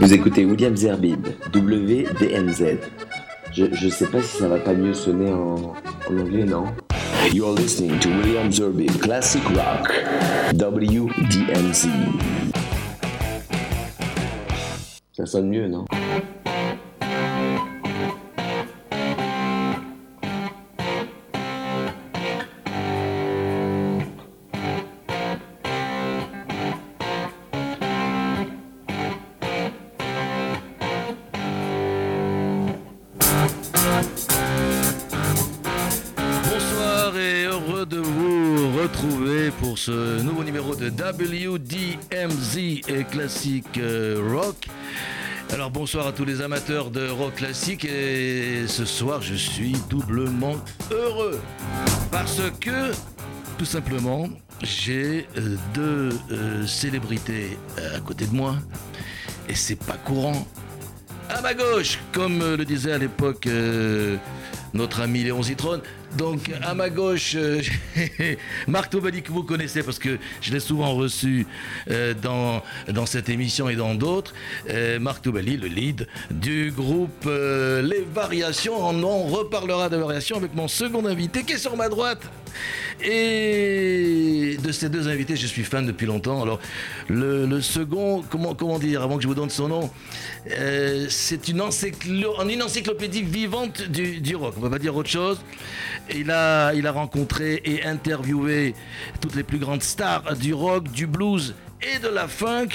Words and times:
Vous 0.00 0.14
écoutez 0.14 0.46
William 0.46 0.74
Zerbib, 0.74 1.26
WDMZ. 1.54 2.78
Je, 3.52 3.66
je 3.70 3.88
sais 3.90 4.06
pas 4.06 4.22
si 4.22 4.38
ça 4.38 4.48
va 4.48 4.58
pas 4.58 4.72
mieux 4.72 4.94
sonner 4.94 5.30
en, 5.30 5.74
en 6.08 6.18
anglais, 6.18 6.44
non? 6.44 6.64
You're 7.34 7.54
listening 7.54 7.98
to 7.98 8.08
William 8.08 8.50
Zerbib, 8.50 8.90
Classic 8.98 9.42
Rock, 9.48 9.92
WDMZ. 10.54 11.88
Ça 15.12 15.26
sonne 15.26 15.50
mieux, 15.50 15.68
non? 15.68 15.84
Bonsoir 45.72 46.08
à 46.08 46.12
tous 46.12 46.24
les 46.24 46.42
amateurs 46.42 46.90
de 46.90 47.08
rock 47.08 47.36
classique 47.36 47.84
et 47.84 48.66
ce 48.66 48.84
soir 48.84 49.22
je 49.22 49.34
suis 49.34 49.72
doublement 49.88 50.56
heureux 50.90 51.40
parce 52.10 52.40
que 52.60 52.90
tout 53.56 53.64
simplement 53.64 54.28
j'ai 54.62 55.28
euh, 55.36 55.56
deux 55.72 56.10
euh, 56.32 56.66
célébrités 56.66 57.56
euh, 57.78 57.98
à 57.98 58.00
côté 58.00 58.26
de 58.26 58.34
moi 58.34 58.56
et 59.48 59.54
c'est 59.54 59.78
pas 59.78 59.96
courant. 59.96 60.44
À 61.28 61.40
ma 61.40 61.54
gauche, 61.54 62.00
comme 62.12 62.40
le 62.40 62.64
disait 62.64 62.92
à 62.92 62.98
l'époque 62.98 63.48
notre 64.74 65.00
ami 65.00 65.22
Léon 65.22 65.42
Zitrone. 65.42 65.82
Donc 66.16 66.50
à 66.62 66.74
ma 66.74 66.90
gauche, 66.90 67.34
euh, 67.36 67.62
Marc 68.66 68.90
Tobali 68.90 69.22
que 69.22 69.30
vous 69.30 69.44
connaissez 69.44 69.82
parce 69.82 69.98
que 69.98 70.18
je 70.40 70.52
l'ai 70.52 70.60
souvent 70.60 70.94
reçu 70.94 71.46
euh, 71.90 72.14
dans, 72.14 72.62
dans 72.88 73.06
cette 73.06 73.28
émission 73.28 73.68
et 73.68 73.76
dans 73.76 73.94
d'autres. 73.94 74.34
Euh, 74.68 74.98
Marc 74.98 75.22
Tobali, 75.22 75.56
le 75.56 75.68
lead 75.68 76.08
du 76.30 76.72
groupe 76.74 77.26
Les 77.26 78.04
Variations. 78.12 78.80
On 78.80 79.26
reparlera 79.26 79.88
de 79.88 79.96
Variations 79.96 80.36
avec 80.36 80.54
mon 80.54 80.68
second 80.68 81.04
invité 81.06 81.44
qui 81.44 81.54
est 81.54 81.58
sur 81.58 81.76
ma 81.76 81.88
droite. 81.88 82.22
Et 83.02 84.56
de 84.62 84.72
ces 84.72 84.88
deux 84.88 85.08
invités, 85.08 85.36
je 85.36 85.46
suis 85.46 85.62
fan 85.62 85.86
depuis 85.86 86.06
longtemps. 86.06 86.42
Alors, 86.42 86.60
le, 87.08 87.60
second, 87.60 88.22
comment, 88.28 88.54
comment 88.54 88.78
dire, 88.78 89.02
avant 89.02 89.16
que 89.16 89.22
je 89.22 89.28
vous 89.28 89.34
donne 89.34 89.48
son 89.48 89.68
nom, 89.68 89.90
c'est 91.08 91.48
une, 91.48 91.62
une 92.48 92.62
encyclopédie 92.62 93.22
vivante 93.22 93.88
du, 93.88 94.20
du 94.20 94.36
rock. 94.36 94.54
On 94.56 94.60
ne 94.60 94.64
va 94.64 94.70
pas 94.70 94.78
dire 94.78 94.94
autre 94.96 95.08
chose. 95.08 95.38
Il 96.14 96.30
a, 96.30 96.92
rencontré 96.92 97.60
et 97.64 97.84
interviewé 97.84 98.74
toutes 99.20 99.34
les 99.34 99.42
plus 99.42 99.58
grandes 99.58 99.82
stars 99.82 100.36
du 100.36 100.54
rock, 100.54 100.90
du 100.90 101.06
blues 101.06 101.54
et 101.82 101.98
de 101.98 102.08
la 102.08 102.28
funk. 102.28 102.68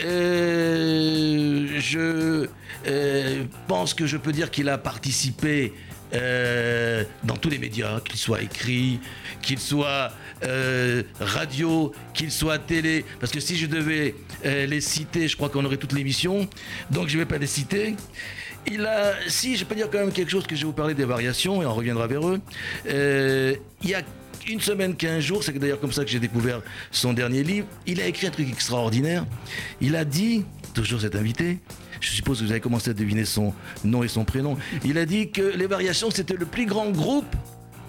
Euh, 0.00 1.66
je 1.78 2.48
euh, 2.86 3.44
pense 3.68 3.94
que 3.94 4.06
je 4.06 4.16
peux 4.16 4.32
dire 4.32 4.50
qu'il 4.50 4.68
a 4.68 4.78
participé 4.78 5.72
euh, 6.14 7.04
dans 7.24 7.36
tous 7.36 7.50
les 7.50 7.58
médias, 7.58 8.00
qu'il 8.00 8.18
soit 8.18 8.42
écrit, 8.42 9.00
qu'il 9.42 9.58
soit 9.58 10.12
radio, 11.20 11.92
qu'il 12.14 12.32
soit 12.32 12.58
télé. 12.58 13.04
Parce 13.20 13.30
que 13.30 13.38
si 13.38 13.56
je 13.56 13.66
devais 13.66 14.16
les 14.44 14.80
citer, 14.80 15.28
je 15.28 15.36
crois 15.36 15.48
qu'on 15.48 15.64
aurait 15.64 15.76
toute 15.76 15.92
l'émission. 15.92 16.48
Donc 16.90 17.08
je 17.08 17.14
ne 17.16 17.22
vais 17.22 17.28
pas 17.28 17.38
les 17.38 17.46
citer. 17.46 17.94
Il 18.70 18.86
a, 18.86 19.14
si 19.28 19.56
je 19.56 19.64
peux 19.64 19.74
dire 19.74 19.88
quand 19.90 19.98
même 19.98 20.12
quelque 20.12 20.30
chose 20.30 20.46
que 20.46 20.54
je 20.54 20.60
vais 20.60 20.66
vous 20.66 20.72
parler 20.72 20.94
des 20.94 21.04
variations 21.04 21.62
et 21.62 21.66
on 21.66 21.74
reviendra 21.74 22.06
vers 22.06 22.26
eux. 22.28 22.40
Euh, 22.88 23.54
il 23.82 23.90
y 23.90 23.94
a 23.94 24.02
une 24.48 24.60
semaine, 24.60 24.94
15 24.96 25.20
jours, 25.22 25.44
c'est 25.44 25.52
d'ailleurs 25.58 25.80
comme 25.80 25.92
ça 25.92 26.04
que 26.04 26.10
j'ai 26.10 26.18
découvert 26.20 26.62
son 26.90 27.12
dernier 27.12 27.42
livre. 27.42 27.66
Il 27.86 28.00
a 28.00 28.06
écrit 28.06 28.26
un 28.26 28.30
truc 28.30 28.48
extraordinaire. 28.48 29.24
Il 29.80 29.94
a 29.96 30.04
dit, 30.04 30.44
toujours 30.74 31.00
cet 31.00 31.14
invité, 31.16 31.58
je 32.00 32.10
suppose 32.10 32.40
que 32.40 32.44
vous 32.44 32.50
avez 32.50 32.60
commencé 32.60 32.90
à 32.90 32.94
deviner 32.94 33.24
son 33.24 33.52
nom 33.84 34.02
et 34.02 34.08
son 34.08 34.24
prénom. 34.24 34.56
Il 34.84 34.98
a 34.98 35.06
dit 35.06 35.30
que 35.30 35.42
les 35.42 35.66
variations, 35.66 36.10
c'était 36.10 36.34
le 36.34 36.46
plus 36.46 36.66
grand 36.66 36.90
groupe 36.90 37.26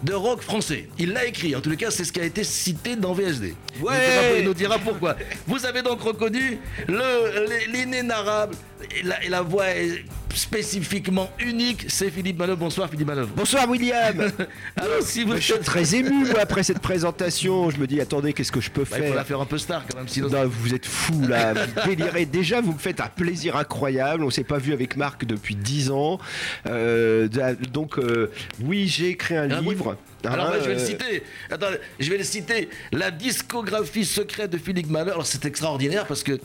de 0.03 0.13
rock 0.13 0.41
français. 0.41 0.89
Il 0.99 1.13
l'a 1.13 1.25
écrit, 1.25 1.55
en 1.55 1.61
tous 1.61 1.69
les 1.69 1.77
cas, 1.77 1.89
c'est 1.89 2.03
ce 2.03 2.11
qui 2.11 2.19
a 2.19 2.25
été 2.25 2.43
cité 2.43 2.95
dans 2.97 3.13
VSD. 3.13 3.55
Dira- 3.79 4.37
Il 4.39 4.45
nous 4.45 4.53
dira 4.53 4.77
pourquoi. 4.77 5.15
Vous 5.47 5.65
avez 5.65 5.81
donc 5.81 6.01
reconnu 6.01 6.59
le- 6.89 7.71
l'inénarrable 7.71 8.53
et 8.97 9.03
la, 9.03 9.23
et 9.23 9.29
la 9.29 9.41
voix 9.41 9.67
est 9.69 10.03
spécifiquement 10.33 11.29
unique, 11.39 11.85
c'est 11.89 12.09
Philippe 12.09 12.39
Manœuvre. 12.39 12.57
Bonsoir 12.59 12.89
Philippe 12.89 13.07
Manœuvre. 13.07 13.29
Bonsoir 13.35 13.69
William 13.69 14.19
Alors 14.75 15.01
si 15.01 15.23
vous 15.23 15.35
Je 15.35 15.41
suis 15.41 15.59
très 15.59 15.95
ému 15.95 16.25
moi, 16.25 16.39
après 16.41 16.63
cette 16.63 16.79
présentation. 16.79 17.69
Je 17.69 17.77
me 17.77 17.87
dis, 17.87 18.01
attendez, 18.01 18.33
qu'est-ce 18.33 18.51
que 18.51 18.61
je 18.61 18.71
peux 18.71 18.83
Bah, 18.83 18.97
il 18.99 19.07
faut 19.09 19.13
la 19.13 19.23
faire 19.23 19.25
faire 19.27 19.41
un 19.41 19.45
peu 19.45 19.57
star 19.57 19.83
quand 19.87 19.97
même, 19.97 20.07
sinon. 20.07 20.29
Non, 20.29 20.47
vous 20.47 20.73
êtes 20.73 20.85
fou 20.85 21.21
là, 21.27 21.53
vous 21.53 21.81
délirez. 21.87 22.25
Déjà, 22.25 22.61
vous 22.61 22.73
me 22.73 22.79
faites 22.79 22.99
un 22.99 23.07
plaisir 23.07 23.55
incroyable. 23.55 24.23
On 24.23 24.29
s'est 24.29 24.43
pas 24.43 24.57
vu 24.57 24.73
avec 24.73 24.97
Marc 24.97 25.25
depuis 25.25 25.55
10 25.55 25.91
ans. 25.91 26.19
Euh, 26.67 27.27
donc, 27.71 27.97
euh, 27.99 28.31
oui, 28.63 28.87
j'ai 28.87 29.09
écrit 29.09 29.35
un 29.37 29.49
Ah, 29.51 29.61
livre. 29.61 29.97
Alors 30.25 30.47
moi, 30.47 30.59
je 30.59 30.67
vais 30.67 30.75
le 30.75 30.79
citer. 30.85 31.23
Attends, 31.49 31.67
je 31.99 32.09
vais 32.09 32.17
le 32.17 32.23
citer. 32.23 32.69
La 32.91 33.11
discographie 33.11 34.05
secrète 34.05 34.51
de 34.51 34.57
Philippe 34.57 34.89
Mahler. 34.89 35.11
Alors 35.11 35.25
c'est 35.25 35.45
extraordinaire 35.45 36.05
parce 36.05 36.23
que 36.23 36.39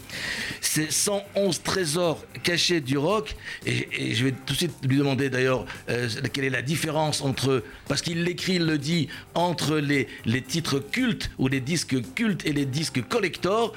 c'est 0.60 0.90
111 0.90 1.62
trésors 1.62 2.24
cachés 2.42 2.80
du 2.80 2.98
rock. 2.98 3.36
Et, 3.66 3.88
et 3.92 4.14
je 4.14 4.24
vais 4.24 4.32
tout 4.32 4.52
de 4.52 4.58
suite 4.58 4.72
lui 4.82 4.98
demander 4.98 5.30
d'ailleurs 5.30 5.64
euh, 5.90 6.08
quelle 6.32 6.44
est 6.44 6.50
la 6.50 6.62
différence 6.62 7.20
entre, 7.22 7.62
parce 7.86 8.02
qu'il 8.02 8.24
l'écrit, 8.24 8.54
il 8.54 8.66
le 8.66 8.78
dit, 8.78 9.08
entre 9.34 9.76
les, 9.76 10.08
les 10.24 10.42
titres 10.42 10.78
cultes 10.78 11.30
ou 11.38 11.48
les 11.48 11.60
disques 11.60 11.96
cultes 12.14 12.44
et 12.46 12.52
les 12.52 12.66
disques 12.66 13.06
collector. 13.08 13.74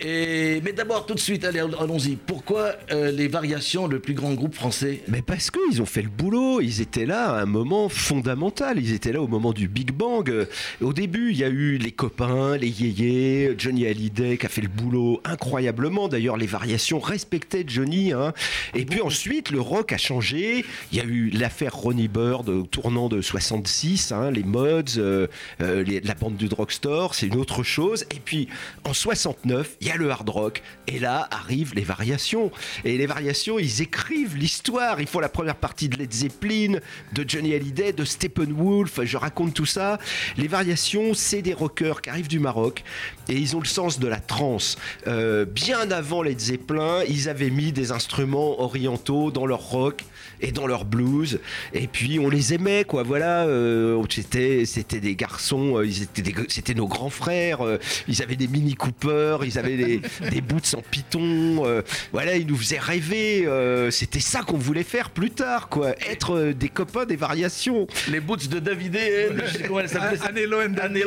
Et, 0.00 0.60
mais 0.64 0.72
d'abord 0.72 1.06
tout 1.06 1.14
de 1.14 1.20
suite, 1.20 1.44
allez, 1.44 1.60
allons-y. 1.60 2.16
Pourquoi 2.16 2.74
euh, 2.90 3.10
les 3.10 3.28
variations, 3.28 3.86
le 3.86 3.98
plus 4.00 4.14
grand 4.14 4.32
groupe 4.32 4.54
français? 4.54 5.02
Mais 5.08 5.22
parce 5.22 5.50
qu'ils 5.50 5.82
ont 5.82 5.86
fait 5.86 6.02
le 6.02 6.08
boulot, 6.08 6.60
ils 6.60 6.80
étaient 6.80 7.06
là 7.06 7.32
à 7.32 7.42
un 7.42 7.46
moment 7.46 7.88
fondamental, 7.88 8.78
ils 8.78 8.92
étaient 8.92 9.12
là 9.12 9.20
au 9.20 9.28
moment 9.28 9.41
du 9.50 9.66
Big 9.66 9.90
Bang. 9.90 10.30
Euh, 10.30 10.44
Au 10.80 10.92
début, 10.92 11.32
il 11.32 11.36
y 11.38 11.42
a 11.44 11.48
eu 11.48 11.76
les 11.78 11.90
copains, 11.90 12.56
les 12.56 12.68
yéyés, 12.68 13.54
Johnny 13.58 13.84
Hallyday 13.88 14.36
qui 14.38 14.46
a 14.46 14.48
fait 14.48 14.60
le 14.60 14.68
boulot 14.68 15.20
incroyablement. 15.24 16.06
D'ailleurs, 16.06 16.36
les 16.36 16.46
variations 16.46 17.00
respectaient 17.00 17.64
Johnny. 17.66 18.12
hein. 18.12 18.32
Et 18.74 18.84
puis 18.84 19.00
ensuite, 19.00 19.50
le 19.50 19.60
rock 19.60 19.92
a 19.92 19.98
changé. 19.98 20.64
Il 20.92 20.98
y 20.98 21.00
a 21.00 21.04
eu 21.04 21.30
l'affaire 21.30 21.74
Ronnie 21.74 22.06
Bird 22.06 22.48
au 22.48 22.62
tournant 22.62 23.08
de 23.08 23.20
66, 23.20 24.12
hein, 24.12 24.30
les 24.30 24.44
mods, 24.44 24.98
euh, 24.98 25.26
euh, 25.60 25.82
les- 25.82 26.00
la 26.00 26.14
bande 26.14 26.36
du 26.36 26.46
drugstore, 26.48 27.14
c'est 27.16 27.26
une 27.26 27.36
autre 27.36 27.62
chose. 27.64 28.04
Et 28.14 28.20
puis 28.24 28.48
en 28.84 28.92
69, 28.92 29.76
il 29.80 29.88
y 29.88 29.90
a 29.90 29.96
le 29.96 30.10
hard 30.10 30.28
rock. 30.28 30.62
Et 30.86 30.98
là 30.98 31.26
arrivent 31.32 31.74
les 31.74 31.82
variations. 31.82 32.52
Et 32.84 32.98
les 32.98 33.06
variations, 33.06 33.58
ils 33.58 33.80
écrivent 33.82 34.36
l'histoire. 34.36 35.00
Ils 35.00 35.06
font 35.06 35.20
la 35.20 35.28
première 35.30 35.56
partie 35.56 35.88
de 35.88 35.96
Led 35.96 36.12
Zeppelin, 36.12 36.78
de 37.14 37.24
Johnny 37.26 37.54
Hallyday, 37.54 37.92
de 37.92 38.04
Steppenwolf. 38.04 39.00
Je 39.02 39.16
raconte 39.16 39.31
tout 39.54 39.66
ça. 39.66 39.98
Les 40.36 40.48
variations, 40.48 41.14
c'est 41.14 41.42
des 41.42 41.54
rockers 41.54 42.02
qui 42.02 42.10
arrivent 42.10 42.28
du 42.28 42.38
Maroc 42.38 42.84
et 43.28 43.34
ils 43.34 43.56
ont 43.56 43.60
le 43.60 43.66
sens 43.66 43.98
de 43.98 44.08
la 44.08 44.20
trance. 44.20 44.76
Euh, 45.06 45.44
bien 45.44 45.90
avant 45.90 46.22
Led 46.22 46.38
Zeppelin, 46.38 47.02
ils 47.08 47.28
avaient 47.28 47.50
mis 47.50 47.72
des 47.72 47.92
instruments 47.92 48.60
orientaux 48.60 49.30
dans 49.30 49.46
leur 49.46 49.60
rock 49.60 50.04
et 50.42 50.52
dans 50.52 50.66
leur 50.66 50.84
blues. 50.84 51.40
Et 51.72 51.86
puis 51.86 52.18
on 52.18 52.28
les 52.28 52.52
aimait, 52.54 52.84
quoi. 52.84 53.02
Voilà, 53.02 53.46
euh, 53.46 54.02
c'était 54.10 54.64
c'était 54.66 55.00
des 55.00 55.14
garçons, 55.14 55.78
euh, 55.78 55.86
ils 55.86 56.02
étaient 56.02 56.22
des- 56.22 56.34
c'était 56.48 56.74
nos 56.74 56.86
grands 56.86 57.10
frères. 57.10 57.64
euh, 57.64 57.78
ils 58.08 58.22
avaient 58.22 58.36
des 58.36 58.48
Mini 58.48 58.74
Cooper, 58.74 59.38
ils 59.44 59.58
avaient 59.58 59.76
des, 59.76 60.00
des 60.30 60.40
boots 60.40 60.74
en 60.76 60.82
python. 60.82 61.64
euh, 61.64 61.82
voilà, 62.12 62.36
ils 62.36 62.46
nous 62.46 62.56
faisaient 62.56 62.78
rêver. 62.78 63.46
euh, 63.46 63.90
c'était 63.90 64.20
ça 64.20 64.42
qu'on 64.42 64.58
voulait 64.58 64.82
faire 64.82 65.10
plus 65.10 65.30
tard, 65.30 65.68
quoi. 65.68 65.90
Être 66.10 66.36
euh, 66.36 66.52
des 66.52 66.68
copains 66.68 67.04
des 67.06 67.16
variations. 67.16 67.86
Les 68.10 68.20
boots 68.20 68.48
de 68.48 68.58
Davidé, 68.58 68.98
hein, 69.30 69.34
je 69.46 69.58
sais 69.58 69.62
comment 69.66 69.80
elle 69.80 69.88
s'appelait. 69.88 70.20
Anelo 70.26 70.60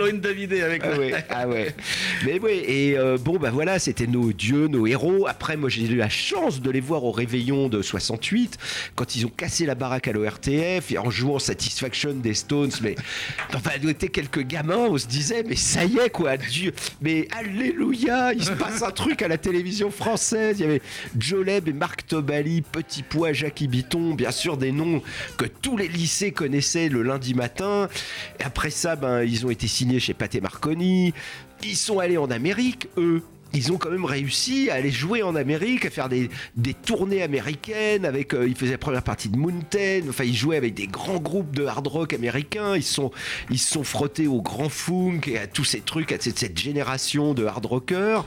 and 0.09 0.17
Davidé. 0.21 0.61
Avec 0.61 0.81
Ah 0.85 0.97
ouais, 0.97 1.13
ah 1.29 1.47
ouais. 1.47 1.75
Mais 2.25 2.39
oui, 2.41 2.61
et 2.65 2.97
euh, 2.97 3.17
bon, 3.17 3.37
bah 3.37 3.49
voilà, 3.51 3.79
c'était 3.79 4.07
nos 4.07 4.31
dieux, 4.31 4.67
nos 4.67 4.87
héros. 4.87 5.27
Après, 5.27 5.57
moi, 5.57 5.69
j'ai 5.69 5.83
eu 5.85 5.95
la 5.95 6.09
chance 6.09 6.61
de 6.61 6.69
les 6.71 6.79
voir 6.79 7.03
au 7.03 7.11
réveillon 7.11 7.67
de 7.69 7.81
68, 7.81 8.57
quand 8.95 9.15
ils 9.15 9.24
ont 9.25 9.29
cassé 9.29 9.65
la 9.65 9.75
baraque 9.75 10.07
à 10.07 10.11
l'ORTF, 10.11 10.91
et 10.91 10.97
en 10.97 11.09
jouant 11.09 11.39
Satisfaction 11.39 12.13
des 12.13 12.33
Stones. 12.33 12.71
Mais 12.81 12.95
enfin, 13.53 13.71
nous 13.81 13.89
étions 13.89 14.07
quelques 14.07 14.43
gamins, 14.43 14.87
on 14.89 14.97
se 14.97 15.07
disait, 15.07 15.43
mais 15.47 15.55
ça 15.55 15.85
y 15.85 15.97
est, 15.97 16.09
quoi, 16.09 16.37
Dieu. 16.37 16.73
Mais 17.01 17.27
alléluia, 17.37 18.33
il 18.33 18.43
se 18.43 18.51
passe 18.51 18.81
un 18.81 18.91
truc 18.91 19.21
à 19.21 19.27
la 19.27 19.37
télévision 19.37 19.91
française. 19.91 20.59
Il 20.59 20.61
y 20.61 20.65
avait 20.65 20.81
Joleb 21.19 21.67
et 21.67 21.73
Marc 21.73 22.07
Tobali, 22.07 22.61
Petit 22.61 23.03
Pois, 23.03 23.33
Jackie 23.33 23.67
Biton, 23.67 24.13
bien 24.13 24.31
sûr, 24.31 24.57
des 24.57 24.71
noms 24.71 25.01
que 25.37 25.45
tous 25.45 25.77
les 25.77 25.87
lycées 25.87 26.31
connaissaient 26.31 26.89
le 26.89 27.01
lundi 27.03 27.33
matin. 27.33 27.89
Après 28.43 28.69
ça, 28.69 28.95
ben, 28.95 29.23
ils 29.23 29.45
ont 29.45 29.49
été 29.49 29.67
signés 29.67 29.99
chez 29.99 30.13
Pathé 30.13 30.41
Marconi. 30.41 31.13
Ils 31.63 31.77
sont 31.77 31.99
allés 31.99 32.17
en 32.17 32.29
Amérique, 32.29 32.87
eux. 32.97 33.23
Ils 33.55 33.71
ont 33.71 33.77
quand 33.77 33.89
même 33.89 34.05
réussi 34.05 34.69
à 34.69 34.75
aller 34.75 34.91
jouer 34.91 35.23
en 35.23 35.35
Amérique, 35.35 35.85
à 35.85 35.89
faire 35.89 36.09
des, 36.09 36.29
des 36.55 36.73
tournées 36.73 37.23
américaines. 37.23 38.05
Avec, 38.05 38.33
euh, 38.33 38.47
ils 38.47 38.55
faisaient 38.55 38.73
la 38.73 38.77
première 38.77 39.03
partie 39.03 39.29
de 39.29 39.37
Mountain. 39.37 40.01
Enfin, 40.09 40.25
ils 40.25 40.35
jouaient 40.35 40.57
avec 40.57 40.73
des 40.73 40.87
grands 40.87 41.19
groupes 41.19 41.55
de 41.55 41.65
hard 41.65 41.87
rock 41.87 42.13
américains. 42.13 42.75
Ils 42.75 42.83
sont, 42.83 43.11
ils 43.49 43.59
se 43.59 43.71
sont 43.71 43.83
frottés 43.83 44.27
au 44.27 44.41
grand 44.41 44.69
funk 44.69 45.21
et 45.27 45.37
à 45.37 45.47
tous 45.47 45.63
ces 45.63 45.81
trucs, 45.81 46.11
à 46.11 46.17
cette, 46.19 46.37
cette 46.37 46.59
génération 46.59 47.33
de 47.33 47.45
hard 47.45 47.65
rockers. 47.65 48.25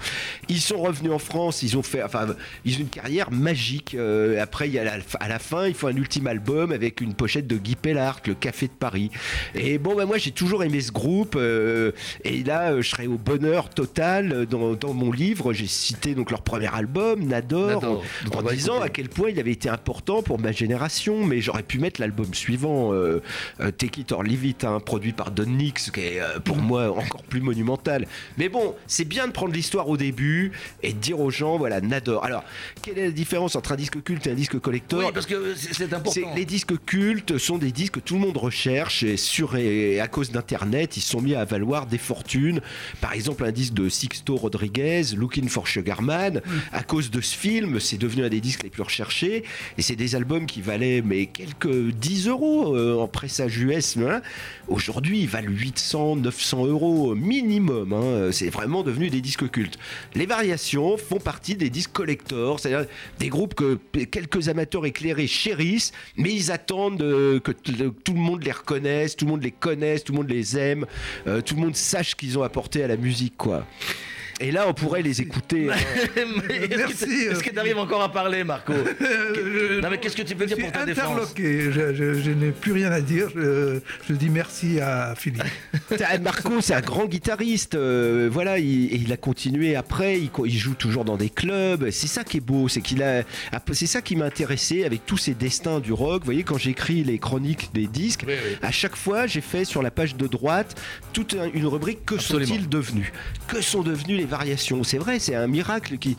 Ils 0.48 0.60
sont 0.60 0.80
revenus 0.80 1.12
en 1.12 1.19
France. 1.19 1.62
Ils 1.62 1.76
ont 1.76 1.82
fait, 1.82 2.02
enfin, 2.02 2.26
ils 2.64 2.76
ont 2.76 2.80
une 2.80 2.88
carrière 2.88 3.30
magique. 3.30 3.94
Euh, 3.94 4.42
après, 4.42 4.69
il 4.69 4.75
y 4.75 4.78
a 4.78 4.98
à 5.20 5.28
la 5.28 5.38
fin, 5.38 5.66
il 5.66 5.75
faut 5.75 5.88
un 5.88 5.96
ultime 5.96 6.26
album 6.26 6.72
avec 6.72 7.00
une 7.00 7.14
pochette 7.14 7.46
de 7.46 7.56
Guy 7.56 7.76
Pellart, 7.76 8.20
le 8.26 8.34
Café 8.34 8.66
de 8.66 8.72
Paris. 8.72 9.10
Et 9.54 9.78
bon, 9.78 9.94
bah, 9.94 10.06
moi, 10.06 10.19
j'ai 10.19 10.32
toujours 10.32 10.64
aimé 10.64 10.80
ce 10.80 10.92
groupe. 10.92 11.36
euh, 11.36 11.92
et 12.25 12.42
là, 12.42 12.80
je 12.80 12.88
serais 12.88 13.06
au 13.06 13.19
bonheur 13.19 13.69
total. 13.69 14.46
Dans, 14.46 14.75
dans 14.75 14.94
mon 14.94 15.10
livre, 15.19 15.53
j'ai 15.53 15.67
cité 15.67 16.15
donc 16.15 16.31
leur 16.31 16.43
premier 16.43 16.73
album, 16.73 17.25
Nador, 17.25 18.03
en, 18.32 18.43
disant 18.43 18.75
écouter. 18.75 18.87
à 18.87 18.88
quel 18.88 19.09
point 19.09 19.31
il 19.31 19.38
avait 19.38 19.53
été 19.53 19.69
important 19.69 20.23
pour 20.23 20.38
ma 20.38 20.53
génération. 20.53 21.25
Mais 21.25 21.41
j'aurais 21.41 21.62
pu 21.62 21.79
mettre 21.79 22.00
l'album 22.00 22.32
suivant, 22.32 22.93
euh, 22.93 23.23
euh, 23.61 23.70
Take 23.70 24.00
It 24.00 24.12
or 24.12 24.23
Leave 24.23 24.47
It, 24.47 24.65
hein, 24.65 24.81
produit 24.81 25.12
par 25.12 25.31
Don 25.31 25.47
Nix, 25.47 25.91
qui 25.91 26.00
est 26.00 26.20
euh, 26.20 26.38
pour 26.38 26.56
moi 26.56 26.91
encore 26.91 27.23
plus 27.25 27.41
monumental. 27.41 28.06
Mais 28.38 28.49
bon, 28.49 28.75
c'est 28.87 29.05
bien 29.05 29.26
de 29.26 29.32
prendre 29.32 29.53
l'histoire 29.53 29.88
au 29.88 29.97
début 29.97 30.53
et 30.82 30.93
de 30.93 30.99
dire 30.99 31.21
aux 31.21 31.31
gens, 31.31 31.59
voilà, 31.59 31.81
Nador. 31.81 32.25
Alors, 32.25 32.44
quelle 32.82 32.99
est 32.99 33.06
la 33.06 33.11
différence 33.11 33.56
entre 33.56 33.73
un 33.73 33.76
disque 33.76 34.03
culte 34.03 34.26
et 34.26 34.31
un 34.31 34.35
disque 34.35 34.59
collector 34.59 35.00
Oui, 35.00 35.06
parce 35.12 35.26
que 35.26 35.55
c'est 35.55 35.93
important. 35.93 36.35
les 36.35 36.44
disques 36.44 36.75
cultes 36.87 37.38
sont 37.38 37.59
des 37.59 37.73
disques 37.73 37.88
que 37.91 38.00
tout 38.00 38.14
le 38.14 38.21
monde 38.21 38.37
recherche 38.37 39.03
et 39.03 39.17
sur 39.17 39.56
et 39.56 40.00
à 40.00 40.09
cause 40.09 40.31
d'internet 40.31 40.97
ils 40.97 41.03
sont 41.03 41.21
mis 41.21 41.35
à 41.35 41.44
valoir 41.44 41.87
des 41.87 41.99
fortunes 41.99 42.61
par 43.00 43.12
exemple 43.12 43.44
un 43.44 43.53
disque 43.53 43.75
de 43.75 43.88
Sixto 43.88 44.37
Rodriguez 44.37 45.07
Looking 45.16 45.49
for 45.49 45.66
Sugarman 45.66 46.40
à 46.72 46.82
cause 46.82 47.10
de 47.10 47.20
ce 47.20 47.37
film 47.37 47.81
c'est 47.81 47.99
devenu 47.99 48.25
un 48.25 48.28
des 48.28 48.40
disques 48.40 48.62
les 48.62 48.70
plus 48.70 48.82
recherchés 48.82 49.44
et 49.76 49.82
c'est 49.82 49.96
des 49.96 50.14
albums 50.14 50.46
qui 50.46 50.60
valaient 50.60 51.02
mais 51.02 51.26
quelques 51.26 51.93
10 51.93 52.28
euros 52.28 52.76
euh, 52.76 52.99
en 52.99 53.08
pressage 53.08 53.58
US 53.58 53.96
hein. 53.96 54.22
aujourd'hui 54.69 55.20
ils 55.20 55.28
valent 55.28 55.50
800 55.50 56.16
900 56.16 56.66
euros 56.66 57.14
minimum 57.14 57.93
hein. 57.93 58.31
c'est 58.32 58.50
vraiment 58.50 58.82
devenu 58.82 59.10
des 59.10 59.20
disques 59.20 59.50
cultes 59.50 59.78
les 60.14 60.26
variations 60.26 60.96
font 60.96 61.19
partie 61.19 61.54
des 61.54 61.70
disques 61.70 61.93
collectors 61.93 62.61
c'est-à-dire 62.61 62.88
des 63.19 63.28
groupes 63.28 63.54
que 63.54 63.78
quelques 64.04 64.49
amateurs 64.49 64.87
éclairés 64.87 65.26
chérissent, 65.26 65.93
mais 66.16 66.32
ils 66.32 66.50
attendent 66.50 67.02
euh, 67.02 67.40
que 67.40 67.52
tout 67.52 68.12
le 68.12 68.20
monde 68.20 68.44
les 68.44 68.52
reconnaisse, 68.52 69.16
tout 69.16 69.25
le 69.25 69.32
monde 69.32 69.43
les 69.43 69.50
connaisse, 69.50 70.04
tout 70.04 70.12
le 70.12 70.19
monde 70.19 70.31
les 70.31 70.58
aime, 70.58 70.87
euh, 71.26 71.40
tout 71.40 71.54
le 71.54 71.61
monde 71.61 71.76
sache 71.76 72.14
qu'ils 72.14 72.38
ont 72.38 72.43
apporté 72.43 72.82
à 72.82 72.88
la 72.88 72.96
musique, 72.96 73.37
quoi. 73.37 73.66
Et 74.40 74.52
là, 74.52 74.67
on 74.69 74.73
pourrait 74.75 75.02
les 75.02 75.20
écouter. 75.20 75.67
Mais 76.17 76.56
est-ce 76.56 76.69
que 76.69 76.76
Merci, 76.76 76.96
t'- 77.06 77.25
Est-ce 77.31 77.43
que 77.43 77.49
euh, 77.49 77.52
tu 77.52 77.58
arrives 77.58 77.79
encore 77.79 78.02
à 78.02 78.12
parler, 78.12 78.44
Marco 78.44 78.73
Je- 78.73 79.81
Non, 79.81 79.90
mais 79.90 79.99
qu'est-ce 79.99 80.17
que 80.17 80.23
tu 80.23 80.35
peux 80.37 80.46
je 80.46 80.55
dire 80.55 80.64
pour 80.64 80.73
ta 80.73 80.85
défense 80.87 81.05
interloqué. 81.32 81.73
Je, 81.73 81.94
je- 81.94 82.14
je 82.14 82.31
n'ai 82.31 82.50
plus 82.52 82.73
rien 82.73 82.93
à 82.93 83.00
dire. 83.00 83.29
Je, 83.35 83.81
je 84.08 84.14
dis 84.14 84.29
merci 84.31 84.81
à 84.81 85.14
Philippe. 85.17 85.43
Marco, 86.23 86.61
c'est 86.61 86.75
un 86.75 86.81
grand 86.81 87.06
guitariste. 87.06 87.75
euh, 87.75 88.29
voilà, 88.31 88.58
il, 88.58 89.12
a 89.12 89.17
continué 89.17 89.75
après. 89.76 90.20
Il, 90.44 90.58
joue 90.58 90.75
toujours 90.75 91.05
dans 91.05 91.17
des 91.17 91.31
clubs. 91.31 91.90
C'est 91.90 92.06
ça 92.06 92.23
qui 92.25 92.37
est 92.37 92.40
beau, 92.40 92.69
c'est 92.69 92.81
qu'il 92.81 93.02
a. 93.02 93.23
C'est 93.73 93.87
ça 93.87 94.02
qui 94.02 94.14
m'a 94.17 94.26
intéressé 94.26 94.85
avec 94.85 95.05
tous 95.06 95.17
ces 95.17 95.35
destins 95.35 95.81
du 95.81 95.93
rock. 95.93 96.20
Vous 96.23 96.26
voyez, 96.26 96.43
quand 96.44 96.58
j'écris 96.58 97.02
les 97.05 97.19
chroniques 97.19 97.70
des 97.75 97.87
disques, 97.87 98.25
Oui, 98.26 98.35
oui. 98.44 98.56
à 98.62 98.70
chaque 98.70 98.96
fois, 98.96 99.26
j'ai 99.26 99.40
fait 99.40 99.64
sur 99.64 99.82
la 99.82 99.90
page 99.90 100.14
de 100.17 100.26
droite 100.26 100.81
toute 101.12 101.35
un- 101.35 101.50
une 101.55 101.67
rubrique 101.67 102.05
que 102.05 102.19
sont-ils 102.19 102.69
devenus? 102.69 103.11
Que 103.49 103.61
sont 103.61 103.82
devenues 103.82 104.17
les 104.17 104.27
variations 104.28 104.84
C'est 104.84 104.98
vrai, 104.98 105.19
c'est 105.19 105.34
un 105.34 105.46
miracle 105.46 105.98
qui 105.98 106.16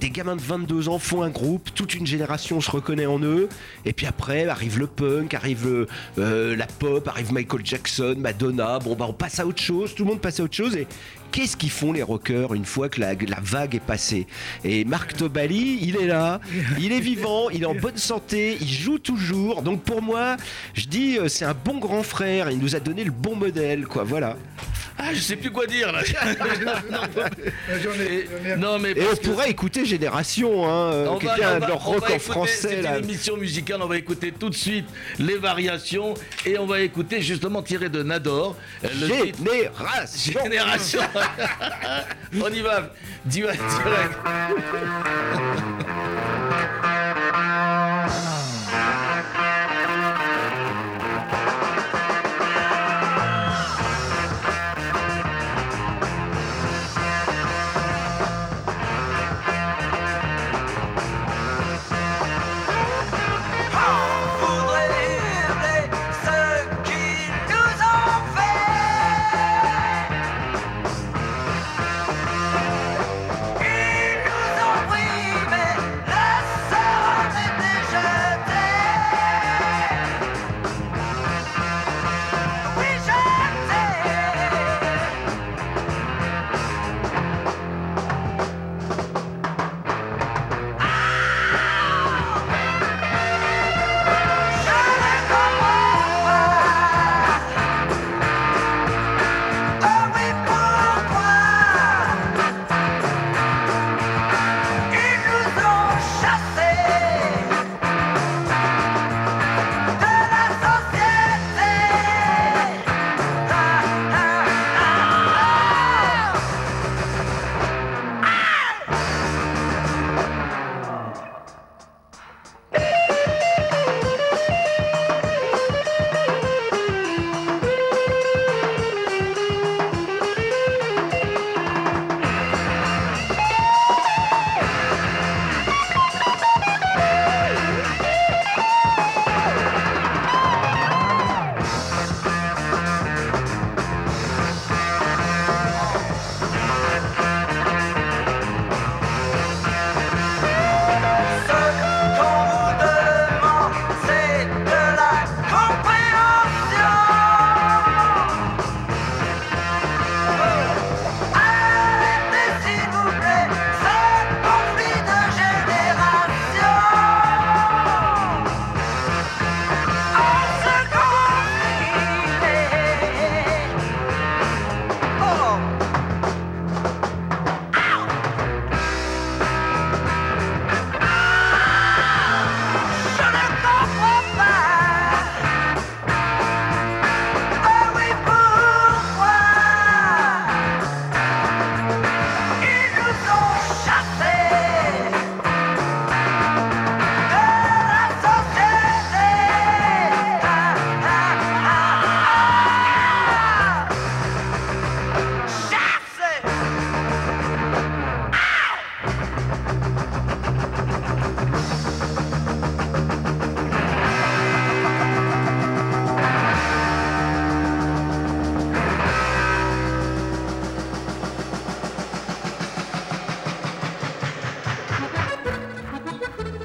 des 0.00 0.10
gamins 0.10 0.36
de 0.36 0.42
22 0.42 0.88
ans 0.88 0.98
font 0.98 1.22
un 1.22 1.30
groupe, 1.30 1.70
toute 1.74 1.94
une 1.94 2.06
génération 2.06 2.60
se 2.60 2.70
reconnaît 2.70 3.06
en 3.06 3.20
eux, 3.20 3.48
et 3.84 3.92
puis 3.92 4.06
après 4.06 4.46
arrive 4.48 4.78
le 4.78 4.86
punk, 4.86 5.34
arrive 5.34 5.86
euh, 6.18 6.56
la 6.56 6.66
pop, 6.66 7.06
arrive 7.08 7.32
Michael 7.32 7.64
Jackson, 7.64 8.16
Madonna. 8.18 8.78
Bon 8.78 8.94
bah 8.94 9.06
on 9.08 9.12
passe 9.12 9.40
à 9.40 9.46
autre 9.46 9.62
chose, 9.62 9.94
tout 9.94 10.04
le 10.04 10.10
monde 10.10 10.20
passe 10.20 10.40
à 10.40 10.44
autre 10.44 10.54
chose 10.54 10.76
et 10.76 10.86
Qu'est-ce 11.34 11.56
qu'ils 11.56 11.70
font 11.72 11.90
les 11.92 12.04
rockers 12.04 12.54
une 12.54 12.64
fois 12.64 12.88
que 12.88 13.00
la, 13.00 13.14
la 13.14 13.40
vague 13.42 13.74
est 13.74 13.80
passée? 13.80 14.28
Et 14.62 14.84
Marc 14.84 15.16
Tobali, 15.16 15.80
il 15.82 15.96
est 15.96 16.06
là, 16.06 16.40
il 16.78 16.92
est 16.92 17.00
vivant, 17.00 17.50
il 17.50 17.64
est 17.64 17.66
en 17.66 17.74
bonne 17.74 17.96
santé, 17.96 18.56
il 18.60 18.68
joue 18.68 19.00
toujours. 19.00 19.62
Donc 19.62 19.82
pour 19.82 20.00
moi, 20.00 20.36
je 20.74 20.86
dis 20.86 21.18
euh, 21.18 21.26
c'est 21.26 21.44
un 21.44 21.54
bon 21.54 21.78
grand 21.78 22.04
frère. 22.04 22.52
Il 22.52 22.58
nous 22.58 22.76
a 22.76 22.78
donné 22.80 23.02
le 23.02 23.10
bon 23.10 23.34
modèle, 23.34 23.86
quoi. 23.86 24.04
Voilà. 24.04 24.36
Ah, 24.96 25.12
je 25.12 25.18
sais 25.18 25.34
plus 25.34 25.50
quoi 25.50 25.66
dire 25.66 25.90
là. 25.90 26.02
Ai- 28.00 28.56
non, 28.56 28.78
mais 28.78 28.92
Et 28.92 29.02
on 29.12 29.16
pourrait 29.16 29.50
écouter 29.50 29.84
Génération, 29.84 30.66
hein, 30.68 30.92
euh, 30.92 31.06
On 31.10 31.18
qui 31.18 31.26
va- 31.26 31.34
était 31.36 31.44
un 31.44 31.58
va- 31.58 31.66
leur 31.66 31.82
rock 31.84 32.08
en 32.10 32.18
français. 32.20 32.80
C'est 32.82 32.98
une 32.98 33.04
émission 33.04 33.36
musicale, 33.36 33.80
on 33.82 33.88
va 33.88 33.96
écouter 33.98 34.30
tout 34.32 34.50
de 34.50 34.54
suite 34.54 34.86
les 35.18 35.36
variations 35.36 36.14
et 36.46 36.58
on 36.58 36.66
va 36.66 36.80
écouter 36.80 37.20
justement 37.22 37.60
tiré 37.62 37.88
de 37.88 38.04
Nador 38.04 38.56
euh, 38.84 38.88
le 39.00 39.32
titre 39.32 39.38
Génération. 40.44 41.00
On 42.42 42.52
y 42.52 42.62
va, 42.62 42.90
direct. 43.24 43.62
direct. 43.84 44.18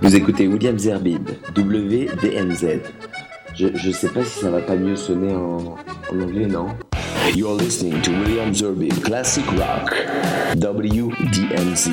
Vous 0.10 0.16
écoutez 0.16 0.48
William 0.48 0.76
Zerbib, 0.76 1.30
WDMZ. 1.56 2.80
Je, 3.54 3.68
je 3.76 3.92
sais 3.92 4.10
pas 4.10 4.24
si 4.24 4.40
ça 4.40 4.50
va 4.50 4.60
pas 4.60 4.76
mieux 4.76 4.96
sonner 4.96 5.36
en, 5.36 5.78
anglais, 6.12 6.48
non? 6.48 6.70
You're 7.36 7.56
listening 7.56 8.02
to 8.02 8.10
William 8.14 8.52
Zerbib, 8.52 9.00
Classic 9.04 9.46
Rock, 9.46 9.94
WDMZ. 10.56 11.92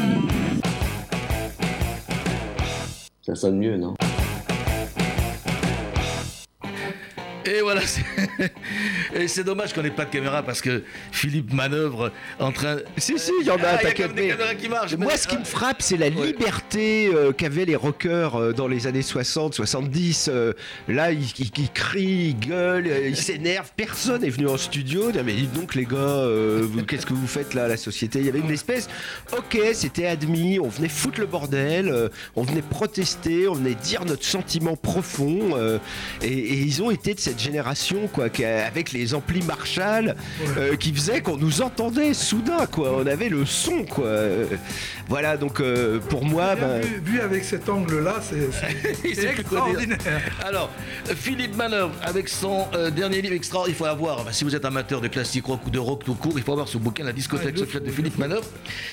Ça 3.20 3.34
sonne 3.34 3.58
mieux, 3.58 3.76
non? 3.76 3.92
Et 7.44 7.60
voilà, 7.60 7.82
c'est 9.26 9.44
dommage 9.44 9.74
qu'on 9.74 9.82
n'ait 9.82 9.90
pas 9.90 10.06
de 10.06 10.10
caméra 10.10 10.42
parce 10.42 10.62
que 10.62 10.82
Philippe 11.16 11.52
manœuvre 11.52 12.12
en 12.38 12.52
train. 12.52 12.76
Si, 12.98 13.18
si, 13.18 13.32
il 13.40 13.46
y 13.46 13.50
en 13.50 13.56
a 13.56 13.58
un 13.58 13.76
Ah, 13.76 13.78
mais- 14.14 14.56
qui 14.56 14.68
marchent. 14.68 14.96
Moi, 14.96 15.08
mais- 15.12 15.16
ce 15.16 15.26
qui 15.28 15.38
me 15.38 15.44
frappe, 15.44 15.80
c'est 15.82 15.96
la 15.96 16.08
Ouais. 16.08 16.26
liberté 16.26 17.10
euh, 17.12 17.32
qu'avaient 17.32 17.64
les 17.64 17.76
rockers 17.76 18.36
euh, 18.36 18.52
dans 18.52 18.68
les 18.68 18.86
années 18.86 19.02
60, 19.02 19.54
70. 19.54 20.28
euh, 20.32 20.52
là, 20.88 21.12
ils, 21.12 21.22
ils- 21.38 21.50
ils 21.58 21.70
crient, 21.72 22.28
ils 22.28 22.38
gueulent, 22.48 22.86
ils 23.08 23.16
s'énervent. 23.16 23.70
Personne 23.76 24.22
n'est 24.22 24.30
venu 24.30 24.46
en 24.48 24.56
studio. 24.56 25.10
dire, 25.10 25.24
Mais 25.24 25.32
dites 25.34 25.52
donc, 25.52 25.74
les 25.74 25.84
gars, 25.84 26.26
qu'est-ce 26.86 27.06
que 27.06 27.14
vous 27.14 27.26
faites 27.26 27.54
là, 27.54 27.66
la 27.68 27.76
société? 27.76 28.18
Il 28.20 28.26
y 28.26 28.28
avait 28.28 28.38
une 28.40 28.50
espèce. 28.50 28.88
Ok, 29.36 29.58
c'était 29.72 30.06
admis. 30.06 30.58
On 30.60 30.68
venait 30.68 30.88
foutre 30.88 31.20
le 31.20 31.26
bordel. 31.26 32.10
on 32.36 32.42
venait 32.42 32.62
protester. 32.62 33.48
On 33.48 33.54
venait 33.54 33.74
dire 33.74 34.04
notre 34.04 34.24
sentiment 34.24 34.76
profond. 34.76 35.56
et, 36.22 36.26
et 36.26 36.54
ils 36.60 36.82
ont 36.82 36.90
été 36.90 37.14
de 37.14 37.20
cette 37.20 37.40
génération, 37.40 38.08
quoi, 38.12 38.26
avec 38.66 38.92
les 38.92 39.14
amplis 39.14 39.42
Marshall, 39.42 40.14
qui 40.78 40.92
faisait 41.06 41.20
qu'on 41.22 41.36
nous 41.36 41.62
entendait 41.62 42.14
soudain, 42.14 42.66
quoi. 42.66 42.96
On 42.98 43.06
avait 43.06 43.28
le 43.28 43.44
son, 43.46 43.84
quoi. 43.84 44.06
Euh, 44.06 44.46
voilà, 45.08 45.36
donc 45.36 45.60
euh, 45.60 45.98
pour 46.00 46.24
moi, 46.24 46.54
Bien 46.56 46.66
ben, 46.66 46.80
vu, 46.80 47.00
vu 47.04 47.20
avec 47.20 47.44
cet 47.44 47.68
angle-là, 47.68 48.16
c'est 48.22 49.24
extraordinaire. 49.30 49.98
Alors, 50.44 50.70
Philippe 51.14 51.56
Manœuvre, 51.56 51.92
avec 52.02 52.28
son 52.28 52.66
euh, 52.74 52.90
dernier 52.90 53.20
livre 53.22 53.34
extra, 53.34 53.64
il 53.68 53.74
faut 53.74 53.84
avoir, 53.84 54.24
bah, 54.24 54.32
si 54.32 54.44
vous 54.44 54.54
êtes 54.54 54.64
amateur 54.64 55.00
de 55.00 55.08
classique 55.08 55.46
rock 55.46 55.60
ou 55.66 55.70
de 55.70 55.78
rock 55.78 56.04
tout 56.04 56.14
court, 56.14 56.34
il 56.36 56.42
faut 56.42 56.52
avoir 56.52 56.68
ce 56.68 56.78
bouquin, 56.78 57.04
La 57.04 57.12
discothèque 57.12 57.54
Ah, 57.56 57.60
secrète 57.60 57.82
de 57.84 57.88
il 57.88 57.94
Philippe. 57.94 58.18
Manœuvre, 58.18 58.46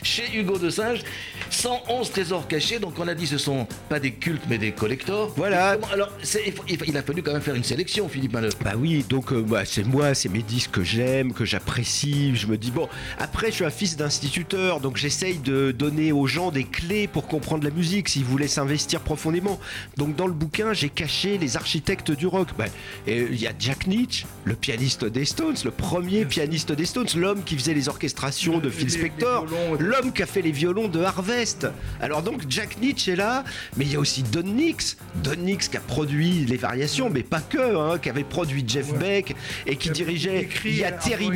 chez 0.03 0.24
Hugo 0.36 0.58
de 0.58 0.70
Singe. 0.70 1.01
111 1.50 2.12
trésors 2.12 2.48
cachés, 2.48 2.79
donc 2.79 2.93
on 3.00 3.08
a 3.08 3.13
dit 3.13 3.27
ce 3.27 3.38
sont 3.38 3.67
pas 3.89 4.00
des 4.00 4.12
cultes 4.12 4.43
mais 4.50 4.58
des 4.58 4.72
collectors. 4.72 5.32
Voilà. 5.36 5.77
Alors, 5.91 6.10
il, 6.46 6.51
faut- 6.53 6.63
il 6.67 6.77
faut- 6.77 6.86
il 6.88 6.98
a 6.98 7.03
fallu 7.03 7.22
quand 7.22 7.32
même 7.34 7.41
faire 7.41 7.55
une 7.55 7.63
sélection, 7.63 8.10
Philippe 8.10 8.34
Manœuvre. 8.34 8.58
Bah 8.63 8.74
oui, 8.77 9.05
donc 9.08 9.32
euh, 9.32 9.41
bah, 9.41 9.63
c'est 9.65 9.84
moi, 9.84 10.13
c'est 10.13 10.29
mes 10.29 10.41
disques 10.41 10.72
que 10.72 10.84
j'aime, 10.84 11.34
que 11.34 11.46
j'apprécie. 11.46 12.02
Je 12.03 12.48
me 12.48 12.57
dis, 12.57 12.72
bon, 12.72 12.89
après, 13.17 13.48
je 13.48 13.55
suis 13.55 13.65
un 13.65 13.69
fils 13.69 13.95
d'instituteur, 13.95 14.79
donc 14.79 14.98
j'essaye 14.98 15.38
de 15.38 15.72
donner 15.72 16.12
aux 16.12 16.27
gens 16.27 16.51
des 16.51 16.65
clés 16.65 17.07
pour 17.07 17.27
comprendre 17.27 17.63
la 17.63 17.69
musique 17.69 18.10
s'ils 18.10 18.25
voulaient 18.25 18.48
s'investir 18.48 19.00
profondément. 19.00 19.60
Donc 19.98 20.15
dans 20.15 20.27
le 20.27 20.33
bouquin, 20.33 20.74
j'ai 20.74 20.89
caché 20.89 21.38
les 21.38 21.55
architectes 21.55 22.12
du 22.12 22.27
rock. 22.27 22.50
Et 23.07 23.27
Il 23.31 23.39
y 23.39 23.48
a 23.48 23.53
Jack 23.57 23.88
Nietzsche, 23.88 24.25
le 24.43 24.55
pianiste 24.55 25.05
des 25.05 25.25
Stones, 25.25 25.55
le 25.63 25.72
premier 25.72 26.25
pianiste 26.25 26.72
des 26.72 26.86
Stones, 26.86 27.07
l'homme 27.15 27.43
qui 27.43 27.55
faisait 27.57 27.74
les 27.74 27.88
orchestrations 27.88 28.60
de 28.60 28.69
Phil 28.69 28.91
Spector, 28.91 29.45
l'homme 29.79 30.12
qui 30.12 30.24
a 30.24 30.25
fait 30.25 30.41
les 30.41 30.51
violons 30.51 30.89
de 30.89 31.01
Harvest. 31.01 31.67
Alors 32.01 32.22
donc 32.22 32.43
Jack 32.50 32.79
Nietzsche 32.81 33.13
est 33.13 33.15
là, 33.15 33.43
mais 33.77 33.86
il 33.86 33.93
y 33.93 33.95
a 33.95 34.00
aussi 34.00 34.24
Don 34.24 34.43
Nix, 34.43 34.98
Don 35.24 35.36
Nix 35.38 35.69
qui 35.69 35.77
a 35.77 35.79
produit 35.79 36.45
les 36.45 36.57
variations, 36.57 37.10
mais 37.10 37.24
pas 37.24 37.39
que, 37.41 37.57
hein, 37.77 37.98
qui 37.98 38.10
avait 38.10 38.24
produit 38.24 38.63
Jeff 38.67 38.91
Ouais. 38.91 38.98
Beck 39.00 39.36
et 39.65 39.75
qui 39.77 39.89
dirigeait. 39.89 40.50
Il 40.65 40.75
y 40.75 40.83
a 40.83 40.91
Terry. 40.91 41.29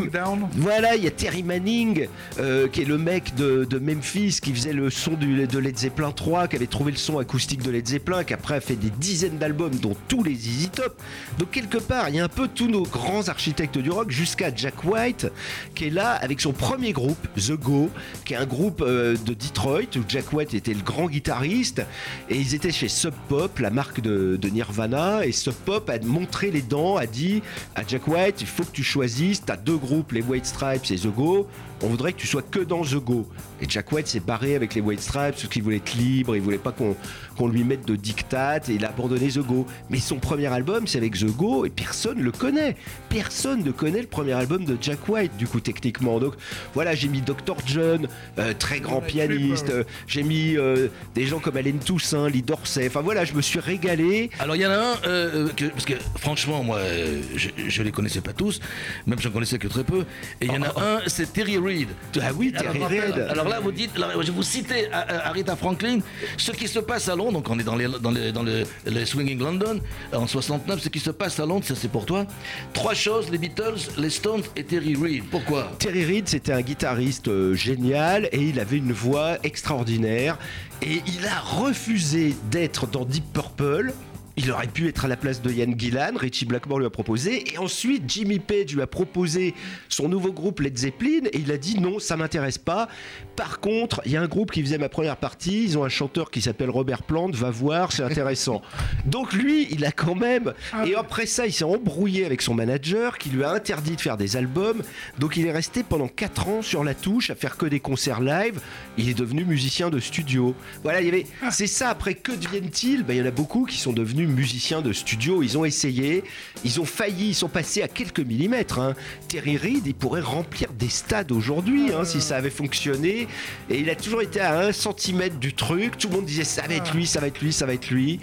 Voilà, 0.60 0.96
il 0.96 1.04
y 1.04 1.08
a 1.08 1.12
Terry 1.12 1.44
Manning, 1.44 2.08
euh, 2.40 2.68
qui 2.68 2.82
est 2.82 2.86
le 2.86 2.98
mec 2.98 3.36
de, 3.36 3.68
Memphis, 3.80 4.40
qui 4.42 4.52
faisait 4.56 4.74
le 4.74 4.90
son 4.90 5.12
de 5.12 5.60
Led 5.60 5.78
Zeppelin 5.78 6.12
3, 6.12 6.48
qui 6.48 6.56
avait 6.56 6.66
trouvé 6.66 6.92
le 6.92 6.98
son 6.98 7.20
acoustique 7.20 7.62
de 7.62 7.70
Led 7.70 7.88
Zeppelin, 7.88 8.24
qui 8.24 8.34
après 8.34 8.56
a 8.56 8.60
fait 8.60 8.76
des 8.76 8.90
dizaines 8.90 9.38
d'albums, 9.38 9.76
dont 9.76 9.96
tous 10.08 10.24
les 10.24 10.32
Easy 10.32 10.70
Top. 10.70 11.00
Donc 11.38 11.52
quelque 11.52 11.78
part, 11.78 12.10
il 12.10 12.16
y 12.16 12.20
a 12.20 12.24
un 12.24 12.28
peu 12.28 12.48
tous 12.48 12.68
nos 12.68 12.82
grands 12.82 13.28
architectes 13.28 13.78
du 13.78 13.92
rock, 13.92 14.10
jusqu'à 14.10 14.50
Jack 14.54 14.84
White, 14.84 15.28
qui 15.76 15.86
est 15.86 15.90
là 15.92 16.14
avec 16.14 16.42
son 16.42 16.54
premier 16.54 16.92
groupe, 16.92 17.28
The 17.36 17.52
Go, 17.52 17.92
qui 18.26 18.34
est 18.34 18.38
un 18.38 18.48
groupe 18.48 18.82
euh, 18.82 19.16
de 19.16 19.36
Detroit, 19.36 19.96
où 19.96 20.02
Jack 20.08 20.34
White 20.34 20.56
était 20.56 20.74
le 20.74 20.82
grand 20.82 21.06
guitariste, 21.06 21.84
et 22.32 22.36
ils 22.36 22.56
étaient 22.56 22.72
chez 22.72 22.88
Sub 22.88 23.14
Pop, 23.30 23.60
la 23.60 23.70
marque 23.70 24.02
de, 24.02 24.40
de 24.42 24.50
Nirvana, 24.50 25.24
et 25.24 25.34
Sub 25.34 25.54
Pop 25.54 25.88
a 25.92 26.00
montré 26.00 26.50
les 26.50 26.64
dents, 26.64 26.98
a 26.98 27.06
dit 27.06 27.44
à 27.76 27.84
Jack 27.88 28.08
White, 28.08 28.42
il 28.42 28.48
faut 28.48 28.64
que 28.64 28.72
tu 28.72 28.84
choisisses, 28.84 29.46
t'as 29.46 29.56
deux 29.56 29.78
groupes, 29.78 30.14
les 30.14 30.24
White 30.24 30.47
Stripes 30.48 30.90
et 30.92 30.96
The 30.96 31.08
Go, 31.14 31.48
on 31.84 31.88
voudrait 31.90 32.14
que 32.14 32.18
tu 32.20 32.26
sois 32.28 32.42
que 32.42 32.60
dans 32.60 32.82
The 32.84 32.96
Go. 32.96 33.28
Et 33.62 33.66
Jack 33.70 33.92
White 33.92 34.08
s'est 34.08 34.20
barré 34.20 34.56
avec 34.56 34.74
les 34.76 34.82
White 34.82 35.02
Stripes 35.02 35.32
parce 35.36 35.48
qu'il 35.48 35.64
voulait 35.64 35.78
être 35.78 35.94
libre, 35.96 36.36
il 36.36 36.42
voulait 36.42 36.58
pas 36.58 36.72
qu'on 36.72 36.96
qu'on 37.38 37.48
lui 37.48 37.64
mette 37.64 37.86
de 37.86 37.96
dictat 37.96 38.58
et 38.68 38.74
il 38.74 38.84
a 38.86 38.90
abandonné 38.90 39.28
The 39.30 39.40
Go. 39.46 39.68
Mais 39.92 40.00
son 40.00 40.16
premier 40.18 40.48
album, 40.48 40.88
c'est 40.88 40.98
avec 40.98 41.16
The 41.20 41.26
Go 41.26 41.66
et 41.66 41.70
personne 41.70 42.20
le 42.20 42.32
connaît. 42.32 42.76
Personne 43.10 43.64
ne 43.64 43.72
connaît 43.72 44.02
le 44.02 44.08
premier 44.08 44.34
album 44.34 44.66
de 44.66 44.76
Jack 44.82 45.08
White, 45.08 45.38
du 45.38 45.46
coup, 45.48 45.60
techniquement. 45.60 46.20
Donc 46.20 46.34
voilà, 46.74 46.96
j'ai 46.96 47.08
mis 47.08 47.22
Dr. 47.22 47.56
John, 47.68 48.08
euh, 48.40 48.54
très 48.58 48.80
grand 48.80 49.02
Ouais, 49.02 49.08
pianiste. 49.08 49.70
euh, 49.70 49.84
j'ai 50.08 50.24
mis 50.24 50.58
euh, 50.58 50.88
des 51.14 51.26
gens 51.28 51.38
comme 51.40 51.58
Alain 51.58 51.78
Toussaint, 51.84 52.28
Lee 52.28 52.42
Dorsey. 52.42 52.88
Enfin 52.88 53.02
voilà, 53.02 53.24
je 53.24 53.34
me 53.34 53.42
suis 53.44 53.60
régalé. 53.60 54.32
Alors 54.40 54.56
il 54.56 54.64
y 54.64 54.66
en 54.66 54.72
a 54.72 54.94
un, 55.06 55.48
que- 55.56 55.66
parce 55.66 55.86
que 55.86 55.94
franchement, 56.20 56.64
moi, 56.64 56.78
euh, 56.78 57.22
je, 57.36 57.50
je 57.68 57.84
les 57.84 57.92
connaissais 57.92 58.22
pas 58.22 58.34
tous, 58.34 58.60
même 59.06 59.20
j'en 59.20 59.30
connaissais 59.30 59.60
que 59.60 59.68
très 59.68 59.84
peu. 59.84 60.06
Et 60.42 60.46
il 60.46 60.54
y 60.54 60.58
en 60.58 60.64
a 60.64 60.82
un, 60.82 61.00
c'est 61.08 61.34
Terry 61.34 61.58
Reid. 61.58 61.90
Ah 62.22 62.30
oui, 62.36 62.54
Alors, 62.56 62.74
Terry 62.74 63.00
Reid. 63.00 63.20
Alors 63.30 63.48
là, 63.48 63.60
vous 63.60 63.72
dites, 63.72 63.92
alors, 63.96 64.22
je 64.22 64.32
vous 64.32 64.44
citais 64.44 64.90
euh, 64.94 65.02
euh, 65.10 65.20
Aretha 65.24 65.56
Franklin, 65.56 66.00
ce 66.38 66.52
qui 66.52 66.68
se 66.68 66.80
passe 66.80 67.10
à 67.10 67.16
Londres, 67.16 67.34
donc 67.34 67.50
on 67.50 67.58
est 67.58 67.64
dans, 67.64 67.76
les, 67.76 67.88
dans, 67.88 68.12
les, 68.12 68.32
dans 68.32 69.06
Swinging 69.06 69.40
London 69.40 69.80
en 70.14 70.28
69, 70.28 70.80
ce 70.82 70.90
qui 70.90 71.00
se 71.00 71.12
passe 71.12 71.40
à 71.40 71.46
Londres, 71.46 71.66
ça 71.66 71.76
c'est 71.76 71.88
pour 71.88 72.06
toi. 72.06 72.26
Trois 72.74 72.94
choses, 72.94 73.30
les 73.32 73.38
Beatles, 73.38 73.78
les 73.98 74.10
Stones 74.10 74.44
et 74.56 74.64
Terry 74.64 74.96
Reid. 74.96 75.24
Pourquoi? 75.30 75.72
Terry 75.80 76.06
Reid, 76.06 76.28
c'était 76.28 76.54
un 76.54 76.62
guitariste 76.62 77.28
euh, 77.28 77.56
génial 77.56 78.30
et 78.32 78.42
il 78.42 78.60
avait 78.60 78.78
une 78.78 78.94
voix 78.94 79.38
extraordinaire. 79.44 80.38
Et 80.82 81.02
il 81.08 81.26
a 81.26 81.40
refusé 81.40 82.36
d'être 82.52 82.86
dans 82.86 83.04
Deep 83.04 83.34
Purple. 83.34 83.94
Il 84.40 84.52
aurait 84.52 84.68
pu 84.68 84.88
être 84.88 85.06
à 85.06 85.08
la 85.08 85.18
place 85.18 85.42
de 85.42 85.52
Ian 85.52 85.74
Gillan, 85.76 86.12
Richie 86.16 86.46
Blackmore 86.46 86.78
lui 86.78 86.86
a 86.86 86.92
proposé, 86.92 87.52
et 87.52 87.58
ensuite 87.58 88.04
Jimmy 88.08 88.38
Page 88.38 88.76
lui 88.76 88.84
a 88.84 88.88
proposé 88.88 89.56
son 89.90 90.08
nouveau 90.08 90.32
groupe 90.32 90.60
Led 90.60 90.78
Zeppelin, 90.78 91.26
et 91.34 91.40
il 91.40 91.52
a 91.52 91.58
dit 91.58 91.80
non, 91.80 91.98
ça 91.98 92.18
m'intéresse 92.18 92.60
pas. 92.60 92.88
Par 93.36 93.60
contre, 93.60 94.00
il 94.06 94.12
y 94.12 94.18
a 94.18 94.22
un 94.22 94.28
groupe 94.28 94.52
qui 94.52 94.62
faisait 94.62 94.78
ma 94.78 94.90
première 94.90 95.18
partie, 95.18 95.64
ils 95.64 95.78
ont 95.78 95.84
un 95.84 95.90
chanteur 95.90 96.30
qui 96.30 96.42
s'appelle 96.42 96.70
Robert 96.70 97.02
Plant, 97.02 97.32
va 97.32 97.50
voir, 97.50 97.92
c'est 97.92 98.04
intéressant. 98.04 98.62
Donc 99.06 99.34
lui, 99.34 99.68
il 99.72 99.84
a 99.86 99.92
quand 99.92 100.14
même, 100.14 100.54
et 100.86 100.94
après 100.94 101.26
ça, 101.26 101.48
il 101.48 101.52
s'est 101.52 101.64
embrouillé 101.64 102.24
avec 102.24 102.44
son 102.44 102.54
manager 102.54 103.18
qui 103.18 103.30
lui 103.30 103.44
a 103.44 103.50
interdit 103.50 103.96
de 103.96 104.02
faire 104.02 104.18
des 104.18 104.38
albums, 104.38 104.84
donc 105.18 105.38
il 105.38 105.48
est 105.48 105.52
resté 105.52 105.82
pendant 105.82 106.08
4 106.08 106.48
ans 106.50 106.62
sur 106.62 106.84
la 106.84 106.94
touche 106.94 107.32
à 107.32 107.36
faire 107.36 107.58
que 107.58 107.66
des 107.66 107.80
concerts 107.80 108.22
live, 108.22 108.60
il 108.98 109.10
est 109.10 109.18
devenu 109.18 109.46
musicien 109.46 109.90
de 109.90 110.00
studio. 110.00 110.54
Voilà, 110.84 111.02
il 111.02 111.06
y 111.06 111.10
avait, 111.10 111.26
c'est 111.50 111.66
ça, 111.68 111.90
après 111.90 112.14
que 112.14 112.32
deviennent-ils? 112.32 113.04
Ben, 113.04 113.16
Il 113.16 113.20
y 113.20 113.22
en 113.22 113.26
a 113.26 113.32
beaucoup 113.32 113.66
qui 113.66 113.78
sont 113.78 113.94
devenus 113.94 114.27
musiciens 114.34 114.82
de 114.82 114.94
studio, 114.94 115.42
ils 115.44 115.58
ont 115.58 115.66
essayé, 115.66 116.24
ils 116.64 116.80
ont 116.80 116.86
failli, 116.86 117.30
ils 117.30 117.36
sont 117.36 117.50
passés 117.50 117.82
à 117.82 117.88
quelques 117.88 118.20
millimètres. 118.20 118.80
hein. 118.80 118.96
Terry 119.28 119.58
Reid, 119.58 119.86
il 119.86 119.94
pourrait 119.96 120.22
remplir 120.22 120.74
des 120.74 120.90
stades 120.90 121.32
aujourd'hui 121.32 121.94
hein, 121.94 122.06
si 122.06 122.22
ça 122.22 122.38
avait 122.38 122.50
fonctionné, 122.50 123.28
et 123.70 123.80
il 123.80 123.90
a 123.90 123.96
toujours 123.96 124.22
été 124.22 124.40
à 124.40 124.60
un 124.60 124.72
centimètre 124.72 125.38
du 125.38 125.54
truc, 125.54 125.98
tout 125.98 126.10
le 126.10 126.16
monde 126.16 126.26
disait 126.26 126.44
ça 126.44 126.64
va 126.68 126.74
être 126.76 126.94
lui, 126.94 127.06
ça 127.08 127.20
va 127.20 127.28
être 127.28 127.42
lui, 127.42 127.54
ça 127.54 127.66
va 127.66 127.74
être 127.74 127.90
lui. 127.90 128.20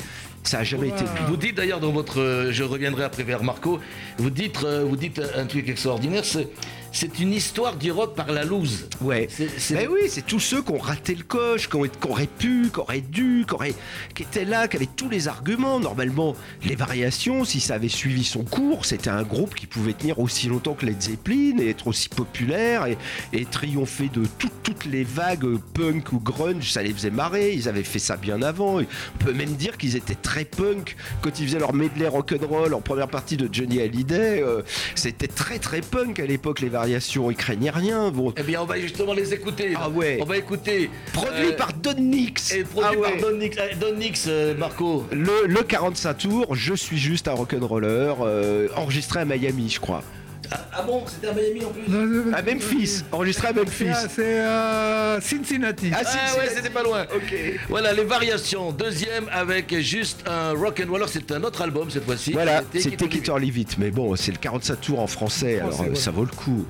Ça 0.46 0.58
a 0.58 0.62
jamais 0.62 0.88
été. 0.88 1.04
Vous 1.26 1.38
dites 1.38 1.54
d'ailleurs 1.54 1.80
dans 1.80 1.90
votre, 1.90 2.20
euh, 2.20 2.52
je 2.52 2.62
reviendrai 2.64 3.02
après 3.04 3.22
vers 3.22 3.42
Marco, 3.42 3.80
vous 4.18 4.28
dites, 4.28 4.62
euh, 4.62 4.84
vous 4.86 4.94
dites 4.96 5.18
un 5.34 5.46
truc 5.46 5.66
extraordinaire, 5.70 6.22
c'est, 6.22 6.48
c'est 6.94 7.18
une 7.18 7.32
histoire 7.32 7.76
du 7.76 7.90
rock 7.90 8.14
par 8.14 8.30
la 8.32 8.44
loose. 8.44 8.88
Ouais. 9.00 9.28
Ben 9.74 9.88
oui, 9.90 10.02
c'est 10.08 10.24
tous 10.24 10.38
ceux 10.40 10.62
qui 10.62 10.70
ont 10.72 10.78
raté 10.78 11.14
le 11.14 11.24
coche, 11.24 11.68
qui, 11.68 11.76
ont, 11.76 11.82
qui 11.82 12.08
auraient 12.08 12.26
pu, 12.28 12.68
qui 12.72 12.78
auraient 12.80 13.00
dû, 13.00 13.44
qui, 13.48 13.54
auraient- 13.54 13.74
qui 14.14 14.22
étaient 14.22 14.44
là, 14.44 14.68
qui 14.68 14.76
avaient 14.76 14.88
tous 14.96 15.08
les 15.10 15.26
arguments. 15.28 15.80
Normalement, 15.80 16.36
les 16.62 16.76
variations, 16.76 17.44
si 17.44 17.58
ça 17.60 17.74
avait 17.74 17.88
suivi 17.88 18.22
son 18.22 18.44
cours, 18.44 18.84
c'était 18.86 19.10
un 19.10 19.24
groupe 19.24 19.54
qui 19.56 19.66
pouvait 19.66 19.92
tenir 19.92 20.20
aussi 20.20 20.46
longtemps 20.46 20.74
que 20.74 20.86
Led 20.86 21.02
Zeppelin 21.02 21.58
et 21.58 21.70
être 21.70 21.88
aussi 21.88 22.08
populaire 22.08 22.86
et, 22.86 22.96
et 23.32 23.44
triompher 23.44 24.08
de 24.08 24.22
tout- 24.38 24.48
toutes 24.62 24.84
les 24.84 25.02
vagues 25.04 25.58
punk 25.74 26.12
ou 26.12 26.20
grunge. 26.20 26.70
Ça 26.70 26.82
les 26.82 26.92
faisait 26.94 27.10
marrer. 27.10 27.52
Ils 27.54 27.68
avaient 27.68 27.82
fait 27.82 27.98
ça 27.98 28.16
bien 28.16 28.40
avant. 28.40 28.78
Et 28.80 28.86
on 29.20 29.24
peut 29.24 29.32
même 29.32 29.54
dire 29.56 29.76
qu'ils 29.78 29.96
étaient 29.96 30.14
très 30.14 30.44
punk 30.44 30.96
quand 31.22 31.40
ils 31.40 31.46
faisaient 31.48 31.58
leur 31.58 31.74
medley 31.74 32.06
rock'n'roll 32.06 32.72
en 32.72 32.80
première 32.80 33.08
partie 33.08 33.36
de 33.36 33.48
Johnny 33.52 33.80
Hallyday. 33.80 34.40
euh, 34.42 34.62
c'était 34.94 35.26
très 35.26 35.58
très 35.58 35.80
punk 35.80 36.20
à 36.20 36.26
l'époque 36.26 36.60
les 36.60 36.68
variations. 36.68 36.83
Ils 36.86 37.36
craignaient 37.36 37.70
rien. 37.70 38.10
Bon, 38.10 38.32
Eh 38.36 38.42
bien, 38.42 38.62
on 38.62 38.64
va 38.64 38.78
justement 38.80 39.12
les 39.14 39.32
écouter. 39.32 39.74
Ah 39.76 39.88
ouais. 39.88 40.18
On 40.20 40.24
va 40.24 40.36
écouter. 40.36 40.90
Produit 41.12 41.46
euh, 41.48 41.56
par 41.56 41.72
Don 41.72 41.94
Nix. 41.98 42.52
Et 42.52 42.64
produit 42.64 42.90
Ah 42.92 42.98
ouais. 42.98 43.18
par 43.18 43.30
Don 43.30 43.36
Nix, 43.38 43.56
euh, 43.58 43.68
Don 43.80 43.96
Nix, 43.96 44.24
euh, 44.28 44.54
Marco. 44.56 45.06
Le, 45.12 45.46
le 45.46 45.62
45 45.62 46.14
tours, 46.14 46.54
je 46.54 46.74
suis 46.74 46.98
juste 46.98 47.28
un 47.28 47.32
rock'n'roller, 47.34 48.14
euh, 48.20 48.68
enregistré 48.76 49.20
à 49.20 49.24
Miami, 49.24 49.70
je 49.70 49.80
crois. 49.80 50.02
Ah, 50.50 50.66
ah 50.72 50.82
bon, 50.82 51.04
c'était 51.06 51.28
à 51.28 51.32
Miami 51.32 51.64
en 51.64 51.70
plus 51.70 51.82
Non, 51.88 52.06
je- 52.30 52.34
À 52.34 52.42
Memphis, 52.42 53.02
enregistré 53.12 53.48
à 53.48 53.52
Memphis. 53.52 53.86
C'est 54.02 54.08
c'est, 54.08 54.40
euh, 54.40 55.20
Cincinnati. 55.20 55.90
Ah, 55.92 56.00
Ah 56.04 56.04
si, 56.04 56.38
ouais, 56.38 56.48
c'était 56.54 56.70
pas 56.70 56.82
loin. 56.82 57.02
Ok. 57.14 57.34
Voilà, 57.68 57.92
les 57.92 58.04
variations. 58.04 58.72
Deuxième 58.72 59.28
avec 59.32 59.74
juste 59.80 60.24
un 60.26 60.52
rock 60.52 60.80
and 60.84 60.88
roll. 60.90 60.96
Alors 60.96 61.08
c'est 61.08 61.30
un 61.32 61.42
autre 61.42 61.62
album 61.62 61.90
cette 61.90 62.04
fois-ci. 62.04 62.32
Voilà, 62.32 62.62
c'est 62.72 62.96
Take 62.96 63.18
It 63.18 63.28
or 63.28 63.38
Leave 63.38 63.58
It, 63.58 63.76
mais 63.78 63.90
bon, 63.90 64.14
c'est 64.16 64.32
le 64.32 64.38
45 64.38 64.80
tours 64.80 65.00
en 65.00 65.06
français, 65.06 65.58
alors 65.60 65.72
Français, 65.72 65.88
euh, 65.88 65.92
ouais. 65.92 65.96
ça 65.98 66.10
vaut 66.10 66.24
le 66.24 66.30
coup. 66.34 66.64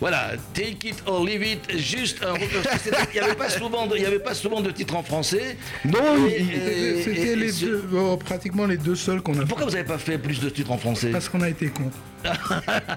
Voilà, 0.00 0.32
Take 0.54 0.88
It 0.88 1.02
or 1.06 1.24
Leave 1.24 1.42
It, 1.46 1.76
juste 1.78 2.24
un 2.24 2.34
Il 2.34 3.12
n'y 3.14 3.18
avait 3.20 3.34
pas 3.34 3.48
souvent 3.48 3.86
de, 3.86 3.96
il 3.96 4.02
y 4.02 4.06
avait 4.06 4.18
pas 4.18 4.34
souvent 4.34 4.60
de 4.60 4.70
titres 4.70 4.96
en 4.96 5.02
français. 5.02 5.56
Non, 5.84 6.26
et- 6.28 7.02
C'était 7.04 7.36
les 7.36 7.52
ce- 7.52 7.64
deux, 7.66 7.84
oh, 7.96 8.16
pratiquement 8.16 8.66
les 8.66 8.76
deux 8.76 8.96
seuls 8.96 9.22
qu'on 9.22 9.34
a 9.34 9.40
fait. 9.40 9.46
Pourquoi 9.46 9.66
vous 9.66 9.72
n'avez 9.72 9.84
pas 9.84 9.98
fait 9.98 10.18
plus 10.18 10.40
de 10.40 10.48
titres 10.48 10.70
en 10.72 10.78
français? 10.78 11.10
Parce 11.10 11.28
qu'on 11.28 11.40
a 11.40 11.48
été 11.48 11.68
cons. 11.68 11.90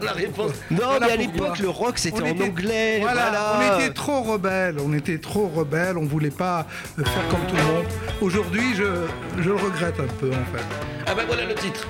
La 0.02 0.12
réponse. 0.12 0.52
non, 0.70 0.78
Voilà 0.86 1.08
mais 1.08 1.14
à 1.14 1.16
l'époque, 1.16 1.58
le 1.60 1.70
rock 1.70 1.98
c'était 1.98 2.22
en 2.22 2.26
était- 2.26 2.44
anglais. 2.44 3.00
Voilà, 3.02 3.30
Voilà, 3.30 3.60
on 3.76 3.80
était 3.80 3.94
trop 3.94 4.22
rebelles, 4.22 4.76
on 4.80 4.94
était 4.94 5.18
trop 5.18 5.48
rebelles, 5.48 5.98
on 5.98 6.06
voulait 6.06 6.30
pas 6.30 6.68
euh, 7.00 7.04
faire 7.04 7.28
comme 7.30 7.46
tout 7.48 7.56
le 7.56 7.64
monde. 7.64 7.86
Aujourd'hui, 8.22 8.76
je, 8.76 8.84
je 9.42 9.50
le 9.50 9.56
regrette 9.56 10.00
un 10.00 10.08
peu 10.20 10.30
en 10.30 10.56
fait. 10.56 10.64
Ah 11.08 11.16
ben 11.16 11.24
voilà 11.26 11.46
le 11.46 11.56
titre. 11.56 11.88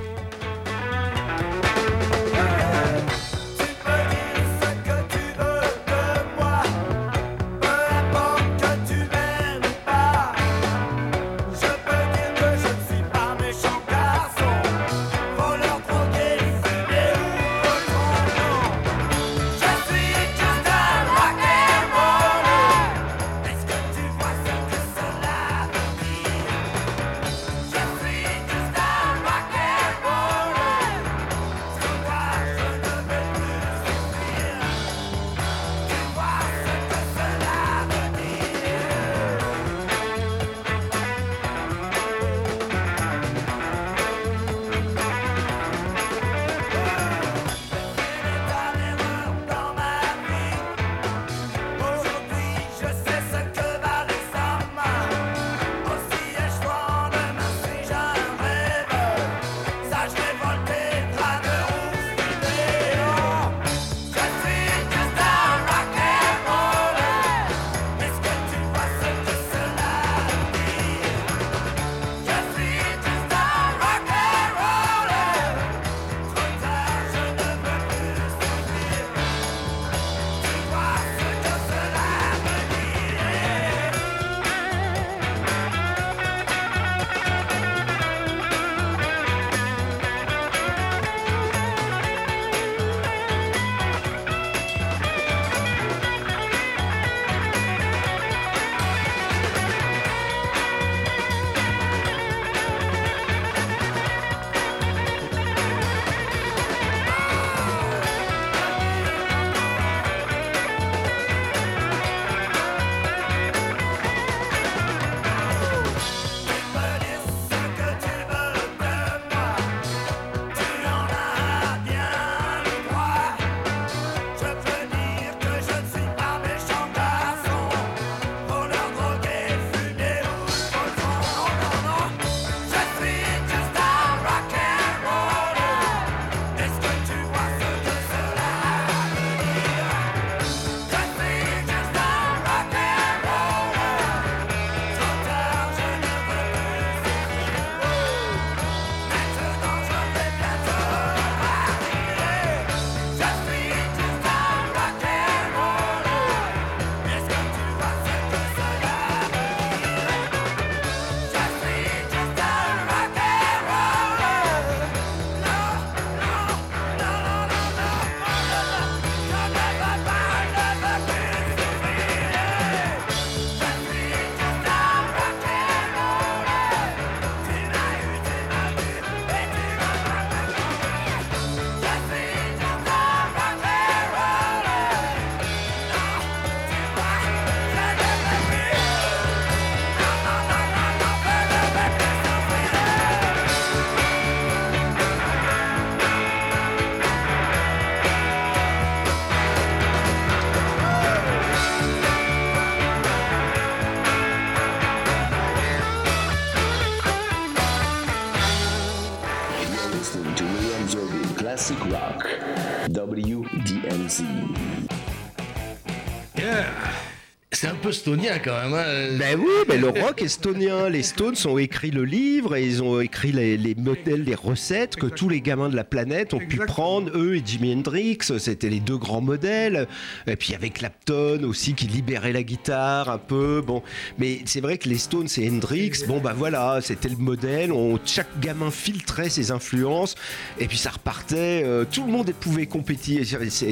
Peu 217.86 217.92
stonien 217.92 218.40
quand 218.44 218.60
même. 218.64 218.74
hein. 218.74 219.18
Ben 219.20 219.40
oui, 219.40 219.46
mais 219.68 219.78
le 219.78 219.90
rock 219.90 220.22
estonien, 220.22 220.90
les 220.90 221.04
Stones 221.04 221.36
ont 221.46 221.58
écrit 221.60 221.92
le 221.92 222.04
livre 222.04 222.56
et 222.56 222.66
ils 222.66 222.82
ont 222.82 223.00
écrit 223.00 223.15
les, 223.32 223.58
les 223.58 223.76
modèles, 223.76 224.24
les 224.24 224.36
recettes 224.36 224.96
que 224.96 225.08
tous 225.08 225.30
les 225.30 225.42
gamins 225.42 225.70
de 225.70 225.76
la 225.76 225.84
planète 225.84 226.34
ont 226.34 226.40
pu 226.40 226.58
prendre. 226.58 227.12
Eux 227.16 227.36
et 227.36 227.44
Jimi 227.46 227.74
Hendrix, 227.74 228.20
c'était 228.40 228.70
les 228.70 228.80
deux 228.80 228.98
grands 228.98 229.22
modèles. 229.22 229.88
Et 230.28 230.36
puis 230.36 230.54
avec 230.54 230.76
Clapton 230.76 231.44
aussi 231.44 231.74
qui 231.74 231.88
libérait 231.88 232.34
la 232.34 232.44
guitare 232.44 233.10
un 233.10 233.18
peu. 233.18 233.62
Bon, 233.66 233.82
mais 234.18 234.40
c'est 234.46 234.62
vrai 234.62 234.78
que 234.78 234.90
les 234.90 234.98
Stones 234.98 235.28
et 235.38 235.50
Hendrix, 235.50 235.92
bon 236.08 236.20
bah 236.20 236.34
voilà, 236.36 236.80
c'était 236.82 237.10
le 237.10 237.18
modèle. 237.18 237.72
On, 237.72 238.00
chaque 238.06 238.40
gamin 238.40 238.72
filtrait 238.72 239.30
ses 239.30 239.52
influences 239.52 240.16
et 240.60 240.68
puis 240.68 240.78
ça 240.78 240.92
repartait. 240.92 241.64
euh, 241.66 241.86
tout 241.90 242.06
le 242.06 242.12
monde 242.12 242.32
pouvait 242.40 242.66
compétir, 242.66 243.22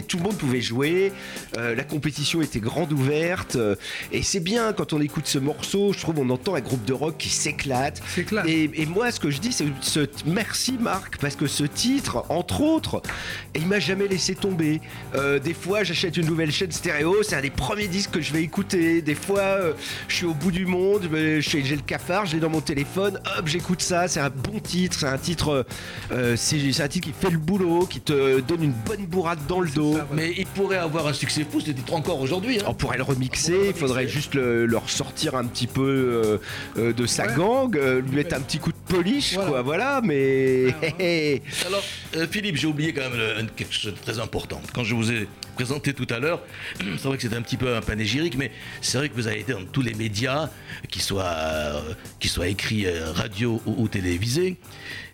tout 0.07 0.17
le 0.17 0.23
monde 0.23 0.37
pouvait 0.37 0.61
jouer. 0.61 1.11
euh, 1.57 1.75
la 1.75 1.83
compétition 1.83 2.41
était 2.41 2.59
grande 2.59 2.93
ouverte. 2.93 3.55
euh, 3.55 3.75
et 4.11 4.21
c'est 4.23 4.39
bien 4.39 4.73
quand 4.73 4.93
on 4.93 5.01
écoute 5.01 5.27
ce 5.27 5.39
morceau, 5.39 5.93
je 5.93 5.99
trouve 5.99 6.19
on 6.19 6.29
entend 6.29 6.55
un 6.55 6.61
groupe 6.61 6.85
de 6.85 6.93
rock 6.93 7.15
qui 7.17 7.29
s'éclate. 7.29 8.01
S'éclate. 8.07 8.47
Et, 8.47 8.69
et 8.75 8.85
moi, 8.85 9.11
ce 9.11 9.19
que 9.19 9.29
je 9.29 9.39
c'est 9.51 9.65
ce, 9.82 10.08
merci 10.25 10.77
Marc, 10.79 11.17
parce 11.17 11.36
que 11.36 11.47
ce 11.47 11.63
titre, 11.63 12.25
entre 12.29 12.62
autres, 12.62 13.01
il 13.56 13.65
m'a 13.67 13.79
jamais 13.79 14.08
laissé 14.08 14.36
tomber. 14.36 14.82
Euh, 15.15 15.39
des 15.39 15.53
fois, 15.53 15.84
j'achète 15.84 16.17
une 16.17 16.25
nouvelle 16.27 16.51
chaîne 16.51 16.71
stéréo, 16.71 17.23
c'est 17.23 17.36
un 17.36 17.41
des 17.41 17.49
premiers 17.49 17.88
disques 17.88 18.12
que 18.12 18.21
je 18.21 18.32
vais 18.34 18.41
écouter. 18.43 19.01
Des 19.01 19.15
fois, 19.15 19.39
euh, 19.41 19.73
je 20.08 20.15
suis 20.15 20.25
au 20.25 20.34
bout 20.34 20.51
du 20.51 20.65
monde, 20.65 21.10
j'ai 21.39 21.62
le 21.75 21.82
cafard, 21.82 22.25
je 22.25 22.34
l'ai 22.36 22.39
dans 22.39 22.49
mon 22.49 22.62
téléphone, 22.62 23.19
hop, 23.38 23.47
j'écoute 23.47 23.82
ça. 23.82 24.08
C'est 24.08 24.19
un 24.19 24.29
bon 24.29 24.60
titre, 24.60 24.97
c'est 24.99 25.08
un 25.08 25.17
titre, 25.17 25.65
euh, 26.12 26.36
c'est 26.38 26.82
un 26.82 26.88
titre 26.88 27.08
qui 27.08 27.13
fait 27.13 27.29
le 27.32 27.38
boulot, 27.38 27.86
qui 27.86 27.99
te 28.01 28.39
donne 28.41 28.63
une 28.63 28.73
bonne 28.86 29.06
bourrade 29.06 29.39
dans 29.47 29.60
le 29.60 29.69
dos. 29.69 29.97
ça, 29.97 30.08
Mais 30.13 30.34
il 30.38 30.45
pourrait 30.45 30.77
avoir 30.77 31.08
un 31.08 31.13
succès 31.13 31.45
fou, 31.49 31.60
ce 31.60 31.71
titre 31.71 31.93
encore 31.93 32.21
aujourd'hui. 32.21 32.60
hein. 32.60 32.65
On 32.67 32.73
pourrait 32.73 32.97
le 32.97 33.03
remixer, 33.03 33.67
il 33.67 33.73
faudrait 33.73 34.08
juste 34.08 34.34
le, 34.36 34.65
le 34.65 34.77
ressortir 34.77 35.36
un 35.36 35.45
petit 35.45 35.67
peu 35.67 36.39
de 36.75 37.06
sa 37.06 37.23
Ouais. 37.23 37.36
gang, 37.38 37.73
lui 38.06 38.15
mettre 38.17 38.36
un 38.36 38.41
petit 38.41 38.58
coup 38.60 38.71
de 38.71 38.77
polish, 38.93 39.33
Voilà. 39.36 39.50
quoi, 39.50 39.62
voilà, 39.62 40.02
mais. 40.04 40.67
Alors, 41.65 41.84
euh, 42.15 42.28
Philippe, 42.30 42.58
j'ai 42.58 42.67
oublié 42.67 42.93
quand 42.93 43.10
même 43.10 43.48
quelque 43.56 43.74
chose 43.74 43.93
de 43.93 44.00
très 44.00 44.19
important. 44.19 44.62
Quand 44.74 44.84
je 44.84 44.96
vous 44.96 45.12
ai 45.12 45.28
présenté 45.56 45.93
tout 45.93 46.08
à 46.10 46.19
l'heure, 46.19 46.41
c'est 46.80 47.04
vrai 47.08 47.17
que 47.17 47.24
c'était 47.24 47.36
un 47.36 47.41
petit 47.41 47.58
peu 47.58 47.76
un 47.76 47.82
panégyrique, 47.82 48.38
mais 48.38 48.52
c'est 48.82 48.98
vrai 48.98 49.10
que 49.10 49.15
vous 49.15 49.28
avez 49.28 49.39
été 49.39 49.54
dans 49.54 49.65
tous 49.65 49.82
les 49.82 49.93
médias, 49.93 50.50
qu'ils 50.89 51.02
soient, 51.02 51.24
euh, 51.24 51.93
qu'ils 52.19 52.30
soient 52.30 52.48
écrits 52.48 52.86
euh, 52.86 53.12
radio 53.12 53.62
ou, 53.65 53.84
ou 53.84 53.88
télévisés. 53.88 54.58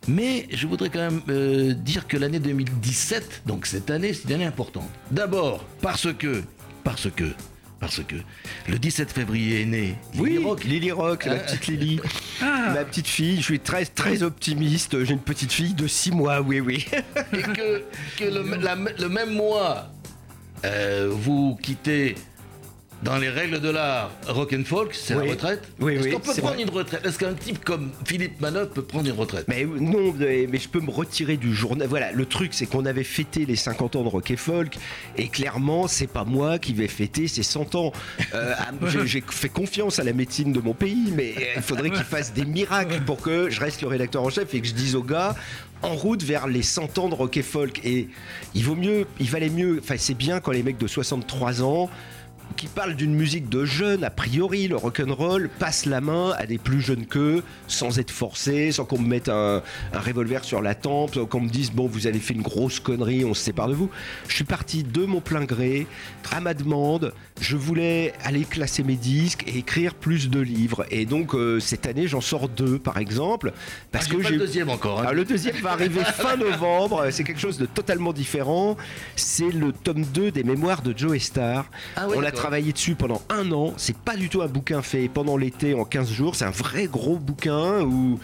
Mais 0.08 0.48
je 0.52 0.66
voudrais 0.66 0.90
quand 0.90 1.00
même 1.00 1.22
euh, 1.30 1.74
dire 1.74 2.08
que 2.08 2.18
l'année 2.18 2.40
2017, 2.40 3.44
donc 3.46 3.66
cette 3.66 3.90
année, 3.90 4.14
c'est 4.14 4.26
une 4.26 4.36
année 4.36 4.46
importante. 4.46 4.90
D'abord, 5.12 5.66
parce 5.82 6.12
que, 6.14 6.44
parce 6.84 7.10
que, 7.12 7.26
parce 7.80 8.02
que 8.04 8.16
le 8.68 8.78
17 8.78 9.12
février 9.12 9.62
est 9.62 9.66
né 9.66 9.96
Oui, 10.18 10.32
Lily 10.32 10.44
Rock. 10.46 10.64
Lily 10.64 10.92
Rock, 10.92 11.26
la 11.26 11.34
Ah. 11.34 11.40
petite 11.40 11.68
Lily. 11.68 12.00
Ah. 12.42 12.72
Ma 12.76 12.84
petite 12.86 13.08
fille, 13.08 13.38
je 13.38 13.42
suis 13.44 13.60
très 13.60 13.86
très 13.86 14.22
optimiste. 14.24 15.04
J'ai 15.06 15.14
une 15.14 15.20
petite 15.20 15.52
fille 15.52 15.74
de 15.74 15.88
6 15.88 16.12
mois, 16.12 16.42
oui, 16.42 16.60
oui. 16.60 16.86
et 17.34 17.42
que, 17.42 17.84
que 18.18 18.24
le, 18.26 18.56
la- 18.62 18.76
le 18.76 19.10
même 19.10 19.34
mois, 19.34 19.92
euh, 20.66 21.10
vous 21.12 21.58
quittez 21.62 22.16
dans 23.04 23.18
les 23.18 23.30
règles 23.30 23.62
de 23.62 23.70
l'art 23.70 24.12
rock 24.28 24.54
and 24.54 24.64
folk, 24.66 24.94
c'est 24.94 25.16
Oui. 25.16 25.26
la 25.28 25.32
retraite. 25.32 25.64
Oui, 25.80 25.94
Est-ce 25.96 26.04
oui, 26.04 26.12
qu'on 26.12 26.20
peut 26.20 26.34
prendre 26.34 26.54
vrai. 26.56 26.64
une 26.64 26.70
retraite? 26.70 27.06
Est-ce 27.06 27.18
qu'un 27.18 27.34
type 27.34 27.64
comme 27.64 27.92
Philippe 28.06 28.42
Manœuvre 28.42 28.72
peut 28.72 28.82
prendre 28.82 29.08
une 29.08 29.16
retraite? 29.18 29.46
Mais 29.48 29.64
non, 29.64 30.14
mais 30.18 30.48
je 30.58 30.68
peux 30.68 30.82
me 30.82 30.92
retirer 30.92 31.38
du 31.38 31.54
journal. 31.56 31.88
Voilà, 31.88 32.12
le 32.12 32.26
truc, 32.26 32.54
c'est 32.54 32.66
qu'on 32.66 32.86
avait 32.86 33.06
fêté 33.06 33.46
les 33.46 33.56
50 33.56 33.96
ans 33.96 34.04
de 34.04 34.10
rock 34.10 34.30
et 34.32 34.36
folk, 34.36 34.76
et 35.18 35.30
clairement, 35.30 35.88
c'est 35.88 36.08
pas 36.08 36.26
moi 36.26 36.60
qui 36.60 36.74
vais 36.74 36.88
fêter 36.90 37.28
ces 37.30 37.44
100 37.44 37.76
ans. 37.76 37.94
Euh, 38.34 38.54
J'ai 39.06 39.24
fait 39.30 39.50
confiance 39.50 40.00
à 40.00 40.04
la 40.04 40.12
médecine 40.14 40.52
de 40.52 40.60
mon 40.60 40.74
pays, 40.74 41.14
mais 41.16 41.34
euh, 41.38 41.42
il 41.56 41.62
faudrait 41.62 41.92
qu'il 41.92 42.04
fasse 42.04 42.34
des 42.34 42.44
miracles 42.46 43.02
pour 43.06 43.22
que 43.22 43.50
je 43.50 43.60
reste 43.62 43.82
le 43.82 43.88
rédacteur 43.88 44.24
en 44.24 44.30
chef 44.30 44.54
et 44.54 44.60
que 44.62 44.68
je 44.68 44.74
dise 44.74 44.96
aux 44.96 45.04
gars. 45.04 45.36
En 45.82 45.96
route 45.96 46.22
vers 46.24 46.48
les 46.48 46.62
100 46.64 46.98
ans 46.98 47.08
de 47.08 47.16
rock 47.16 47.38
et 47.38 47.42
folk. 47.44 47.80
Et 47.86 48.10
il 48.54 48.66
vaut 48.66 48.76
mieux, 48.76 49.08
il 49.22 49.30
valait 49.30 49.50
mieux, 49.50 49.80
enfin, 49.82 49.96
c'est 49.98 50.14
bien 50.14 50.42
quand 50.42 50.52
les 50.52 50.62
mecs 50.64 50.78
de 50.78 50.88
63 50.88 51.64
ans 51.64 51.90
qui 52.60 52.68
parlent 52.68 52.96
d'une 52.96 53.14
musique 53.16 53.48
de 53.48 53.64
jeunes, 53.64 54.04
a 54.04 54.10
priori, 54.10 54.68
le 54.68 54.76
rock'n'roll, 54.76 55.50
passent 55.60 55.86
la 55.86 56.02
main 56.02 56.32
à 56.38 56.46
des 56.46 56.58
plus 56.58 56.82
jeunes 56.82 57.06
qu'eux, 57.06 57.42
sans 57.68 58.00
être 58.00 58.12
forcés, 58.12 58.74
sans 58.74 58.84
qu'on 58.84 59.00
me 59.00 59.08
mette 59.08 59.30
un, 59.30 59.64
un 59.94 60.00
revolver 60.00 60.44
sur 60.44 60.62
la 60.62 60.76
tempe, 60.76 61.14
sans 61.16 61.26
qu'on 61.26 61.40
me 61.40 61.48
dise, 61.48 61.72
bon, 61.72 61.88
vous 61.88 62.06
avez 62.06 62.20
fait 62.20 62.34
une 62.34 62.42
grosse 62.42 62.82
connerie, 62.82 63.24
on 63.24 63.34
se 63.34 63.42
sépare 63.42 63.70
de 63.70 63.76
vous. 63.76 63.90
Je 64.28 64.36
suis 64.36 64.44
parti 64.44 64.84
de 64.84 65.06
mon 65.06 65.22
plein 65.22 65.46
gré, 65.46 65.88
à 66.34 66.42
ma 66.42 66.54
demande, 66.54 67.14
je 67.40 67.56
voulais 67.56 68.12
aller 68.26 68.44
classer 68.44 68.84
mes 68.84 68.96
disques 68.98 69.46
et 69.48 69.60
écrire 69.60 69.96
plus 69.96 70.30
de 70.30 70.42
livres. 70.42 70.86
Et 70.92 71.06
donc, 71.06 71.36
euh, 71.36 71.62
cette 71.62 71.86
année, 71.86 72.08
j'en 72.08 72.20
sors 72.22 72.50
deux, 72.50 72.78
par 72.78 72.98
exemple, 72.98 73.54
parce 73.94 74.08
Ah, 74.10 74.12
que 74.12 74.18
pas 74.18 74.28
j'ai 74.28 74.34
le 74.34 74.40
deuxième 74.40 74.70
encore. 74.70 75.00
hein. 75.00 75.04
alors, 75.04 75.14
le 75.14 75.24
deuxième 75.24 75.56
va 75.62 75.72
arriver 75.72 76.02
fin 76.14 76.36
novembre, 76.36 77.08
c'est 77.12 77.24
quelque 77.24 77.40
chose 77.40 77.58
de 77.58 77.66
totalement 77.66 78.12
différent. 78.12 78.76
C'est 79.16 79.50
le 79.50 79.72
tome 79.72 80.04
2 80.04 80.32
des 80.32 80.44
mémoires 80.44 80.82
de 80.82 80.94
Joe 80.98 81.18
Star. 81.20 81.66
Ah 81.96 82.08
On 82.10 82.20
a 82.20 82.24
d'accord. 82.24 82.49
Travaillé 82.50 82.74
dessus 82.74 82.96
pendant 82.96 83.22
un 83.30 83.52
an. 83.52 83.76
C'est 83.78 83.96
pas 83.96 84.16
du 84.16 84.28
tout 84.28 84.42
un 84.42 84.48
bouquin 84.48 84.82
fait 84.82 85.08
pendant 85.08 85.38
l'été 85.38 85.76
en 85.76 85.86
15 85.86 86.12
jours. 86.12 86.36
C'est 86.36 86.46
un 86.46 86.50
vrai 86.50 86.88
gros 86.88 87.18
bouquin 87.18 87.82
où, 87.82 88.20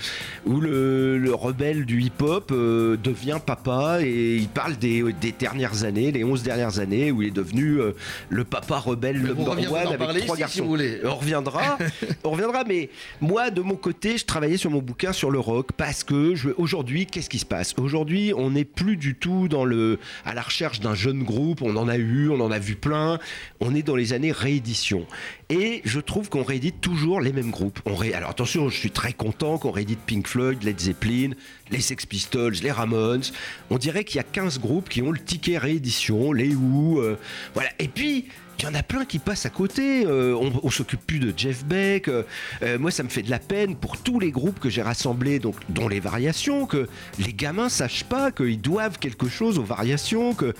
où 0.47 0.61
le, 0.61 1.19
le 1.19 1.35
rebelle 1.35 1.85
du 1.85 2.01
hip-hop 2.01 2.49
euh, 2.51 2.97
devient 2.97 3.37
papa 3.45 3.99
et 4.01 4.37
il 4.37 4.47
parle 4.47 4.77
des, 4.77 5.03
des 5.21 5.31
dernières 5.31 5.83
années, 5.83 6.11
les 6.11 6.23
11 6.23 6.41
dernières 6.41 6.79
années, 6.79 7.11
où 7.11 7.21
il 7.21 7.27
est 7.27 7.31
devenu 7.31 7.79
euh, 7.79 7.91
le 8.29 8.43
papa 8.43 8.79
rebelle 8.79 9.19
vous 9.19 9.27
number 9.27 9.71
one 9.71 9.87
avec 9.89 9.99
parler 9.99 10.21
trois 10.21 10.37
garçons. 10.37 10.53
si 10.55 10.61
vous 10.61 10.69
voulez. 10.69 11.01
On 11.03 11.13
reviendra, 11.17 11.77
on 12.23 12.31
reviendra, 12.31 12.63
mais 12.63 12.89
moi, 13.21 13.51
de 13.51 13.61
mon 13.61 13.75
côté, 13.75 14.17
je 14.17 14.25
travaillais 14.25 14.57
sur 14.57 14.71
mon 14.71 14.81
bouquin 14.81 15.13
sur 15.13 15.29
le 15.29 15.37
rock 15.39 15.71
parce 15.77 16.03
que 16.03 16.33
je, 16.33 16.49
aujourd'hui, 16.57 17.05
qu'est-ce 17.05 17.29
qui 17.29 17.37
se 17.37 17.45
passe? 17.45 17.75
Aujourd'hui, 17.77 18.33
on 18.35 18.49
n'est 18.49 18.65
plus 18.65 18.97
du 18.97 19.13
tout 19.13 19.47
dans 19.47 19.65
le, 19.65 19.99
à 20.25 20.33
la 20.33 20.41
recherche 20.41 20.79
d'un 20.79 20.95
jeune 20.95 21.21
groupe. 21.21 21.61
On 21.61 21.75
en 21.75 21.87
a 21.87 21.97
eu, 21.97 22.29
on 22.29 22.39
en 22.39 22.49
a 22.49 22.57
vu 22.57 22.73
plein. 22.73 23.19
On 23.59 23.75
est 23.75 23.83
dans 23.83 23.95
les 23.95 24.04
années 24.13 24.31
réédition. 24.31 25.05
Et 25.49 25.81
je 25.85 25.99
trouve 25.99 26.29
qu'on 26.29 26.43
réédite 26.43 26.81
toujours 26.81 27.21
les 27.21 27.31
mêmes 27.31 27.51
groupes. 27.51 27.79
On. 27.85 27.99
Alors 28.01 28.29
attention, 28.29 28.69
je 28.69 28.77
suis 28.77 28.91
très 28.91 29.13
content 29.13 29.57
qu'on 29.57 29.71
réédite 29.71 29.99
Pink 30.05 30.27
Floyd, 30.27 30.63
Led 30.63 30.79
Zeppelin, 30.79 31.31
les 31.71 31.81
Sex 31.81 32.05
Pistols, 32.05 32.55
les 32.63 32.71
Ramones. 32.71 33.23
On 33.69 33.77
dirait 33.77 34.03
qu'il 34.03 34.17
y 34.17 34.19
a 34.19 34.23
15 34.23 34.59
groupes 34.59 34.89
qui 34.89 35.01
ont 35.01 35.11
le 35.11 35.19
ticket 35.19 35.57
réédition, 35.57 36.33
les 36.33 36.53
Who, 36.53 36.99
euh, 36.99 37.17
voilà. 37.53 37.69
Et 37.79 37.87
puis, 37.87 38.25
il 38.59 38.65
y 38.65 38.67
en 38.67 38.73
a 38.73 38.83
plein 38.83 39.05
qui 39.05 39.19
passent 39.19 39.45
à 39.45 39.49
côté. 39.49 40.05
Euh, 40.05 40.35
on, 40.35 40.51
on 40.63 40.69
s'occupe 40.69 41.05
plus 41.05 41.19
de 41.19 41.33
Jeff 41.35 41.65
Beck. 41.65 42.07
Euh, 42.07 42.23
euh, 42.63 42.79
moi, 42.79 42.91
ça 42.91 43.03
me 43.03 43.09
fait 43.09 43.21
de 43.21 43.29
la 43.29 43.39
peine 43.39 43.75
pour 43.75 43.97
tous 43.97 44.19
les 44.19 44.31
groupes 44.31 44.59
que 44.59 44.69
j'ai 44.69 44.81
rassemblés, 44.81 45.39
donc, 45.39 45.55
dont 45.69 45.87
les 45.87 45.99
variations, 45.99 46.65
que 46.65 46.87
les 47.19 47.33
gamins 47.33 47.69
sachent 47.69 48.05
pas 48.05 48.31
qu'ils 48.31 48.61
doivent 48.61 48.97
quelque 48.99 49.27
chose 49.27 49.59
aux 49.59 49.63
variations, 49.63 50.33
que, 50.33 50.53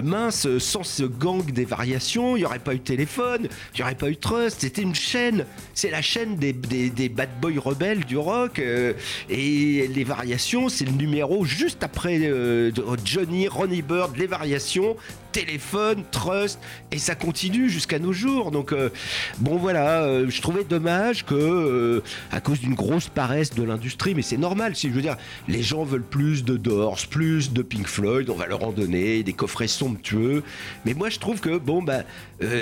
mince, 0.00 0.46
sans 0.58 0.82
ce 0.82 1.04
gang 1.04 1.44
des 1.44 1.64
variations, 1.64 2.36
il 2.36 2.40
n'y 2.40 2.44
aurait 2.44 2.58
pas 2.58 2.74
eu 2.74 2.80
téléphone, 2.80 3.48
il 3.74 3.76
n'y 3.76 3.82
aurait 3.82 3.94
pas 3.94 4.10
eu 4.10 4.16
trust. 4.16 4.60
C'était 4.60 4.82
une 4.82 4.94
chaîne. 4.94 5.44
C'est 5.74 5.90
la 5.90 6.02
chaîne 6.02 6.36
des, 6.36 6.52
des, 6.52 6.90
des 6.90 7.08
bad 7.08 7.30
boys 7.40 7.60
rebelles 7.60 8.04
du 8.04 8.16
rock. 8.16 8.58
et 8.58 9.88
les 9.88 10.04
variations, 10.04 10.68
c'est 10.68 10.84
le 10.84 10.92
numéro 10.92 11.44
juste 11.44 11.82
après 11.82 12.72
Johnny, 13.04 13.48
Ronnie 13.48 13.82
Bird, 13.82 14.16
les 14.16 14.26
variations 14.26 14.96
téléphone, 15.32 16.04
trust, 16.10 16.60
et 16.90 16.98
ça 16.98 17.14
continue 17.14 17.68
jusqu'à 17.68 17.98
nos 17.98 18.12
jours. 18.12 18.50
Donc, 18.50 18.72
euh, 18.72 18.90
bon, 19.38 19.56
voilà, 19.56 20.02
euh, 20.02 20.26
je 20.28 20.40
trouvais 20.42 20.64
dommage 20.64 21.24
que, 21.24 21.34
euh, 21.34 22.02
à 22.30 22.40
cause 22.40 22.60
d'une 22.60 22.74
grosse 22.74 23.08
paresse 23.08 23.54
de 23.54 23.62
l'industrie, 23.62 24.14
mais 24.14 24.22
c'est 24.22 24.36
normal, 24.36 24.76
si 24.76 24.88
je 24.88 24.94
veux 24.94 25.02
dire, 25.02 25.16
les 25.48 25.62
gens 25.62 25.84
veulent 25.84 26.02
plus 26.02 26.44
de 26.44 26.56
Doors, 26.56 26.98
plus 27.10 27.52
de 27.52 27.62
Pink 27.62 27.86
Floyd, 27.86 28.28
on 28.30 28.34
va 28.36 28.46
leur 28.46 28.62
en 28.62 28.72
donner, 28.72 29.22
des 29.22 29.32
coffrets 29.32 29.68
somptueux. 29.68 30.42
Mais 30.84 30.94
moi, 30.94 31.08
je 31.10 31.18
trouve 31.18 31.40
que, 31.40 31.56
bon, 31.58 31.82
bah, 31.82 32.02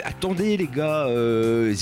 attendez, 0.05 0.57
les 0.57 0.69
gars, 0.69 1.07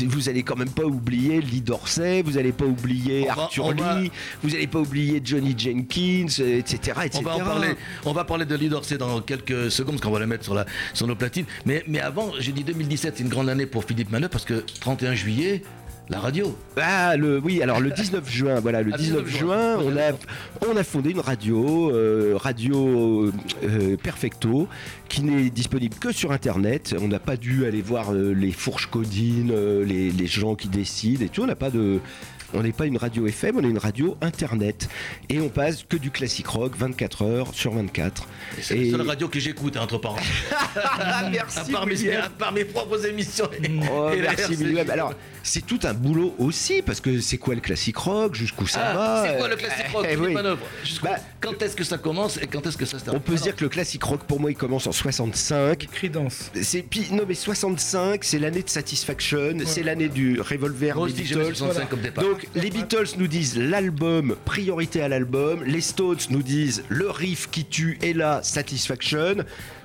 vous 0.07 0.29
allez 0.29 0.43
quand 0.43 0.57
même 0.57 0.71
pas 0.71 0.85
oublier 0.85 1.41
Lee 1.41 1.61
Dorsey, 1.61 2.23
vous 2.23 2.39
allez 2.39 2.53
pas 2.53 2.65
oublier 2.65 3.27
va- 3.27 3.33
Arthur 3.45 3.75
va- 3.75 4.01
Lee, 4.01 4.11
vous 4.43 4.55
allez 4.55 4.67
pas 4.67 4.79
oublier 4.79 5.21
Johnny 5.23 5.55
Jenkins, 5.57 6.27
etc., 6.43 6.99
etc. 7.05 7.19
On 7.21 7.23
va 7.23 7.35
en 7.37 7.39
parler. 7.41 7.69
On 8.05 8.13
va 8.13 8.25
parler 8.25 8.45
de 8.45 8.55
Lee 8.55 8.69
Dorsey 8.69 8.97
dans 8.99 9.21
quelques 9.21 9.71
secondes, 9.71 9.97
parce 9.97 10.03
qu'on 10.07 10.13
va 10.13 10.21
la 10.21 10.27
mettre 10.27 10.45
sur, 10.45 10.55
la, 10.55 10.65
sur 10.95 11.07
nos 11.07 11.15
platines. 11.17 11.47
Mais, 11.67 11.83
mais 11.87 12.01
avant, 12.01 12.33
j'ai 12.39 12.53
dit 12.53 12.65
2017, 12.65 13.15
c'est 13.17 13.23
une 13.23 13.29
grande 13.29 13.49
année 13.49 13.67
pour 13.67 13.85
Philippe 13.85 14.11
Manœuvre, 14.11 14.31
parce 14.31 14.45
que 14.45 14.65
31 14.81 15.15
juillet, 15.15 15.63
la 16.11 16.21
radio. 16.21 16.57
Ah, 16.77 17.17
le, 17.17 17.39
oui, 17.39 17.63
alors 17.63 17.81
le 17.81 17.91
19 17.91 18.31
juin, 18.31 18.61
voilà, 18.61 18.83
le 18.83 18.93
Ah, 18.95 18.97
19 18.97 19.25
19 19.25 19.39
juin, 19.41 19.79
juin. 19.79 19.85
on 19.85 19.97
a, 19.97 20.73
on 20.73 20.77
a 20.77 20.85
fondé 20.85 21.11
une 21.11 21.21
radio, 21.21 21.91
euh, 21.93 22.35
Radio 22.37 23.31
euh, 23.65 23.97
Perfecto, 24.03 24.69
qui 25.09 25.23
n'est 25.23 25.51
disponible 25.51 25.97
que 25.97 26.13
sur 26.13 26.33
Internet. 26.33 26.95
On 27.01 27.09
n'a 27.09 27.19
pas 27.19 27.37
dû 27.37 27.67
aller 27.67 27.83
voir 27.83 28.13
euh, 28.13 28.33
les 28.33 28.53
fourches 28.53 28.87
codines, 28.87 29.53
les, 29.85 30.11
les 30.11 30.27
gens 30.27 30.55
qui 30.55 30.69
décident 30.69 31.25
et 31.25 31.29
tout. 31.29 31.43
On 31.43 31.47
n'a 31.47 31.57
pas 31.57 31.71
de. 31.71 32.01
On 32.55 32.63
n'est 32.63 32.73
pas 32.73 32.87
une 32.87 32.97
radio 32.97 33.27
FM, 33.27 33.57
on 33.59 33.65
est 33.65 33.69
une 33.69 33.79
radio 33.79 34.17
internet. 34.23 34.89
Et 35.29 35.39
on 35.39 35.49
passe 35.51 35.85
que 35.87 35.97
du 35.99 36.11
classique 36.11 36.47
rock 36.49 36.73
24 36.79 37.23
heures 37.23 37.55
sur 37.55 37.73
24. 37.75 38.27
Et 38.59 38.63
C'est 38.63 38.79
Et- 38.79 38.91
la 38.91 38.99
seule 38.99 39.07
radio 39.07 39.29
que 39.29 39.39
j'écoute, 39.39 39.77
hein, 39.77 39.83
entre 39.83 39.99
parenthèses. 39.99 40.25
Merci, 41.31 41.59
à, 41.59 41.65
part 41.65 41.87
mes, 41.87 41.95
William. 41.97 42.23
à 42.25 42.31
part 42.31 42.53
mes 42.53 42.65
propres 42.65 43.05
émissions. 43.05 43.49
et- 43.63 43.69
Oh, 43.93 44.11
et 44.15 44.21
merci. 44.23 44.79
Alors, 44.91 45.13
c'est 45.43 45.65
tout 45.67 45.79
un 45.85 45.95
boulot 45.95 46.35
aussi, 46.39 46.83
parce 46.83 47.01
que 47.01 47.21
c'est 47.21 47.39
quoi 47.39 47.55
le 47.55 47.61
classique 47.61 47.97
rock 47.97 48.35
Jusqu'où 48.35 48.67
ça 48.67 48.81
Ah, 48.83 48.95
va 48.95 49.25
c'est 49.29 49.39
quoi 49.39 49.49
le 49.49 49.57
classique 49.57 49.87
rock 49.93 50.07
eh 50.11 50.17
oui. 50.17 50.35
Jusqu'où- 50.85 51.07
Bah, 51.07 51.17
Quand 51.41 51.63
est-ce 51.63 51.77
que 51.77 51.85
ça 51.85 51.99
commence 51.99 52.37
et 52.43 52.47
quand 52.47 52.67
est-ce 52.67 52.77
que 52.77 52.85
ça 52.85 52.99
se 52.99 53.05
termine 53.05 53.21
On 53.21 53.31
peut 53.31 53.37
se 53.37 53.43
dire 53.43 53.55
que 53.57 53.63
le 53.65 53.69
classique 53.69 54.03
rock 54.03 54.25
pour 54.25 54.41
moi 54.41 54.51
il 54.51 54.57
commence 54.57 54.87
en 54.87 54.93
65. 54.93 55.87
Credence. 55.93 56.51
C'est 56.63 56.85
non 57.13 57.25
mais 57.27 57.35
65 57.35 58.25
c'est 58.25 58.39
l'année 58.39 58.63
de 58.63 58.69
Satisfaction, 58.69 59.55
c'est 59.65 59.83
l'année 59.83 60.09
du 60.09 60.41
Revolver 60.41 60.97
Moi 60.97 61.09
des 61.09 61.15
Beatles. 61.23 61.55
65 61.55 61.89
comme 61.89 62.01
départ. 62.01 62.25
Donc 62.25 62.47
les 62.55 62.71
Beatles 62.71 63.09
nous 63.19 63.29
disent 63.29 63.57
l'album, 63.57 64.37
priorité 64.45 65.03
à 65.03 65.09
l'album. 65.09 65.63
Les 65.65 65.81
Stones 65.81 66.19
nous 66.31 66.43
disent 66.43 66.83
le 66.89 67.11
riff 67.11 67.49
qui 67.51 67.65
tue 67.65 67.99
est 68.03 68.13
là, 68.13 68.41
Satisfaction. 68.43 69.37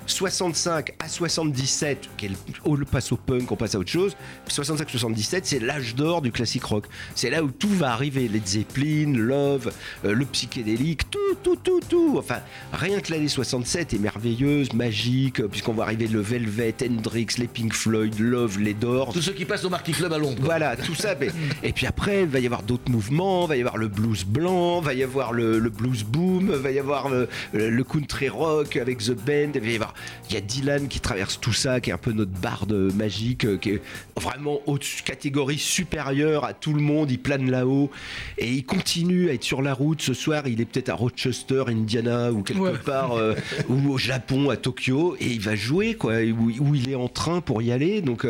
65 0.06 0.92
à 1.02 1.08
77, 1.08 2.08
quel- 2.16 2.32
on 2.64 2.74
le 2.74 2.84
passe 2.84 3.12
au 3.12 3.16
punk, 3.16 3.50
on 3.50 3.56
passe 3.56 3.74
à 3.74 3.78
autre 3.78 3.90
chose. 3.90 4.16
65-77, 4.48 5.40
c'est 5.44 5.58
l'âge 5.60 5.94
d'or 5.94 6.22
du 6.22 6.30
classique 6.32 6.64
rock. 6.64 6.86
C'est 7.14 7.30
là 7.30 7.42
où 7.42 7.50
tout 7.50 7.68
va 7.68 7.92
arriver. 7.92 8.28
Led 8.28 8.46
Zeppelin, 8.46 9.12
Love, 9.16 9.72
euh, 10.04 10.12
le 10.14 10.24
psychédélique, 10.26 11.10
tout, 11.10 11.18
tout, 11.42 11.56
tout, 11.56 11.80
tout. 11.88 12.16
Enfin, 12.18 12.38
rien 12.72 13.00
que 13.00 13.12
l'année 13.12 13.28
67 13.28 13.94
est 13.94 13.98
merveilleuse, 13.98 14.72
magique, 14.72 15.40
euh, 15.40 15.48
puisqu'on 15.48 15.72
va 15.74 15.84
arriver 15.84 16.06
le 16.06 16.20
Velvet, 16.20 16.74
Hendrix, 16.82 17.26
les 17.38 17.46
Pink 17.48 17.72
Floyd, 17.74 18.18
Love, 18.18 18.58
les 18.58 18.74
Doors. 18.74 19.12
Tous 19.12 19.22
ceux 19.22 19.32
qui 19.32 19.44
passent 19.44 19.64
au 19.64 19.70
Marquis 19.70 19.92
Club 19.92 20.12
à 20.12 20.18
Londres. 20.18 20.38
Voilà, 20.40 20.76
tout 20.76 20.94
ça. 20.94 21.14
mais- 21.18 21.30
et 21.62 21.72
puis 21.72 21.86
après, 21.86 22.22
il 22.22 22.28
va 22.28 22.40
y 22.40 22.46
avoir 22.46 22.62
d'autres 22.62 22.90
mouvements. 22.90 23.44
Il 23.44 23.48
va 23.48 23.56
y 23.56 23.60
avoir 23.60 23.76
le 23.76 23.88
blues 23.88 24.24
blanc, 24.24 24.80
il 24.80 24.84
va 24.84 24.94
y 24.94 25.02
avoir 25.02 25.32
le, 25.32 25.58
le 25.58 25.70
blues 25.70 26.04
boom, 26.04 26.50
il 26.52 26.58
va 26.58 26.70
y 26.70 26.78
avoir 26.78 27.08
le, 27.08 27.28
le 27.52 27.84
country 27.84 28.28
rock 28.28 28.76
avec 28.76 28.98
The 28.98 29.12
Band. 29.12 29.52
Il 29.54 29.60
va 29.60 29.68
y 29.70 29.74
avoir, 29.76 29.93
il 30.28 30.34
y 30.34 30.36
a 30.36 30.40
Dylan 30.40 30.88
qui 30.88 31.00
traverse 31.00 31.40
tout 31.40 31.52
ça, 31.52 31.80
qui 31.80 31.90
est 31.90 31.92
un 31.92 31.98
peu 31.98 32.12
notre 32.12 32.30
barde 32.32 32.72
magique, 32.94 33.44
euh, 33.44 33.56
qui 33.58 33.70
est 33.70 33.82
vraiment 34.20 34.60
au-dessus, 34.66 35.02
catégorie 35.02 35.58
supérieure 35.58 36.44
à 36.44 36.52
tout 36.54 36.72
le 36.74 36.80
monde. 36.80 37.10
Il 37.10 37.18
plane 37.18 37.50
là-haut 37.50 37.90
et 38.38 38.50
il 38.50 38.64
continue 38.64 39.30
à 39.30 39.34
être 39.34 39.44
sur 39.44 39.62
la 39.62 39.74
route. 39.74 40.02
Ce 40.02 40.14
soir, 40.14 40.46
il 40.46 40.60
est 40.60 40.64
peut-être 40.64 40.88
à 40.90 40.94
Rochester, 40.94 41.64
Indiana 41.68 42.32
ou 42.32 42.42
quelque 42.42 42.60
Ouais. 42.60 42.72
part, 42.84 43.12
euh, 43.12 43.34
ou 43.68 43.90
au 43.92 43.98
Japon, 43.98 44.50
à 44.50 44.56
Tokyo, 44.56 45.16
et 45.20 45.26
il 45.26 45.40
va 45.40 45.54
jouer, 45.56 45.94
quoi, 45.94 46.14
où, 46.22 46.74
il 46.74 46.88
est 46.90 46.94
en 46.94 47.08
train 47.08 47.40
pour 47.40 47.62
y 47.62 47.72
aller. 47.72 48.00
Donc, 48.00 48.26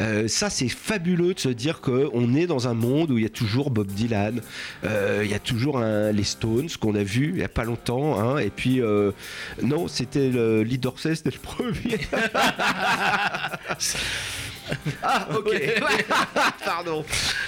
euh, 0.00 0.28
ça, 0.28 0.50
c'est 0.50 0.68
fabuleux 0.68 1.34
de 1.34 1.40
se 1.40 1.48
dire 1.48 1.80
qu'on 1.80 2.34
est 2.34 2.46
dans 2.46 2.68
un 2.68 2.74
monde 2.74 3.10
où 3.10 3.18
il 3.18 3.22
y 3.22 3.26
a 3.26 3.30
toujours 3.30 3.70
Bob 3.70 3.86
Dylan, 3.88 4.40
euh, 4.84 5.22
il 5.24 5.30
y 5.30 5.34
a 5.34 5.38
toujours 5.38 5.78
un- 5.78 6.12
les 6.12 6.24
Stones 6.24 6.68
qu'on 6.80 6.94
a 6.94 7.02
vu 7.02 7.32
il 7.34 7.40
y 7.40 7.44
a 7.44 7.48
pas 7.48 7.64
longtemps, 7.64 8.18
hein, 8.18 8.38
et 8.38 8.50
puis 8.50 8.80
non, 9.62 9.88
c'était 9.88 10.30
le 10.30 10.62
Lee 10.62 10.78
Dorsey, 10.96 11.14
c'était 11.14 11.30
le 11.30 11.38
premier. 11.38 12.00
ah, 15.02 15.28
ok. 15.36 15.54
Pardon. 16.64 17.04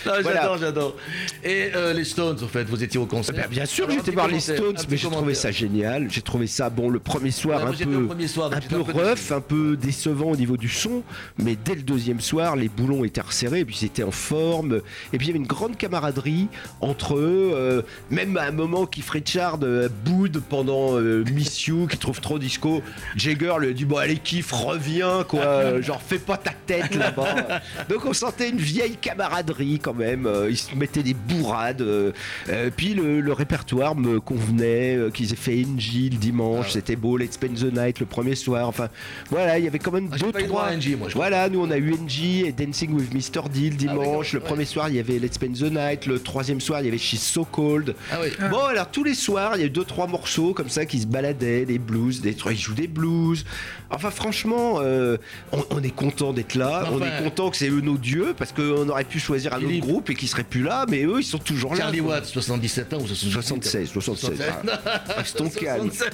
Non, 0.07 0.13
Voilà. 0.23 0.41
J'adore, 0.41 0.59
j'adore. 0.59 0.97
Et 1.45 1.71
euh, 1.75 1.93
les 1.93 2.05
Stones, 2.05 2.39
en 2.43 2.49
fait, 2.49 2.65
vous 2.65 2.83
étiez 2.83 2.99
au 3.01 3.07
concert. 3.07 3.35
Ben, 3.35 3.49
bien 3.49 3.67
sûr, 3.67 3.91
j'étais 3.91 4.13
voir 4.13 4.29
les 4.29 4.41
Stones, 4.41 4.77
mais 4.89 4.97
j'ai 4.97 5.09
trouvé 5.11 5.35
ça 5.35 5.51
génial. 5.51 6.11
J'ai 6.11 6.23
trouvé 6.23 6.47
ça, 6.47 6.71
bon, 6.71 6.91
le 6.91 6.99
premier 6.99 7.31
soir 7.31 7.49
Ouais, 7.65 7.71
un 7.71 7.73
peu, 7.73 8.07
premier 8.07 8.29
soir, 8.29 8.51
un 8.53 8.61
peu 8.61 8.77
un 8.77 8.83
peu 8.85 8.93
rough, 8.93 9.33
un 9.33 9.41
peu 9.41 9.77
décevant 9.77 10.31
au 10.31 10.37
niveau 10.37 10.57
du 10.57 10.69
son, 10.69 11.03
mais 11.39 11.57
dès 11.57 11.75
le 11.75 11.83
deuxième 11.83 12.21
soir, 12.21 12.57
les 12.57 12.69
boulons 12.69 13.05
étaient 13.05 13.21
resserrés, 13.21 13.61
et 13.61 13.65
puis 13.65 13.77
c'était 13.77 14.03
en 14.03 14.11
forme, 14.11 14.81
et 15.13 15.19
puis 15.19 15.27
il 15.27 15.29
y 15.29 15.31
avait 15.31 15.39
une 15.39 15.47
grande 15.47 15.77
camaraderie 15.77 16.49
entre 16.81 17.17
eux, 17.17 17.51
euh, 17.55 17.83
même 18.11 18.37
à 18.37 18.45
un 18.45 18.51
moment 18.51 18.87
Keith 18.87 19.09
Richard 19.11 19.59
euh, 19.63 19.89
boude 20.05 20.43
pendant 20.49 20.99
euh, 20.99 21.25
Miss 21.33 21.67
You, 21.67 21.87
qui 21.87 21.99
trouve 21.99 22.21
trop 22.21 22.39
disco, 22.39 22.83
Jagger 23.17 23.55
lui 23.61 23.69
a 23.69 23.73
dit, 23.73 23.85
bon 23.85 23.97
allez 23.97 24.17
Keith, 24.17 24.51
reviens, 24.51 25.25
quoi, 25.25 25.81
genre 25.81 26.01
fais 26.03 26.19
pas 26.19 26.37
ta 26.37 26.53
tête 26.67 26.97
là-bas. 27.17 27.61
Donc 27.89 28.05
on 28.05 28.13
sentait 28.13 28.49
une 28.49 28.59
vieille 28.59 28.97
camaraderie 28.97 29.79
quand 29.79 29.95
même, 29.95 30.27
euh, 30.27 30.51
ils 30.51 30.57
se 30.57 30.75
mettaient 30.75 31.03
des 31.03 31.15
bourrades, 31.15 31.81
euh, 31.83 32.13
euh, 32.49 32.71
puis 32.75 32.95
le, 32.95 33.21
le 33.21 33.33
répertoire 33.33 33.95
me 33.95 34.21
convenait, 34.21 34.99
qu'ils 35.15 35.33
aient 35.33 35.37
fait 35.37 35.57
NG 35.57 36.11
le 36.11 36.17
dimanche, 36.17 36.57
Ah 36.59 36.67
ouais. 36.67 36.73
c'était 36.73 36.97
beau, 36.97 37.17
Let's 37.17 37.33
Spend 37.35 37.55
the 37.55 37.73
Night 37.73 38.01
le 38.01 38.07
premier 38.07 38.35
soir, 38.35 38.69
enfin 38.69 38.89
voilà, 39.31 39.59
il 39.59 39.65
y 39.65 39.69
avait 39.69 39.79
quand 39.79 39.93
même 39.93 40.09
Ah, 40.13 40.17
deux, 40.19 40.33
pas 40.33 40.41
eu 40.41 40.47
droit 40.47 40.63
trois. 40.63 40.73
à 40.73 40.77
NG, 40.77 40.97
moi, 40.99 41.09
voilà, 41.15 41.49
nous 41.49 41.61
on 41.61 41.71
a 41.71 41.77
eu 41.79 41.93
NG 41.95 42.47
et 42.47 42.53
Dancing 42.53 42.93
with 42.95 43.13
Mr. 43.15 43.49
Deal 43.53 43.77
dimanche, 43.77 43.99
d'accord, 43.99 44.23
le 44.33 44.39
ouais. 44.41 44.45
premier 44.47 44.65
soir 44.65 44.89
il 44.89 44.97
y 44.97 44.99
avait 45.01 45.19
Let's 45.19 45.35
Spend 45.35 45.55
the 45.55 45.71
Night, 45.73 46.07
le 46.07 46.19
troisième 46.21 46.61
soir 46.61 46.81
il 46.81 46.87
y 46.87 46.89
avait 46.89 46.99
She's 46.99 47.23
So 47.23 47.45
Cold. 47.45 47.95
Ah 48.13 48.19
oui. 48.23 48.29
Bon, 48.51 48.65
alors 48.65 48.91
tous 48.91 49.05
les 49.05 49.15
soirs, 49.15 49.53
il 49.57 49.61
y 49.61 49.63
a 49.63 49.67
eu 49.67 49.71
deux 49.71 49.85
trois 49.85 50.07
morceaux 50.07 50.53
comme 50.55 50.69
ça 50.69 50.87
qui 50.87 51.01
se 51.01 51.07
baladaient, 51.07 51.65
des 51.65 51.79
blues, 51.79 52.21
des 52.21 52.37
ils 52.51 52.57
jouent 52.59 52.75
des 52.75 52.87
blues. 52.89 53.45
Enfin, 53.91 54.11
franchement, 54.11 54.79
euh, 54.81 55.17
on, 55.53 55.65
on 55.71 55.83
est 55.83 55.95
content 55.95 56.33
d'être 56.33 56.55
là, 56.55 56.85
on 57.01 57.05
est 57.07 57.23
content 57.25 57.51
que 57.51 57.57
c'est 57.57 57.69
eux 57.71 57.81
nos 57.81 57.97
dieux 57.97 58.35
parce 58.37 58.53
qu'on 58.53 58.89
aurait 58.89 59.05
pu 59.05 59.19
choisir 59.19 59.55
un 59.55 59.59
autre 59.63 59.79
groupe 59.81 60.11
et 60.11 60.15
qui 60.15 60.27
serait 60.29 60.45
plus 60.45 60.63
là, 60.63 60.85
mais 60.89 61.05
eux 61.05 61.21
ils 61.21 61.25
sont 61.25 61.39
toujours 61.39 61.73
là. 61.75 61.81
Charlie. 61.81 62.01
Watts, 62.01 62.27
77 62.27 62.95
ans 62.95 62.99
ou 62.99 63.07
78 63.07 63.33
76, 63.33 63.91
76. 63.91 64.43
ah, 64.87 65.01
Restons 65.17 65.49
calmes. 65.51 65.91
76. 65.91 66.11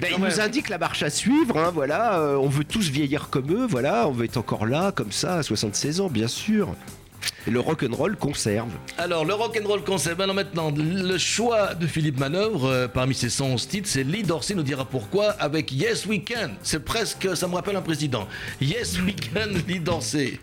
Ben, 0.00 0.10
il 0.16 0.22
nous 0.24 0.40
indique 0.40 0.68
la 0.68 0.78
marche 0.78 1.02
à 1.02 1.10
suivre, 1.10 1.58
hein, 1.58 1.70
voilà. 1.72 2.18
euh, 2.18 2.36
on 2.36 2.48
veut 2.48 2.64
tous 2.64 2.88
vieillir 2.90 3.28
comme 3.30 3.52
eux, 3.52 3.66
voilà. 3.68 4.06
On 4.08 4.12
veut 4.12 4.24
être 4.24 4.36
encore 4.36 4.66
là, 4.66 4.92
comme 4.92 5.12
ça, 5.12 5.36
à 5.36 5.42
76 5.42 6.00
ans, 6.00 6.08
bien 6.08 6.28
sûr. 6.28 6.68
Le 7.46 7.60
rock'n'roll 7.60 8.16
conserve. 8.16 8.70
Alors, 8.98 9.24
le 9.24 9.34
rock'n'roll 9.34 9.82
concept. 9.82 10.20
Alors 10.20 10.34
maintenant, 10.34 10.72
le 10.76 11.18
choix 11.18 11.74
de 11.74 11.86
Philippe 11.86 12.18
Manœuvre, 12.18 12.66
euh, 12.66 12.88
parmi 12.88 13.14
ses 13.14 13.30
111 13.30 13.68
titres, 13.68 13.88
c'est 13.88 14.04
Lee 14.04 14.22
Dorsey 14.22 14.54
nous 14.54 14.62
dira 14.62 14.84
pourquoi 14.84 15.30
avec 15.32 15.72
Yes 15.72 16.06
We 16.06 16.20
Can. 16.26 16.50
C'est 16.62 16.84
presque, 16.84 17.36
ça 17.36 17.48
me 17.48 17.54
rappelle 17.54 17.76
un 17.76 17.82
président. 17.82 18.26
Yes 18.60 18.98
We 19.00 19.14
Can, 19.32 19.50
Lee 19.66 19.80
Dorsey. 19.80 20.38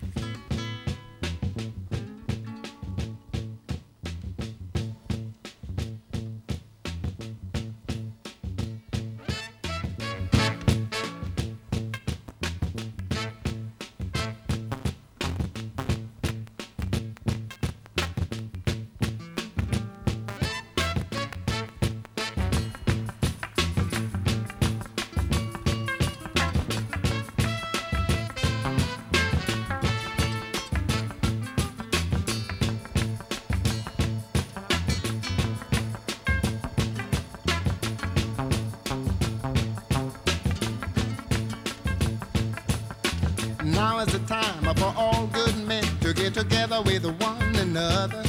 Is 44.05 44.13
the 44.13 44.19
time 44.27 44.75
for 44.75 44.93
all 44.95 45.25
good 45.27 45.57
men 45.65 45.83
to 46.01 46.13
get 46.13 46.35
together 46.35 46.79
with 46.83 47.05
one 47.21 47.55
another. 47.55 48.23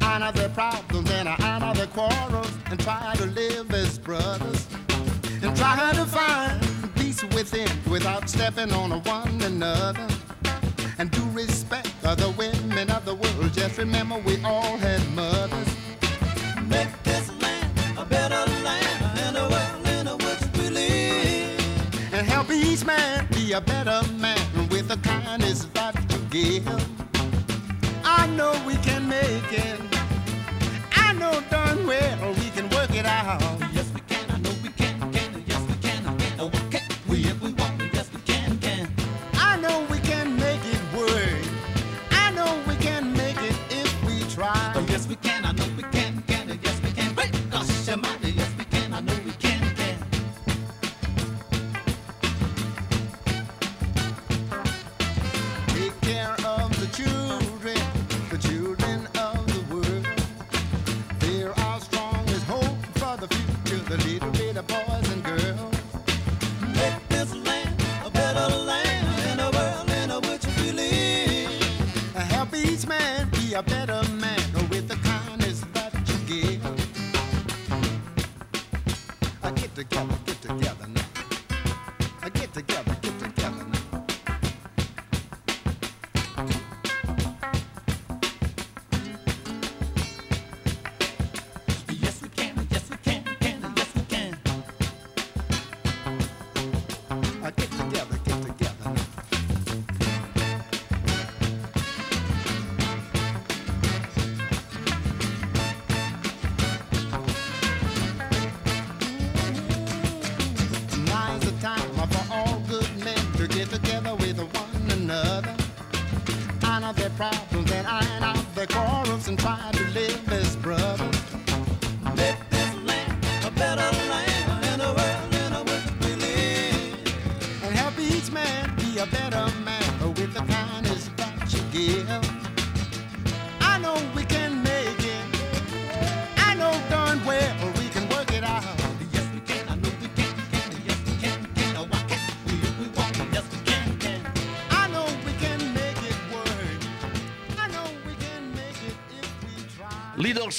Honor 0.00 0.30
their 0.30 0.50
problems 0.50 1.10
and 1.10 1.28
honor 1.28 1.74
their 1.74 1.88
quarrels 1.88 2.52
and 2.70 2.78
try 2.78 3.14
to 3.16 3.26
live 3.26 3.72
as 3.72 3.98
brothers. 3.98 4.68
And 5.42 5.56
try 5.56 5.92
to 5.94 6.04
find 6.04 6.94
peace 6.94 7.24
within 7.34 7.68
without 7.90 8.28
stepping 8.28 8.72
on 8.72 8.90
one 9.02 9.40
another. 9.42 10.06
And 10.98 11.10
do 11.10 11.24
respect 11.30 11.90
other 12.04 12.30
women 12.30 12.90
of 12.90 13.04
the 13.04 13.14
world. 13.14 13.52
Just 13.52 13.78
remember 13.78 14.18
we 14.18 14.40
all 14.44 14.76
had 14.76 15.00
mothers. 15.10 15.76
Make 16.68 17.02
this 17.02 17.32
land 17.40 17.98
a 17.98 18.04
better 18.04 18.44
land 18.62 19.18
and 19.18 19.36
a 19.36 19.48
world 19.48 20.08
in 20.08 20.26
which 20.26 20.58
we 20.58 20.70
live 20.70 21.28
and 22.12 22.26
help 22.26 22.50
each 22.50 22.84
man 22.84 23.26
be 23.32 23.52
a 23.52 23.60
better 23.60 24.02
man 24.12 24.17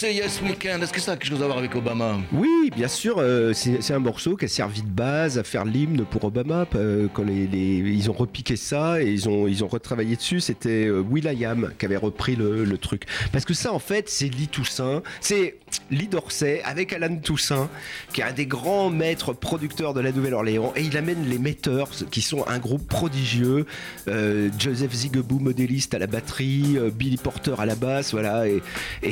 Yes 0.07 0.41
Weekend, 0.41 0.81
est-ce 0.81 0.93
que 0.93 1.01
ça 1.01 1.11
a 1.11 1.17
quelque 1.17 1.29
chose 1.29 1.43
à 1.43 1.45
voir 1.45 1.57
avec 1.57 1.75
Obama 1.75 2.19
Oui, 2.31 2.71
bien 2.73 2.87
sûr, 2.87 3.17
euh, 3.17 3.51
c'est 3.53 3.93
un 3.93 3.99
morceau 3.99 4.37
qui 4.37 4.45
a 4.45 4.47
servi 4.47 4.81
de 4.81 4.87
base 4.87 5.37
à 5.37 5.43
faire 5.43 5.65
l'hymne 5.65 6.05
pour 6.05 6.23
Obama. 6.23 6.65
euh, 6.75 7.07
quand 7.13 7.25
ils 7.27 8.09
ont 8.09 8.13
repiqué 8.13 8.55
ça 8.55 9.01
et 9.01 9.09
ils 9.09 9.27
ont, 9.27 9.67
retravaillé 9.67 10.15
dessus, 10.15 10.39
c'était 10.39 10.85
euh, 10.87 11.01
Will.i.am 11.01 11.73
qui 11.77 11.85
avait 11.85 11.97
repris 11.97 12.35
le, 12.37 12.63
le 12.63 12.77
truc. 12.77 13.03
Parce 13.33 13.43
que 13.43 13.53
ça, 13.53 13.73
en 13.73 13.79
fait, 13.79 14.09
c'est 14.09 14.29
Lee 14.29 14.47
Toussaint, 14.47 15.03
c'est 15.19 15.57
Lee 15.91 16.07
Dorsey 16.07 16.61
avec 16.63 16.93
Alan 16.93 17.15
Toussaint, 17.17 17.69
qui 18.13 18.21
est 18.21 18.23
un 18.23 18.33
des 18.33 18.45
grands 18.45 18.89
maîtres 18.89 19.33
producteurs 19.33 19.93
de 19.93 20.01
la 20.01 20.11
Nouvelle-Orléans, 20.11 20.73
et 20.75 20.83
il 20.83 20.97
amène 20.97 21.27
les 21.27 21.39
Meters, 21.39 21.89
qui 22.11 22.21
sont 22.21 22.45
un 22.47 22.59
groupe 22.59 22.87
prodigieux. 22.87 23.65
Euh, 24.07 24.49
Joseph 24.57 24.93
Zigaboo, 24.93 25.39
modéliste 25.39 25.93
à 25.93 25.99
la 25.99 26.07
batterie, 26.07 26.77
euh, 26.77 26.89
Billy 26.89 27.17
Porter 27.17 27.55
à 27.57 27.65
la 27.65 27.75
basse, 27.75 28.11
voilà, 28.11 28.47
et, 28.47 28.61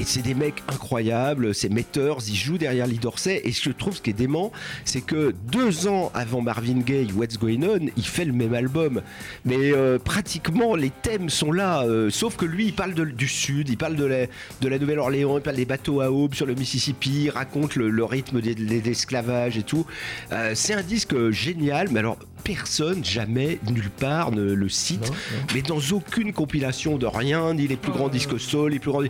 c'est 0.05 0.21
des 0.21 0.33
mecs 0.33 0.63
incroyables, 0.67 1.53
ces 1.53 1.69
Meters, 1.69 2.17
ils 2.27 2.35
jouent 2.35 2.57
derrière 2.57 2.87
Lee 2.87 2.99
Dorsey, 2.99 3.41
et 3.43 3.51
je 3.51 3.71
trouve 3.71 3.95
ce 3.95 4.01
qui 4.01 4.11
est 4.11 4.13
dément, 4.13 4.51
c'est 4.85 5.01
que 5.01 5.33
deux 5.51 5.87
ans 5.87 6.11
avant 6.13 6.41
Marvin 6.41 6.79
Gaye, 6.79 7.11
What's 7.11 7.37
Going 7.37 7.63
On, 7.63 7.87
il 7.95 8.05
fait 8.05 8.25
le 8.25 8.33
même 8.33 8.53
album, 8.53 9.01
mais 9.45 9.73
euh, 9.73 9.99
pratiquement 9.99 10.75
les 10.75 10.89
thèmes 10.89 11.29
sont 11.29 11.51
là, 11.51 11.85
sauf 12.09 12.35
que 12.35 12.45
lui, 12.45 12.67
il 12.67 12.73
parle 12.73 12.93
du 12.93 13.27
Sud, 13.27 13.69
il 13.69 13.77
parle 13.77 13.95
de 13.95 14.05
la, 14.05 14.25
de 14.61 14.67
la 14.67 14.79
Nouvelle-Orléans, 14.79 15.37
il 15.37 15.41
parle 15.41 15.55
des 15.55 15.65
bateaux 15.65 16.01
à 16.01 16.11
aube 16.11 16.33
sur 16.33 16.45
le 16.45 16.53
Mississippi, 16.53 16.66
il 16.75 17.29
raconte 17.29 17.75
le, 17.75 17.89
le 17.89 18.03
rythme 18.03 18.41
de, 18.41 18.53
de- 18.53 18.63
de 18.63 18.79
l'esclavage 18.85 19.57
et 19.57 19.63
tout. 19.63 19.85
Euh, 20.31 20.51
c'est 20.55 20.73
un 20.73 20.83
disque 20.83 21.29
génial, 21.31 21.89
mais 21.91 21.99
alors 21.99 22.17
personne, 22.43 23.03
jamais, 23.03 23.59
nulle 23.69 23.89
part 23.89 24.31
ne 24.31 24.53
le 24.53 24.69
cite, 24.69 25.11
mais 25.53 25.61
dans 25.61 25.79
aucune 25.91 26.31
compilation 26.31 26.97
de 26.97 27.05
rien, 27.05 27.53
ni 27.53 27.67
les 27.67 27.75
plus 27.75 27.91
grands 27.91 28.07
disques 28.07 28.39
soul, 28.39 28.71
les 28.71 28.79
plus 28.79 28.91
grands. 28.91 29.01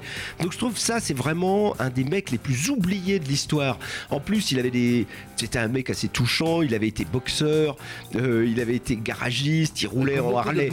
Donc 0.41 0.53
je 0.53 0.57
trouve 0.57 0.77
ça, 0.77 0.99
c'est 0.99 1.13
vraiment 1.15 1.75
un 1.79 1.89
des 1.89 2.03
mecs 2.03 2.31
les 2.31 2.39
plus 2.39 2.69
oubliés 2.69 3.19
de 3.19 3.25
l'histoire. 3.27 3.77
En 4.09 4.19
plus, 4.19 4.51
il 4.51 4.59
avait 4.59 4.71
des. 4.71 5.05
C'était 5.35 5.59
un 5.59 5.67
mec 5.67 5.91
assez 5.91 6.07
touchant, 6.07 6.63
il 6.63 6.73
avait 6.73 6.87
été 6.87 7.05
boxeur, 7.05 7.77
euh, 8.15 8.43
il 8.47 8.59
avait 8.59 8.75
été 8.75 8.95
garagiste, 8.97 9.83
il 9.83 9.87
roulait 9.87 10.19
en 10.19 10.29
de 10.31 10.35
Harley. 10.37 10.69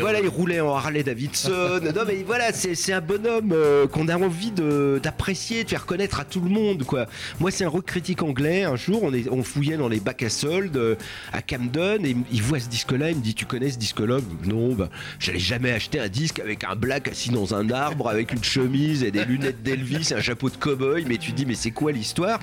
Voilà, 0.00 0.20
il 0.20 0.28
roulait 0.28 0.60
en 0.60 0.72
Harley 0.74 1.02
Davidson. 1.02 1.50
non, 1.96 2.02
mais 2.06 2.22
voilà, 2.24 2.52
c'est 2.52 2.76
c'est 2.76 2.92
un 2.92 3.00
bonhomme 3.00 3.50
euh, 3.52 3.88
qu'on 3.88 4.06
a 4.08 4.16
envie 4.16 4.52
de- 4.52 5.00
d'apprécier, 5.02 5.64
de, 5.64 5.68
faire 5.70 5.84
connaître 5.86 6.20
à 6.20 6.23
tout 6.24 6.40
le 6.40 6.48
monde, 6.50 6.84
quoi. 6.84 7.06
Moi, 7.40 7.50
c'est 7.50 7.64
un 7.64 7.68
rock 7.68 7.86
critique 7.86 8.22
anglais. 8.22 8.64
Un 8.64 8.76
jour, 8.76 9.02
on, 9.02 9.12
est, 9.12 9.28
on 9.30 9.42
fouillait 9.42 9.76
dans 9.76 9.88
les 9.88 10.00
bacs 10.00 10.22
à 10.22 10.28
soldes 10.28 10.76
euh, 10.76 10.96
à 11.32 11.42
Camden 11.42 12.04
et 12.04 12.16
il 12.32 12.42
voit 12.42 12.60
ce 12.60 12.68
disque-là. 12.68 13.10
Il 13.10 13.16
me 13.16 13.22
dit 13.22 13.34
Tu 13.34 13.46
connais 13.46 13.70
ce 13.70 13.78
disque-là? 13.78 14.18
Non, 14.44 14.74
bah, 14.74 14.90
j'allais 15.18 15.38
jamais 15.38 15.70
acheter 15.70 16.00
un 16.00 16.08
disque 16.08 16.40
avec 16.40 16.64
un 16.64 16.76
black 16.76 17.08
assis 17.08 17.30
dans 17.30 17.54
un 17.54 17.70
arbre, 17.70 18.08
avec 18.08 18.32
une 18.32 18.42
chemise 18.44 19.02
et 19.02 19.10
des 19.10 19.24
lunettes 19.24 19.62
d'Elvis, 19.62 20.12
un 20.16 20.20
chapeau 20.20 20.50
de 20.50 20.56
cow-boy. 20.56 21.04
Mais 21.06 21.18
tu 21.18 21.32
dis 21.32 21.46
Mais 21.46 21.54
c'est 21.54 21.70
quoi 21.70 21.92
l'histoire? 21.92 22.40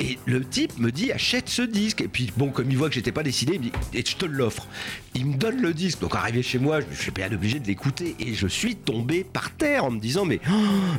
Et 0.00 0.18
le 0.26 0.44
type 0.44 0.78
me 0.78 0.90
dit 0.90 1.12
Achète 1.12 1.48
ce 1.48 1.62
disque. 1.62 2.00
Et 2.02 2.08
puis, 2.08 2.32
bon, 2.36 2.50
comme 2.50 2.70
il 2.70 2.76
voit 2.76 2.88
que 2.88 2.94
j'étais 2.94 3.12
pas 3.12 3.22
décidé, 3.22 3.54
il 3.54 3.60
me 3.60 3.64
dit 3.64 3.72
Et 3.94 4.04
je 4.06 4.16
te 4.16 4.26
l'offre. 4.26 4.66
Il 5.14 5.26
me 5.26 5.36
donne 5.36 5.60
le 5.60 5.74
disque. 5.74 6.00
Donc, 6.00 6.14
arrivé 6.14 6.42
chez 6.42 6.58
moi, 6.58 6.80
je 6.80 7.02
suis 7.02 7.10
bien 7.10 7.32
obligé 7.32 7.58
de 7.58 7.66
l'écouter. 7.66 8.16
Et 8.20 8.34
je 8.34 8.46
suis 8.46 8.76
tombé 8.76 9.24
par 9.24 9.50
terre 9.50 9.84
en 9.84 9.90
me 9.90 10.00
disant 10.00 10.24
Mais, 10.24 10.40
oh, 10.48 10.52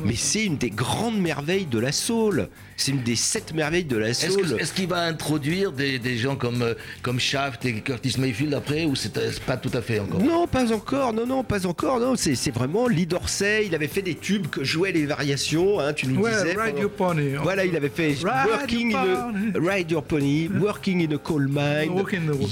mais 0.04 0.16
c'est 0.16 0.44
une 0.44 0.56
des 0.56 0.70
grandes 0.70 1.18
merveilles 1.18 1.66
de 1.66 1.78
la 1.78 1.92
soul. 2.20 2.48
C'est 2.76 2.92
une 2.92 3.02
des 3.02 3.16
sept 3.16 3.52
merveilles 3.54 3.84
de 3.84 3.96
la 3.96 4.08
Est-ce 4.08 4.30
soul. 4.30 4.42
que- 4.56 4.60
est-ce 4.62 4.72
qu'il 4.72 4.88
va 4.88 5.02
introduire 5.02 5.70
des, 5.72 5.98
des 5.98 6.16
gens 6.16 6.34
comme, 6.36 6.62
euh, 6.62 6.74
comme 7.02 7.20
Shaft 7.20 7.64
et 7.66 7.74
Curtis 7.74 8.14
Mayfield 8.18 8.54
après 8.54 8.84
ou 8.86 8.94
c'est 8.96 9.16
euh, 9.18 9.30
c'est 9.32 9.42
pas 9.42 9.56
tout 9.58 9.70
à 9.74 9.82
fait 9.82 10.00
encore 10.00 10.20
Non, 10.22 10.46
pas 10.46 10.72
encore, 10.72 11.12
non, 11.12 11.26
non, 11.26 11.44
pas 11.44 11.66
encore, 11.66 12.00
non, 12.00 12.14
c'est 12.16 12.34
c'est 12.34 12.50
vraiment 12.50 12.88
Lee 12.88 13.04
Dorsey, 13.06 13.66
il 13.66 13.74
avait 13.74 13.86
fait 13.86 14.00
des 14.02 14.14
tubes 14.14 14.46
que 14.46 14.64
jouaient 14.64 14.92
les 14.92 15.04
variations, 15.04 15.78
hein, 15.78 15.92
tu 15.92 16.06
nous 16.06 16.26
disais. 16.26 16.52
Ride 16.54 16.56
pendant- 16.74 16.80
Your 16.80 16.90
Pony. 16.90 17.30
Voilà, 17.42 17.64
il 17.66 17.76
avait 17.76 17.90
fait 17.90 18.08
Ride 18.08 18.48
Working 18.50 18.90
your 18.92 19.00
in 19.00 19.52
a, 19.54 19.72
Ride 19.74 19.90
Your 19.90 20.02
Pony, 20.02 20.48
Working 20.48 21.06
in 21.10 21.14
a 21.14 21.18
Coal 21.18 21.48
Mine. 21.48 21.92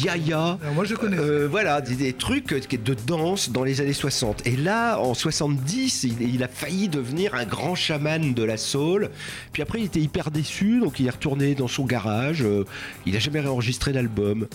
Yaya. 0.05 0.59
Alors, 0.63 0.75
moi, 0.75 0.85
je 0.85 0.95
connais. 0.95 1.17
Euh, 1.19 1.49
voilà, 1.51 1.81
des, 1.81 1.95
des 1.95 2.13
trucs 2.13 2.49
de 2.85 2.95
danse 3.07 3.51
dans 3.51 3.65
les 3.65 3.81
années 3.81 3.93
60. 3.95 4.47
Et 4.47 4.57
là, 4.57 4.99
en 4.99 5.15
70, 5.15 6.05
il, 6.05 6.35
il 6.35 6.43
a 6.43 6.49
failli 6.49 6.89
devenir 6.89 7.35
un 7.35 7.45
grand 7.45 7.75
chaman 7.75 8.35
de 8.35 8.43
la 8.43 8.57
soul. 8.57 9.09
Puis 9.53 9.63
après, 9.63 9.81
il 9.81 9.85
était 9.87 10.01
hyper 10.01 10.31
déçu, 10.31 10.81
donc 10.81 11.01
il 11.01 11.07
est 11.07 11.11
retourné 11.11 11.55
dans 11.55 11.69
son 11.69 11.85
garage. 11.85 12.43
euh, 12.43 12.65
il 13.07 13.17
a 13.17 13.19
jamais 13.19 13.41
réenregistré 13.41 13.93
d'album. 13.93 14.47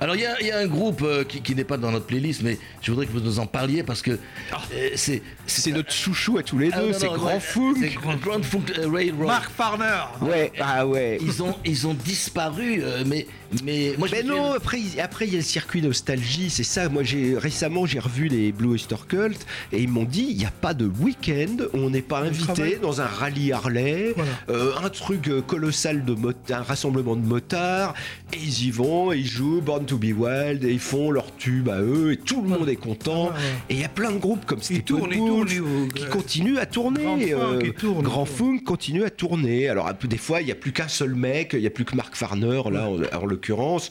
Alors 0.00 0.16
il 0.16 0.22
y, 0.22 0.26
a- 0.26 0.40
il 0.40 0.46
y 0.46 0.50
a 0.50 0.58
un 0.58 0.66
groupe 0.66 1.02
euh, 1.02 1.22
qui, 1.24 1.42
qui 1.42 1.54
n'est 1.54 1.64
pas 1.64 1.76
dans 1.76 1.90
notre 1.92 2.06
playlist, 2.06 2.42
mais 2.42 2.58
je 2.80 2.90
voudrais 2.90 3.06
que 3.06 3.12
vous 3.12 3.20
nous 3.20 3.38
en 3.38 3.46
parliez 3.46 3.82
parce 3.82 4.00
que 4.02 4.12
euh, 4.12 4.88
c'est 4.94 5.22
C'est 5.46 5.70
notre 5.72 5.92
chouchou 5.92 6.38
à 6.38 6.42
tous 6.42 6.58
les 6.58 6.70
Ah, 6.72 6.80
deux, 6.80 6.86
non, 6.92 6.98
c'est 6.98 7.06
non, 7.06 7.14
Grand 7.16 7.34
ouais, 7.34 7.40
Funk. 7.40 7.74
C'est 7.78 7.88
Grand, 7.90 8.16
Grand 8.16 8.42
Funk 8.42 8.62
euh, 8.78 8.88
Railroad. 8.88 9.26
Mark 9.28 9.50
Farner. 9.50 10.04
Ouais, 10.22 10.50
ah 10.60 10.86
ouais. 10.86 11.18
Ils 11.20 11.42
ont, 11.42 11.54
ils 11.64 11.86
ont 11.86 11.94
disparu, 11.94 12.80
euh, 12.82 13.04
mais, 13.06 13.26
mais 13.64 13.94
moi 13.98 14.08
je 14.08 14.14
Mais 14.16 14.22
non, 14.22 14.52
après, 14.52 14.80
il- 14.80 15.00
après 15.00 15.26
il 15.26 15.32
y 15.32 15.36
a 15.36 15.38
le 15.38 15.44
circuit 15.44 15.82
nostalgie, 15.82 16.50
c'est 16.50 16.62
ça. 16.64 16.88
Moi, 16.88 17.02
j'ai 17.02 17.36
récemment 17.36 17.86
j'ai 17.86 17.98
revu 17.98 18.28
les 18.28 18.52
Blue 18.52 18.68
Oyster 18.70 18.96
Cult 19.08 19.46
et 19.72 19.80
ils 19.80 19.88
m'ont 19.88 20.04
dit 20.04 20.26
il 20.30 20.36
n'y 20.36 20.44
a 20.44 20.50
pas 20.50 20.74
de 20.74 20.86
week-end 20.86 21.56
où 21.72 21.78
on 21.78 21.90
n'est 21.90 22.02
pas 22.02 22.20
invité 22.20 22.44
travaille. 22.52 22.78
dans 22.80 23.00
un 23.00 23.06
rallye 23.06 23.52
Harley, 23.52 24.12
Voilà. 24.16 24.30
euh, 24.50 24.72
un 24.82 24.88
truc 24.90 25.28
euh, 25.28 25.40
colossal 25.42 26.04
de 26.04 26.14
mot- 26.14 26.32
un 26.50 26.62
rassemblement 26.62 27.16
de 27.16 27.26
motards 27.26 27.94
et 28.32 28.36
ils 28.36 28.66
y 28.66 28.70
vont, 28.70 29.12
et 29.12 29.18
ils 29.18 29.26
jouent 29.26 29.60
Born 29.60 29.84
to 29.84 29.96
Be 29.98 30.12
Wild 30.16 30.64
et 30.64 30.72
ils 30.72 30.78
font 30.78 31.10
leur 31.10 31.34
tube 31.36 31.68
à 31.68 31.80
eux 31.80 32.12
et 32.12 32.16
tout 32.16 32.42
le 32.42 32.48
monde 32.48 32.68
est 32.68 32.76
content. 32.76 33.26
Ouais, 33.26 33.30
ouais. 33.30 33.36
Et 33.70 33.74
il 33.74 33.80
y 33.80 33.84
a 33.84 33.88
plein 33.88 34.12
de 34.12 34.18
groupes 34.18 34.44
comme 34.46 34.60
ils- 34.70 34.82
qui 34.84 34.92
euh, 34.92 36.08
continuent 36.10 36.58
à 36.58 36.66
tourner. 36.66 37.02
Grand 37.02 37.18
Funk, 37.18 37.58
euh, 37.98 38.02
Grand. 38.02 38.24
Funk 38.24 38.58
continue 38.64 39.04
à 39.04 39.10
tourner. 39.10 39.68
Alors 39.68 39.90
des 39.94 40.16
fois, 40.18 40.40
il 40.40 40.46
n'y 40.46 40.52
a 40.52 40.56
plus 40.56 40.72
qu'un 40.72 40.88
seul 40.88 41.14
mec, 41.14 41.50
il 41.54 41.60
n'y 41.60 41.66
a 41.66 41.70
plus 41.70 41.84
que 41.84 41.94
Mark 41.96 42.14
Farner 42.14 42.62
là 42.70 42.88
en, 42.88 42.96
en 43.22 43.26
l'occurrence. 43.40 43.90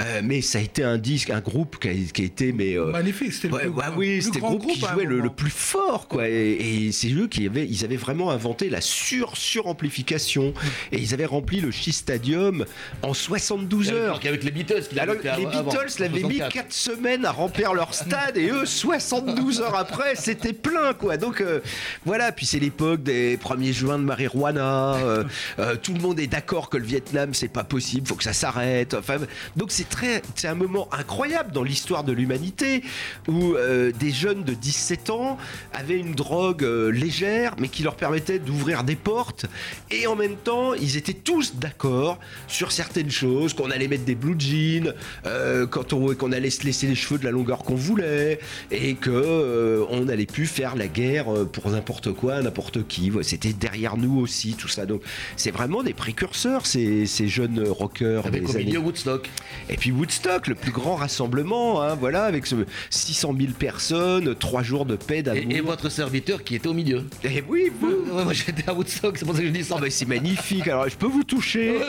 Euh, 0.00 0.22
mais 0.24 0.40
ça 0.40 0.58
a 0.58 0.60
été 0.60 0.82
un 0.82 0.98
disque, 0.98 1.30
un 1.30 1.40
groupe 1.40 1.78
qui 1.78 1.88
a, 1.88 1.92
qui 1.92 2.22
a 2.22 2.24
été 2.24 2.52
mais 2.52 2.76
euh, 2.76 2.90
Magnifique, 2.90 3.32
c'était 3.32 3.48
le 3.48 3.70
oui, 3.96 4.18
plus 4.18 4.34
le 4.34 4.40
grand 4.40 4.54
groupe 4.54 4.72
qui 4.72 4.80
jouait 4.80 5.04
le, 5.04 5.30
plus 5.30 5.50
fort 5.50 6.08
quoi. 6.08 6.28
Et, 6.28 6.86
et 6.86 6.92
c'est 6.92 7.12
eux 7.12 7.28
qui 7.28 7.46
avaient, 7.46 7.66
ils 7.66 7.84
avaient 7.84 7.96
vraiment 7.96 8.30
inventé 8.30 8.68
la 8.68 8.80
sur 8.80 9.36
suramplification 9.36 10.52
et 10.90 10.98
ils 10.98 11.14
avaient 11.14 11.24
rempli 11.26 11.60
le 11.60 11.70
Shea 11.70 11.92
Stadium 11.92 12.64
en 13.02 13.14
72 13.14 13.92
heures. 13.92 14.04
Alors 14.04 14.20
qu'avec 14.20 14.42
les 14.42 14.50
Beatles, 14.50 14.82
qu'il 14.88 14.98
Alors, 14.98 15.14
les 15.22 15.28
avant, 15.28 15.62
Beatles 15.70 16.00
l'avaient 16.00 16.22
mis 16.22 16.38
64. 16.38 16.52
4 16.52 16.72
semaines 16.72 17.24
à 17.24 17.30
remplir 17.30 17.74
leur 17.74 17.94
stade 17.94 18.36
et 18.36 18.50
eux 18.50 18.66
72 18.66 19.60
heures 19.60 19.76
après 19.76 20.14
c'était 20.16 20.52
plein 20.52 20.94
quoi 20.94 21.16
donc 21.16 21.40
euh, 21.40 21.60
voilà 22.04 22.32
puis 22.32 22.46
c'est 22.46 22.58
l'époque 22.58 23.02
des 23.02 23.36
premiers 23.36 23.72
juin 23.72 23.98
de 23.98 24.04
marijuana 24.04 24.94
euh, 24.94 25.24
euh, 25.58 25.76
tout 25.76 25.94
le 25.94 26.00
monde 26.00 26.20
est 26.20 26.26
d'accord 26.26 26.70
que 26.70 26.76
le 26.76 26.84
Vietnam 26.84 27.34
c'est 27.34 27.48
pas 27.48 27.64
possible 27.64 28.06
faut 28.06 28.14
que 28.14 28.24
ça 28.24 28.32
s'arrête 28.32 28.94
enfin 28.94 29.16
donc 29.56 29.70
c'est 29.70 29.83
très 29.84 30.22
c'est 30.34 30.48
un 30.48 30.54
moment 30.54 30.88
incroyable 30.92 31.52
dans 31.52 31.62
l'histoire 31.62 32.04
de 32.04 32.12
l'humanité 32.12 32.82
où 33.28 33.54
euh, 33.54 33.92
des 33.92 34.10
jeunes 34.10 34.44
de 34.44 34.54
17 34.54 35.10
ans 35.10 35.38
avaient 35.72 35.98
une 35.98 36.14
drogue 36.14 36.64
euh, 36.64 36.90
légère 36.90 37.54
mais 37.58 37.68
qui 37.68 37.82
leur 37.82 37.96
permettait 37.96 38.38
d'ouvrir 38.38 38.84
des 38.84 38.96
portes. 38.96 39.46
Et 39.90 40.06
en 40.06 40.16
même 40.16 40.36
temps 40.36 40.74
ils 40.74 40.96
étaient 40.96 41.12
tous 41.12 41.56
d'accord 41.56 42.18
sur 42.48 42.72
certaines 42.72 43.10
choses 43.10 43.54
qu'on 43.54 43.70
allait 43.70 43.88
mettre 43.88 44.04
des 44.04 44.14
blue 44.14 44.36
jeans 44.38 44.94
euh, 45.26 45.66
quand 45.66 45.92
on 45.92 46.14
qu'on 46.14 46.32
allait 46.32 46.50
se 46.50 46.64
laisser 46.64 46.86
les 46.86 46.94
cheveux 46.94 47.18
de 47.18 47.24
la 47.24 47.30
longueur 47.30 47.58
qu'on 47.58 47.74
voulait 47.74 48.38
et 48.70 48.94
que 48.94 49.84
on 49.90 50.08
allait 50.08 50.26
plus 50.26 50.46
faire 50.46 50.76
la 50.76 50.86
guerre 50.86 51.26
pour 51.52 51.70
n'importe 51.70 52.12
quoi 52.12 52.42
n'importe 52.42 52.86
qui. 52.86 53.10
C'était 53.22 53.52
derrière 53.52 53.96
nous 53.96 54.20
aussi 54.20 54.54
tout 54.54 54.68
ça. 54.68 54.86
Donc 54.86 55.02
c'est 55.36 55.50
vraiment 55.50 55.82
des 55.82 55.94
précurseurs 55.94 56.66
ces, 56.66 57.06
ces 57.06 57.28
jeunes 57.28 57.62
rockers 57.68 58.26
Avec 58.26 58.44
des 58.44 58.50
au 58.50 58.56
années 58.56 58.64
milieu 58.64 58.78
Woodstock. 58.78 59.30
Et 59.74 59.76
puis 59.76 59.90
Woodstock, 59.90 60.46
le 60.46 60.54
plus 60.54 60.70
grand 60.70 60.94
rassemblement, 60.94 61.82
hein, 61.82 61.96
voilà, 61.96 62.26
avec 62.26 62.46
ce 62.46 62.54
600 62.90 63.34
000 63.36 63.52
personnes, 63.58 64.36
trois 64.36 64.62
jours 64.62 64.86
de 64.86 64.94
paix 64.94 65.24
d'amour. 65.24 65.42
Et, 65.50 65.56
et 65.56 65.60
votre 65.60 65.88
serviteur 65.88 66.44
qui 66.44 66.54
était 66.54 66.68
au 66.68 66.74
milieu. 66.74 67.02
Et 67.24 67.42
oui, 67.48 67.72
vous. 67.80 67.88
Ouais, 67.88 68.22
moi 68.22 68.32
j'étais 68.32 68.70
à 68.70 68.72
Woodstock, 68.72 69.18
c'est 69.18 69.24
pour 69.24 69.34
ça 69.34 69.40
que 69.40 69.48
je 69.48 69.52
dis 69.52 69.64
ça. 69.64 69.76
Mais 69.82 69.90
c'est 69.90 70.06
magnifique. 70.06 70.68
Alors, 70.68 70.88
je 70.88 70.94
peux 70.94 71.08
vous 71.08 71.24
toucher 71.24 71.76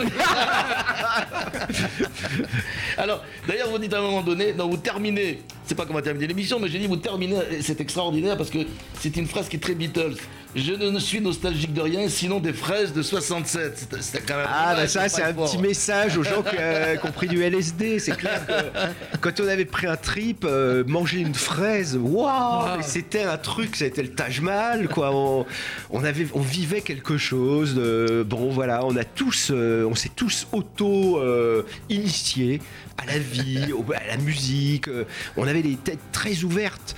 Alors, 2.97 3.23
d'ailleurs, 3.47 3.69
vous 3.69 3.77
dites 3.77 3.93
à 3.93 3.99
un 3.99 4.01
moment 4.01 4.23
donné, 4.23 4.51
non, 4.53 4.67
vous 4.67 4.77
terminez, 4.77 5.43
c'est 5.67 5.75
pas 5.75 5.85
comment 5.85 6.01
terminer 6.01 6.25
l'émission, 6.25 6.59
mais 6.59 6.69
j'ai 6.69 6.79
dit 6.79 6.87
vous 6.87 6.97
terminez, 6.97 7.37
c'est 7.61 7.79
extraordinaire 7.81 8.35
parce 8.35 8.49
que 8.49 8.65
c'est 8.99 9.15
une 9.15 9.27
phrase 9.27 9.47
qui 9.47 9.57
est 9.57 9.59
très 9.59 9.75
Beatles. 9.75 10.15
Je 10.55 10.71
ne 10.71 10.99
suis 10.99 11.19
nostalgique 11.19 11.73
de 11.73 11.81
rien, 11.81 12.07
sinon 12.07 12.39
des 12.39 12.53
fraises 12.53 12.93
de 12.93 13.01
67. 13.01 13.87
C'était- 13.99 14.21
quand 14.25 14.37
même. 14.37 14.47
Ah, 14.49 14.73
bah 14.73 14.87
ça, 14.87 15.09
c'est 15.09 15.21
un 15.21 15.33
fort. 15.33 15.49
petit 15.51 15.57
message 15.57 16.17
aux 16.17 16.23
gens 16.23 16.41
qui, 16.43 16.55
euh, 16.57 16.95
ont 17.03 17.11
pris 17.11 17.27
du 17.27 17.43
LSD. 17.43 17.99
C'est 17.99 18.15
clair 18.15 18.41
que 18.47 19.17
quand 19.19 19.37
on 19.41 19.47
avait 19.49 19.65
pris 19.65 19.85
un 19.87 19.97
trip, 19.97 20.45
euh, 20.45 20.85
manger 20.87 21.19
une 21.19 21.33
fraise, 21.35 21.97
waouh, 22.01 22.81
c'était 22.81 23.23
un 23.23 23.37
truc, 23.37 23.75
c'était 23.75 24.01
le 24.03 24.11
Taj 24.11 24.39
Mahal, 24.39 24.87
quoi. 24.87 25.11
On, 25.13 25.45
on 25.89 26.03
avait, 26.05 26.27
on 26.33 26.39
vivait 26.39 26.79
quelque 26.81 27.17
chose. 27.17 27.75
de- 27.75 28.23
bon, 28.25 28.49
voilà, 28.49 28.85
on 28.85 28.95
a 28.95 29.03
tous, 29.03 29.49
euh, 29.51 29.85
on 29.89 29.95
s'est 29.95 30.11
tous 30.15 30.47
auto 30.53 31.19
euh, 31.19 31.63
initiés 31.89 32.61
à 32.97 33.05
la 33.05 33.19
vie, 33.19 33.73
à 33.93 34.07
la 34.07 34.17
musique. 34.23 34.87
euh, 34.87 35.03
on 35.35 35.45
avait 35.47 35.61
des 35.63 35.75
têtes 35.75 35.99
très 36.13 36.43
ouvertes. 36.45 36.95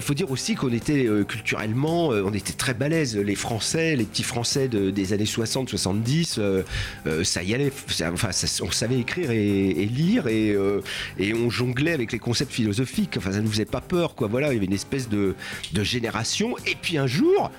Faut 0.00 0.14
dire 0.14 0.30
aussi 0.30 0.54
qu'on 0.56 0.72
était 0.72 1.06
culturellement, 1.28 2.08
on 2.08 2.32
était 2.32 2.54
très 2.54 2.72
balèze. 2.74 2.87
Les 2.88 3.34
Français, 3.34 3.96
les 3.96 4.04
petits 4.04 4.22
Français 4.22 4.68
de- 4.68 4.90
des 4.90 5.12
années 5.12 5.24
60-70, 5.26 6.36
euh, 6.38 6.62
euh, 7.06 7.24
ça 7.24 7.42
y 7.42 7.54
allait. 7.54 7.70
Enfin, 8.12 8.30
on 8.62 8.70
savait 8.70 8.98
écrire 8.98 9.30
et, 9.30 9.72
lire 9.86 10.26
et, 10.28 10.50
euh, 10.52 10.80
et 11.18 11.34
on 11.34 11.50
jonglait 11.50 11.92
avec 11.92 12.12
les 12.12 12.18
concepts 12.18 12.52
philosophiques. 12.52 13.14
Enfin, 13.18 13.32
ça 13.32 13.38
ne 13.38 13.42
nous 13.44 13.50
faisait 13.50 13.64
pas 13.64 13.80
peur, 13.80 14.14
quoi. 14.14 14.28
Voilà, 14.28 14.48
il 14.48 14.54
y 14.54 14.56
avait 14.56 14.66
une 14.66 14.72
espèce 14.72 15.08
de 15.08 15.34
génération. 15.82 16.56
Et 16.66 16.76
puis 16.80 16.98
un 16.98 17.06
jour. 17.06 17.50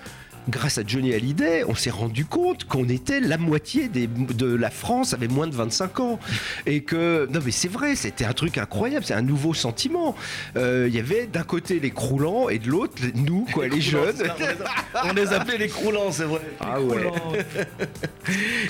Grâce 0.50 0.78
à 0.80 0.82
Johnny 0.86 1.14
Hallyday, 1.14 1.64
on 1.68 1.76
s'est 1.76 1.90
rendu 1.92 2.26
compte 2.26 2.64
qu'on 2.66 2.90
était 2.90 3.20
la 3.20 3.38
moitié 3.38 3.88
des- 3.88 4.08
de 4.08 4.48
la 4.56 4.70
France 4.72 5.14
avait 5.14 5.28
moins 5.28 5.48
de 5.48 5.56
25 5.56 6.00
ans. 6.00 6.20
Et 6.66 6.82
que, 6.82 7.28
non 7.32 7.40
mais 7.46 7.52
c'est 7.52 7.68
vrai, 7.68 7.96
c'était 7.96 8.26
un 8.26 8.34
truc 8.34 8.58
incroyable, 8.58 9.06
c'est 9.06 9.14
un 9.14 9.22
nouveau 9.22 9.54
sentiment. 9.54 10.16
Euh, 10.58 10.88
Il 10.90 10.96
y 10.96 11.00
avait 11.00 11.28
d'un 11.28 11.44
côté 11.44 11.80
les 11.80 11.92
croulants 11.92 12.50
et 12.50 12.58
de 12.58 12.68
l'autre 12.70 12.96
nous, 13.16 13.46
quoi, 13.54 13.68
les, 13.68 13.80
jeunes. 13.82 14.16
On 14.20 14.40
les, 14.40 14.46
a- 14.46 15.06
on 15.06 15.14
les 15.14 15.34
appelait 15.34 15.58
les 15.58 15.68
croulants, 15.68 16.12
c'est 16.12 16.24
vrai. 16.24 16.42
Ah 16.60 16.82
ouais. 16.82 16.98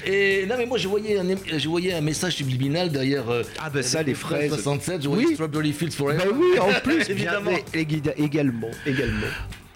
Et 0.06 0.46
non, 0.48 0.56
mais 0.58 0.66
moi, 0.66 0.78
je 0.78 0.88
voyais 0.88 1.18
un, 1.18 1.26
je 1.58 1.70
voyais 1.70 1.94
un 1.94 2.02
message 2.02 2.34
subliminal 2.36 2.90
derrière. 2.92 3.30
euh, 3.30 3.44
Ah 3.60 3.70
ben 3.70 3.82
ça, 3.84 4.04
les 4.04 4.12
le 4.12 4.18
fraises. 4.18 4.50
67, 4.54 5.04
je 5.04 5.08
voyais 5.08 5.26
Oui. 5.28 5.34
Strawberry 5.36 5.72
Fields 5.74 5.92
Forever. 5.92 6.24
Ben 6.26 6.36
oui, 6.36 6.60
en 6.60 6.80
plus, 6.82 7.10
Évidemment. 7.10 7.52
également, 7.74 8.72
également. 8.86 9.28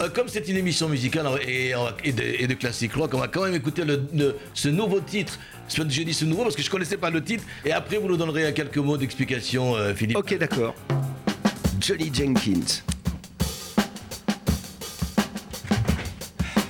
Euh, 0.03 0.09
comme 0.09 0.27
c'est 0.27 0.47
une 0.49 0.57
émission 0.57 0.89
musicale 0.89 1.27
et, 1.47 1.73
et 2.03 2.11
de, 2.11 2.21
et 2.23 2.47
de 2.47 2.53
classique 2.55 2.93
rock, 2.93 3.11
on 3.13 3.19
va 3.19 3.27
quand 3.27 3.43
même 3.43 3.53
écouter 3.55 3.85
le, 3.85 4.03
le- 4.13 4.35
ce 4.53 4.67
nouveau 4.67 4.99
titre. 4.99 5.39
Je 5.73 5.81
dis 5.83 6.13
ce 6.13 6.25
nouveau 6.25 6.43
parce 6.43 6.55
que 6.55 6.61
je 6.61 6.69
connaissais 6.69 6.97
pas 6.97 7.09
le 7.09 7.23
titre. 7.23 7.43
Et 7.63 7.71
après, 7.71 7.97
vous 7.97 8.07
nous 8.07 8.17
donnerez 8.17 8.53
quelques 8.53 8.77
mots 8.77 8.97
d'explication, 8.97 9.75
euh, 9.75 9.93
Philippe. 9.93 10.17
Ok, 10.17 10.37
d'accord. 10.37 10.75
Johnny 11.79 12.11
Jenkins. 12.13 12.81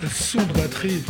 Le 0.02 0.08
son 0.10 0.42
de 0.44 0.54
batterie. 0.54 1.02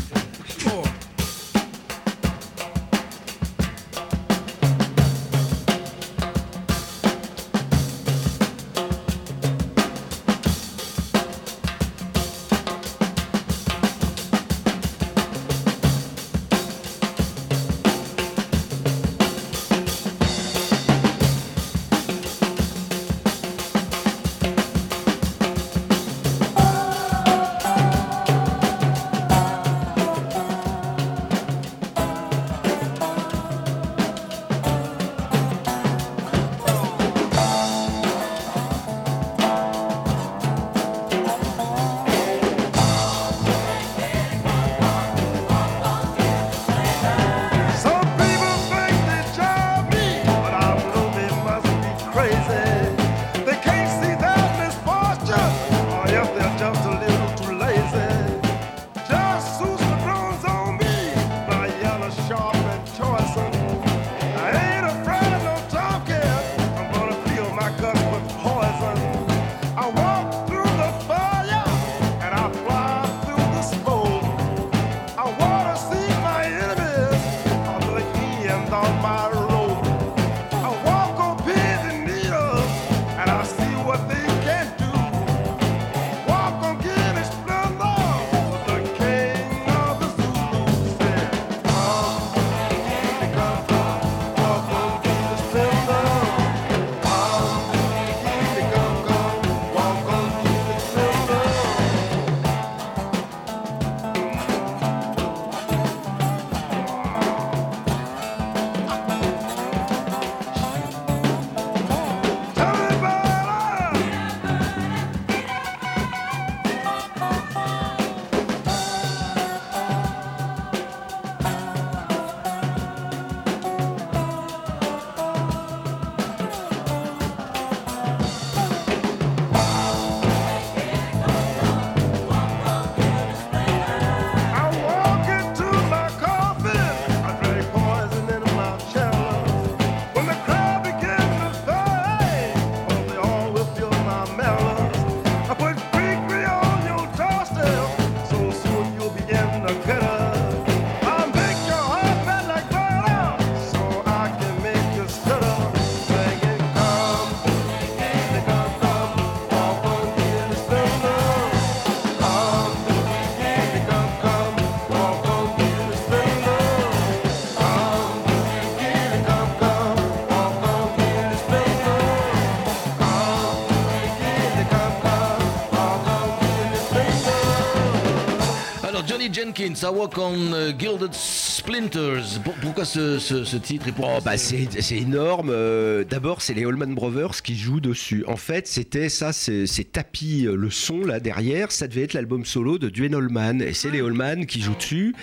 I 179.66 179.86
Walk 179.94 180.18
on 180.18 180.52
euh, 180.54 180.72
Gilded 180.78 181.14
Splinters. 181.14 182.40
Pour- 182.44 182.54
pourquoi 182.56 182.84
ce, 182.84 183.18
ce- 183.20 183.46
ce 183.46 183.56
titre 183.58 183.88
et 183.88 183.92
pourquoi 183.94 184.16
Oh, 184.18 184.22
bah 184.24 184.38
c'est 184.38 184.68
c'est 184.82 184.98
énorme. 184.98 185.50
Euh, 185.52 186.04
D'abord, 186.04 186.42
c'est 186.42 186.54
les 186.54 186.66
Allman 186.66 186.94
Brothers 186.94 187.42
qui 187.42 187.56
jouent 187.56 187.80
dessus. 187.80 188.26
En 188.28 188.36
fait, 188.36 188.68
c'était 188.68 189.08
ça, 189.08 189.32
c'est 189.32 189.66
c'est 189.66 189.86
tapis, 189.92 190.46
euh, 190.46 190.56
le 190.56 190.70
son 190.70 191.06
là 191.06 191.20
derrière, 191.22 191.72
ça 191.72 191.88
devait 191.88 192.04
être 192.04 192.14
l'album 192.14 192.44
solo 192.44 192.78
de 192.78 192.90
Duane 192.90 193.16
Allman. 193.16 193.62
Et 193.62 193.74
c'est 193.74 193.90
les 193.90 194.02
Allman 194.02 194.46
qui 194.46 194.62
jouent 194.62 194.76
dessus. 194.76 195.16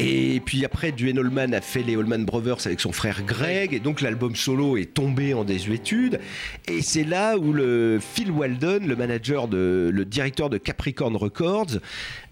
Et 0.00 0.40
puis 0.44 0.64
après, 0.64 0.90
Duane 0.90 1.18
Allman 1.18 1.54
a 1.54 1.60
fait 1.60 1.82
les 1.82 1.94
Allman 1.94 2.24
Brothers 2.24 2.66
avec 2.66 2.80
son 2.80 2.90
frère 2.90 3.22
Greg. 3.22 3.72
Et 3.72 3.78
donc 3.78 4.00
l'album 4.00 4.34
solo 4.34 4.76
est 4.76 4.92
tombé 4.92 5.34
en 5.34 5.44
désuétude. 5.44 6.18
Et 6.66 6.82
c'est 6.82 7.04
là 7.04 7.36
où 7.36 7.52
le 7.52 8.00
Phil 8.00 8.30
Walden, 8.30 8.86
le 8.86 8.96
manager, 8.96 9.46
de, 9.46 9.90
le 9.92 10.04
directeur 10.04 10.50
de 10.50 10.58
Capricorn 10.58 11.14
Records, 11.14 11.78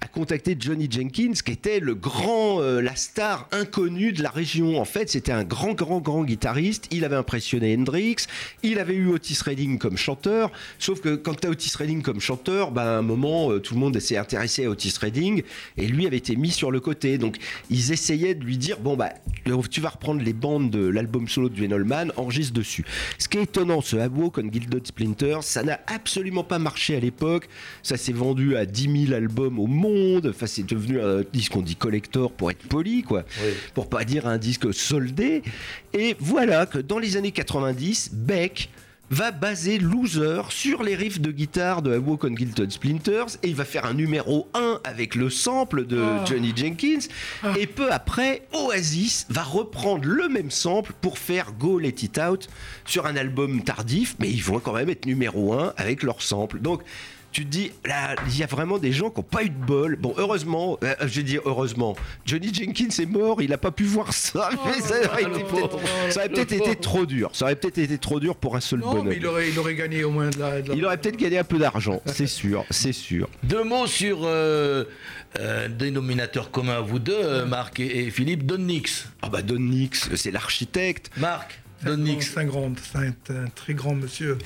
a 0.00 0.08
contacté 0.08 0.56
Johnny 0.58 0.88
Jenkins, 0.90 1.34
qui 1.44 1.52
était 1.52 1.78
le 1.78 1.94
grand, 1.94 2.60
euh, 2.60 2.80
la 2.80 2.96
star 2.96 3.48
inconnue 3.52 4.12
de 4.12 4.22
la 4.22 4.30
région. 4.30 4.80
En 4.80 4.84
fait, 4.84 5.08
c'était 5.08 5.32
un 5.32 5.44
grand, 5.44 5.74
grand, 5.74 6.00
grand 6.00 6.24
guitariste. 6.24 6.88
Il 6.90 7.04
avait 7.04 7.16
impressionné 7.16 7.76
Hendrix. 7.76 8.16
Il 8.64 8.80
avait 8.80 8.94
eu 8.94 9.08
Otis 9.08 9.38
Redding 9.44 9.78
comme 9.78 9.96
chanteur. 9.96 10.50
Sauf 10.80 11.00
que 11.00 11.14
quand 11.14 11.40
tu 11.40 11.46
as 11.46 11.50
Otis 11.50 11.72
Redding 11.76 12.02
comme 12.02 12.20
chanteur, 12.20 12.72
ben, 12.72 12.82
à 12.82 12.98
un 12.98 13.02
moment, 13.02 13.52
euh, 13.52 13.60
tout 13.60 13.74
le 13.74 13.80
monde 13.80 13.98
s'est 14.00 14.16
intéressé 14.16 14.64
à 14.64 14.70
Otis 14.70 14.94
Redding. 15.00 15.42
Et 15.76 15.86
lui 15.86 16.06
avait 16.08 16.16
été 16.16 16.34
mis 16.34 16.50
sur 16.50 16.72
le 16.72 16.80
côté. 16.80 17.18
Donc, 17.18 17.38
ils 17.70 17.92
essayaient 17.92 18.34
de 18.34 18.44
lui 18.44 18.57
dire 18.57 18.78
bon, 18.78 18.96
bah, 18.96 19.12
tu 19.70 19.80
vas 19.80 19.90
reprendre 19.90 20.22
les 20.22 20.32
bandes 20.32 20.70
de 20.70 20.86
l'album 20.86 21.28
solo 21.28 21.48
de 21.48 21.57
Venolman, 21.59 22.12
enregistre 22.16 22.55
dessus. 22.55 22.84
Ce 23.18 23.28
qui 23.28 23.38
est 23.38 23.42
étonnant, 23.42 23.80
ce 23.80 23.96
Hawk 23.96 24.38
on 24.38 24.50
Gilded 24.50 24.86
Splinters, 24.86 25.42
ça 25.42 25.62
n'a 25.62 25.80
absolument 25.86 26.44
pas 26.44 26.59
marché 26.59 26.96
à 26.96 27.00
l'époque. 27.00 27.48
Ça 27.82 27.96
s'est 27.96 28.12
vendu 28.12 28.57
à 28.57 28.66
10 28.66 29.07
000 29.07 29.14
albums 29.14 29.59
au 29.59 29.66
monde. 29.66 30.28
Enfin, 30.34 30.46
c'est 30.46 30.66
devenu 30.66 31.00
un 31.00 31.22
disque 31.32 31.53
qu'on 31.53 31.62
dit 31.62 31.76
collector 31.76 32.32
pour 32.32 32.50
être 32.50 32.66
poli, 32.68 33.03
quoi. 33.03 33.24
Pour 33.74 33.88
pas 33.88 34.05
dire 34.05 34.26
un 34.26 34.38
disque 34.38 34.72
soldé. 34.72 35.42
Et 35.92 36.16
voilà 36.18 36.66
que 36.66 36.78
dans 36.78 36.98
les 36.98 37.16
années 37.16 37.32
90, 37.32 38.11
Beck 38.14 38.70
va 39.12 39.30
baser 39.30 39.78
Loser 39.78 40.40
sur 40.48 40.82
les 40.82 40.94
riffs 40.94 41.20
de 41.20 41.30
guitare 41.30 41.82
de 41.82 41.98
Walk 41.98 42.24
on 42.24 42.34
Gilded 42.34 42.72
Splinters 42.72 43.36
et 43.42 43.48
il 43.48 43.54
va 43.54 43.66
faire 43.66 43.84
un 43.84 43.92
numéro 43.92 44.48
1 44.54 44.80
avec 44.84 45.16
le 45.16 45.28
sample 45.28 45.86
de 45.86 46.02
Johnny 46.24 46.54
Jenkins. 46.56 47.06
Et 47.58 47.66
peu 47.66 47.92
après 47.92 48.46
Oasis 48.54 49.26
va 49.28 49.42
reprendre 49.42 50.06
le 50.06 50.30
même 50.30 50.50
sample 50.50 50.94
pour 51.02 51.18
faire 51.18 51.52
Go 51.52 51.78
Let 51.78 51.96
It 52.02 52.18
Out 52.18 52.48
sur 52.86 53.04
un 53.04 53.16
album 53.16 53.62
tardif 53.62 54.16
mais 54.18 54.30
ils 54.30 54.42
vont 54.42 54.60
quand 54.60 54.72
même 54.72 54.88
être 54.88 55.04
numéro 55.04 55.52
1 55.52 55.74
avec 55.76 56.02
leur 56.02 56.22
sample. 56.22 56.60
Donc 56.60 56.82
tu 57.33 57.45
te 57.45 57.51
dis, 57.51 57.72
là, 57.85 58.14
il 58.28 58.39
y 58.39 58.43
a 58.43 58.47
vraiment 58.47 58.78
des 58.78 58.93
gens 58.93 59.11
qui 59.11 59.20
n'ont 59.20 59.24
pas 59.24 59.43
eu 59.43 59.49
de 59.51 59.55
bol. 59.66 59.97
Bon, 59.97 60.14
heureusement, 60.18 60.78
euh, 60.85 60.95
je 61.01 61.07
vais 61.07 61.22
dire 61.22 61.41
heureusement, 61.47 61.97
Johnny 62.26 62.53
Jenkins 62.53 62.89
est 63.03 63.07
mort, 63.07 63.41
il 63.43 63.51
n'a 63.51 63.59
pas 63.59 63.70
pu 63.70 63.85
voir 63.85 64.12
ça. 64.12 64.51
mais 64.66 64.80
ça 64.80 64.95
aurait 65.11 65.22
été 65.22 65.43
peut-être- 65.45 65.78
ça 66.11 66.20
aurait 66.20 66.28
peut-être 66.28 66.53
été 66.53 66.76
trop 66.76 67.07
dur. 67.07 67.30
Ça 67.33 67.47
aurait 67.47 67.57
peut-être 67.57 67.78
été 67.78 67.99
trop 67.99 68.20
dur 68.20 68.37
pour 68.37 68.55
un 68.57 68.61
seul 68.61 68.80
Non, 68.80 68.91
bonhomme. 68.93 69.09
mais 69.09 69.16
il 69.16 69.26
aurait, 69.26 69.49
il 69.51 69.59
aurait 69.59 69.74
gagné 69.74 70.05
au 70.05 70.11
moins 70.11 70.28
de 70.30 70.39
la. 70.39 70.61
de 70.62 70.68
la- 70.68 70.74
Il 70.74 70.85
aurait 70.85 70.99
peut-être 70.99 71.16
gagné 71.16 71.39
un 71.39 71.45
peu 71.45 71.59
d'argent, 71.59 72.03
c'est 72.07 72.26
sûr, 72.26 72.64
c'est 72.70 72.93
sûr. 72.93 73.28
Deux 73.43 73.64
mots 73.64 73.87
sur 73.87 74.20
euh, 74.24 74.85
euh, 75.41 75.68
dénominateur 75.68 76.51
commun 76.51 76.74
à 76.74 76.80
vous 76.80 76.99
deux, 76.99 77.12
euh, 77.16 77.47
Marc 77.47 77.80
et, 77.80 78.05
et 78.07 78.11
Philippe, 78.11 78.45
Don 78.45 78.59
Nix. 78.59 79.07
Ah 79.22 79.28
bah 79.30 79.41
Don 79.43 79.59
Nix, 79.59 80.11
c'est 80.16 80.30
l'architecte. 80.30 81.11
Marc, 81.16 81.61
C'est 81.83 81.89
un 81.89 81.97
Don 81.97 82.05
grand- 82.05 82.12
Nix. 82.14 82.35
C'est 82.93 83.33
un, 83.35 83.45
très 83.55 83.74
grand 83.74 83.95
monsieur 83.95 84.39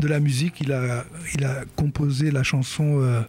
de 0.00 0.08
la 0.08 0.20
musique. 0.20 0.60
Il 0.60 0.72
a, 0.72 1.04
il 1.34 1.44
a 1.44 1.64
composé 1.76 2.30
la 2.30 2.42
chanson 2.42 3.00
euh, 3.02 3.20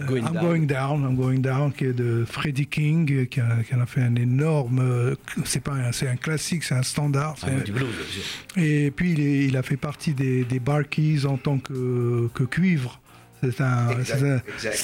euh, 0.00 0.06
Going 0.06 0.20
I'm 0.20 0.32
Down. 0.32 0.40
Going 0.42 0.66
Down, 0.66 1.02
I'm 1.02 1.16
Going 1.16 1.38
Down, 1.40 1.72
qui 1.72 1.84
est 1.84 1.92
de 1.92 2.24
Freddie 2.26 2.66
King, 2.66 3.12
euh, 3.12 3.24
qui 3.26 3.40
a, 3.40 3.58
qui 3.66 3.74
en 3.74 3.80
a 3.80 3.86
fait 3.86 4.00
un 4.00 4.14
énorme. 4.14 5.14
C'est 5.44 5.60
pas, 5.62 5.72
un- 5.72 5.92
c'est 5.92 6.08
un 6.08 6.16
classique, 6.16 6.64
c'est 6.64 6.74
un 6.74 6.82
standard. 6.82 7.36
c'est 7.38 7.50
un- 7.50 7.58
Du 7.60 7.72
blues, 7.72 7.86
bien 7.88 8.06
sûr. 8.06 8.62
Et 8.64 8.90
puis 8.90 9.12
il, 9.12 9.20
est- 9.20 9.44
il 9.46 9.56
a 9.56 9.62
fait 9.62 9.76
partie 9.76 10.14
des, 10.14 10.44
des 10.44 10.60
Barkeys 10.60 11.26
en 11.26 11.36
tant 11.36 11.58
que, 11.58 12.28
que 12.34 12.44
cuivre. 12.44 13.00
C'est 13.42 13.60
un, 13.60 13.88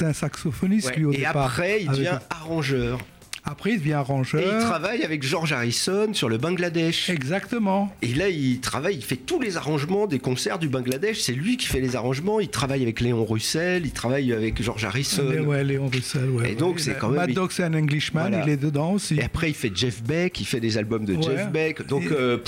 un- 0.02 0.12
saxophoniste 0.12 0.88
Ouais. 0.88 0.96
lui 0.96 1.04
au 1.04 1.12
Et 1.12 1.18
départ. 1.18 1.36
après, 1.46 1.80
il 1.82 1.88
devient 1.90 2.18
arrangeur. 2.28 2.98
Après, 3.44 3.72
il 3.72 3.78
devient 3.78 3.94
arrangeur. 3.94 4.40
Et 4.40 4.44
il 4.44 4.64
travaille 4.64 5.02
avec 5.02 5.22
George 5.22 5.52
Harrison 5.52 6.12
sur 6.12 6.28
le 6.28 6.38
Bangladesh. 6.38 7.10
Exactement. 7.10 7.94
Et 8.02 8.14
là, 8.14 8.28
il 8.28 8.60
travaille, 8.60 8.96
il 8.96 9.04
fait 9.04 9.16
tous 9.16 9.40
les 9.40 9.56
arrangements 9.56 10.06
des 10.06 10.18
concerts 10.18 10.58
du 10.58 10.68
Bangladesh. 10.68 11.20
C'est 11.20 11.32
lui 11.32 11.56
qui 11.56 11.66
fait 11.66 11.80
les 11.80 11.96
arrangements. 11.96 12.40
Il 12.40 12.48
travaille 12.48 12.82
avec 12.82 13.00
Léon 13.00 13.24
Russell, 13.24 13.84
il 13.84 13.92
travaille 13.92 14.32
avec 14.32 14.62
George 14.62 14.84
Harrison. 14.84 15.30
Et 15.32 15.40
ouais, 15.40 15.64
Léon 15.64 15.88
Russell, 15.88 16.30
ouais. 16.30 16.52
Et 16.52 16.54
donc, 16.54 16.80
c'est 16.80 16.96
quand 16.98 17.08
même. 17.08 17.18
Mad 17.18 17.32
Dog, 17.32 17.50
un 17.60 17.74
Englishman, 17.74 18.30
il 18.44 18.50
est 18.50 18.56
dedans 18.56 18.92
aussi. 18.92 19.16
Et 19.16 19.24
après, 19.24 19.50
il 19.50 19.54
fait 19.54 19.72
Jeff 19.74 20.02
Beck, 20.02 20.40
il 20.40 20.46
fait 20.46 20.60
des 20.60 20.78
albums 20.78 21.04
de. 21.04 21.20
Jeff 21.20 21.50
Beck. 21.50 21.86
Donc, 21.86 22.04
euh, 22.10 22.38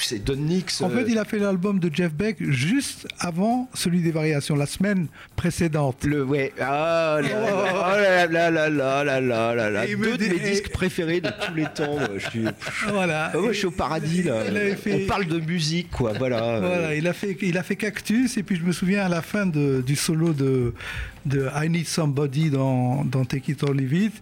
c'est 0.00 0.22
Don 0.22 0.36
Nix. 0.36 0.80
En 0.80 0.90
fait, 0.90 1.02
euh, 1.02 1.08
il 1.08 1.18
a 1.18 1.24
fait 1.24 1.38
l'album 1.38 1.78
de 1.78 1.90
Jeff 1.92 2.12
Beck 2.12 2.36
juste 2.40 3.06
avant 3.18 3.68
celui 3.74 4.00
des 4.00 4.10
variations, 4.10 4.56
la 4.56 4.66
semaine 4.66 5.06
précédente. 5.36 6.04
Le, 6.04 6.24
ouais. 6.24 6.52
Ah, 6.60 7.18
là, 7.22 7.28
oh 7.30 8.00
là, 8.00 8.26
là, 8.26 8.50
là, 8.50 8.70
là, 8.70 9.04
là, 9.04 9.20
là, 9.20 9.54
là, 9.54 9.70
là 9.70 9.86
mes 10.38 10.50
disques 10.50 10.70
préférés 10.70 11.20
de 11.20 11.28
tous 11.46 11.54
les 11.54 11.64
temps 11.66 11.94
moi, 11.94 12.08
je 12.16 12.28
suis 12.30 12.44
Voilà. 12.88 13.30
Ah, 13.34 13.38
moi, 13.38 13.52
je 13.52 13.58
suis 13.58 13.66
au 13.66 13.70
paradis 13.70 14.22
là 14.22 14.42
fait- 14.76 15.04
on 15.04 15.06
parle 15.06 15.26
de 15.26 15.38
musique 15.40 15.90
quoi 15.90 16.12
voilà 16.14 16.60
Voilà, 16.60 16.94
il 16.94 17.06
a 17.06 17.12
fait, 17.12 17.36
il 17.42 17.56
a 17.58 17.62
fait 17.62 17.76
Cactus 17.76 18.36
et 18.36 18.42
puis 18.42 18.56
je 18.56 18.62
me 18.62 18.72
souviens 18.72 19.04
à 19.04 19.08
la 19.08 19.22
fin 19.22 19.46
de- 19.46 19.82
du 19.86 19.96
solo 19.96 20.32
de, 20.32 20.74
de 21.26 21.48
I 21.62 21.68
Need 21.68 21.86
Somebody 21.86 22.50
dans, 22.50 23.04
dans 23.04 23.24
Take 23.24 23.52
It 23.52 23.62
or 23.62 23.72
Leave 23.74 23.92
It, 23.94 24.12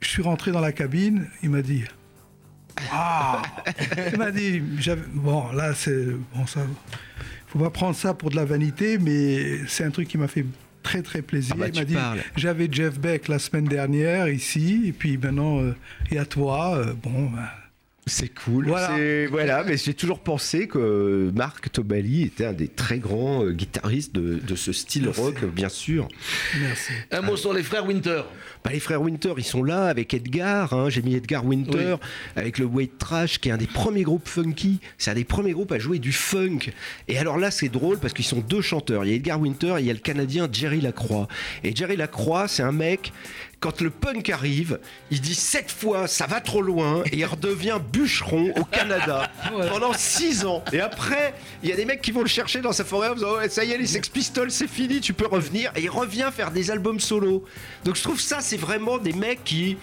je 0.00 0.08
suis 0.08 0.22
rentré 0.22 0.52
dans 0.52 0.60
la 0.60 0.72
cabine, 0.72 1.26
il 1.42 1.50
m'a 1.50 1.62
dit. 1.62 1.82
Ah 2.92 3.42
Il 4.12 4.18
m'a 4.18 4.30
dit, 4.30 4.62
bon 5.12 5.50
là 5.52 5.74
c'est 5.74 6.04
bon 6.34 6.46
ça, 6.46 6.60
faut 7.48 7.58
pas 7.58 7.70
prendre 7.70 7.96
ça 7.96 8.14
pour 8.14 8.30
de 8.30 8.36
la 8.36 8.44
vanité, 8.44 8.98
mais 8.98 9.66
c'est 9.66 9.82
un 9.84 9.90
truc 9.90 10.06
qui 10.06 10.16
m'a 10.18 10.28
fait 10.28 10.44
très 10.88 11.02
très 11.02 11.22
plaisir. 11.22 11.54
Ah 11.56 11.60
bah, 11.60 11.68
il 11.68 11.78
m'a 11.78 11.84
dit, 11.84 11.96
j'avais 12.36 12.68
Jeff 12.70 12.98
Beck 12.98 13.28
la 13.28 13.38
semaine 13.38 13.66
dernière 13.66 14.28
ici 14.28 14.84
et 14.86 14.92
puis 14.92 15.18
maintenant 15.18 15.60
euh, 15.60 15.74
et 16.10 16.18
à 16.18 16.24
toi, 16.24 16.76
euh, 16.76 16.94
bon. 16.94 17.30
ben, 17.30 17.48
c'est 18.08 18.28
cool 18.44 18.66
Voilà. 19.30 19.64
Mais 19.64 19.76
j'ai 19.76 19.94
toujours 19.94 20.20
pensé 20.20 20.66
que 20.68 21.30
Marc 21.34 21.70
Tobali 21.70 22.22
était 22.22 22.46
un 22.46 22.52
des 22.52 22.68
très 22.68 22.98
grands 22.98 23.44
euh, 23.44 23.52
guitaristes 23.52 24.14
de, 24.14 24.36
de 24.36 24.56
ce 24.56 24.72
style 24.72 25.04
Merci. 25.04 25.20
rock 25.20 25.44
bien 25.44 25.68
sûr 25.68 26.08
merci. 26.60 26.92
Un 27.10 27.20
mot 27.22 27.36
sur 27.36 27.52
les 27.52 27.62
frères 27.62 27.86
Winter. 27.86 28.22
Bah, 28.64 28.70
les 28.72 28.80
frères 28.80 29.00
Winter, 29.02 29.32
ils 29.36 29.44
sont 29.44 29.62
là 29.62 29.84
avec 29.86 30.12
Edgar. 30.14 30.72
hein, 30.72 30.88
J'ai 30.90 31.02
mis 31.02 31.14
Edgar 31.14 31.44
Winter 31.46 31.96
avec 32.36 32.58
le 32.58 32.64
White 32.64 32.98
Trash, 32.98 33.38
qui 33.38 33.48
est 33.48 33.52
un 33.52 33.56
des 33.56 33.66
premiers 33.66 34.02
groupes 34.02 34.28
funky. 34.28 34.80
C'est 34.98 35.10
un 35.10 35.14
des 35.14 35.24
premiers 35.24 35.52
groupes 35.52 35.72
à 35.72 35.78
jouer 35.78 35.98
du 35.98 36.12
funk. 36.12 36.58
Et 37.06 37.18
alors 37.18 37.38
là, 37.38 37.50
c'est 37.50 37.68
drôle 37.68 37.98
parce 37.98 38.12
qu'ils 38.12 38.24
sont 38.24 38.40
deux 38.40 38.60
chanteurs. 38.62 39.04
Il 39.04 39.10
y 39.10 39.12
a 39.12 39.16
Edgar 39.16 39.40
Winter 39.40 39.74
et 39.78 39.80
il 39.80 39.86
y 39.86 39.90
a 39.90 39.94
le 39.94 39.98
Canadien 40.00 40.48
Jerry 40.50 40.80
Lacroix. 40.80 41.28
Et 41.64 41.74
Jerry 41.74 41.96
Lacroix, 41.96 42.48
c'est 42.48 42.62
un 42.62 42.72
mec. 42.72 43.12
Quand 43.60 43.80
le 43.80 43.90
punk 43.90 44.30
arrive, 44.30 44.78
il 45.10 45.20
dit 45.20 45.34
sept 45.34 45.72
fois 45.72 46.06
ça 46.06 46.26
va 46.26 46.40
trop 46.40 46.62
loin 46.62 47.02
et 47.10 47.16
il 47.16 47.24
redevient 47.24 47.78
bûcheron 47.92 48.52
au 48.56 48.64
Canada 48.64 49.28
pendant 49.70 49.92
six 49.94 50.44
ans. 50.46 50.62
Et 50.72 50.80
après, 50.80 51.34
il 51.64 51.68
y 51.68 51.72
a 51.72 51.76
des 51.76 51.84
mecs 51.84 52.00
qui 52.00 52.12
vont 52.12 52.20
le 52.20 52.28
chercher 52.28 52.60
dans 52.60 52.70
sa 52.70 52.84
forêt 52.84 53.08
en 53.08 53.14
disant 53.14 53.34
Ouais, 53.34 53.48
ça 53.48 53.64
y 53.64 53.72
est, 53.72 53.78
les 53.78 53.86
Sex 53.86 54.08
Pistols, 54.08 54.52
c'est 54.52 54.68
fini, 54.68 55.00
tu 55.00 55.12
peux 55.12 55.26
revenir. 55.26 55.72
Et 55.74 55.82
il 55.82 55.90
revient 55.90 56.30
faire 56.32 56.52
des 56.52 56.70
albums 56.70 57.00
solo. 57.00 57.44
Donc 57.84 57.96
je 57.96 58.02
trouve 58.04 58.20
ça, 58.20 58.40
c'est 58.40 58.56
vraiment 58.56 58.96
des 58.98 59.12
mecs 59.12 59.42
qui. 59.42 59.76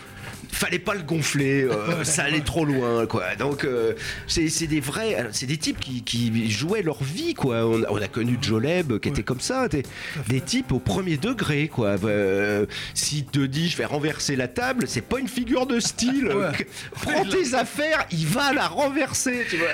Fallait 0.55 0.79
pas 0.79 0.93
le 0.95 1.01
gonfler, 1.03 1.63
euh, 1.63 2.03
ça 2.05 2.23
allait 2.23 2.39
trop 2.39 2.63
loin, 2.63 3.05
quoi. 3.07 3.35
Donc 3.35 3.65
euh, 3.65 3.93
c'est 4.25 4.67
des 4.67 4.79
vrais, 4.79 5.27
c'est 5.31 5.45
des 5.47 5.57
types 5.57 5.79
qui, 5.81 6.01
qui 6.01 6.49
jouaient 6.49 6.81
leur 6.81 7.03
vie, 7.03 7.33
quoi. 7.33 7.65
On, 7.65 7.83
a- 7.83 7.87
on 7.91 8.01
a 8.01 8.07
connu 8.07 8.37
Joleb 8.41 8.99
qui 8.99 9.09
était 9.09 9.21
comme 9.23 9.41
ça, 9.41 9.67
des, 9.67 9.83
des 10.29 10.39
types 10.39 10.71
au 10.71 10.79
premier 10.79 11.17
degré, 11.17 11.67
quoi. 11.67 11.97
Euh, 12.05 12.65
si 12.93 13.25
te 13.25 13.39
dit 13.39 13.67
je 13.69 13.75
vais 13.75 13.83
renverser 13.85 14.37
la 14.37 14.47
table, 14.47 14.85
c'est 14.87 15.01
pas 15.01 15.19
une 15.19 15.27
figure 15.27 15.65
de 15.67 15.81
style. 15.81 16.31
Prends 17.01 17.25
tes 17.25 17.53
affaires, 17.53 18.05
il 18.11 18.25
va 18.25 18.53
la 18.53 18.67
renverser, 18.69 19.45
tu 19.49 19.57
vois. 19.57 19.67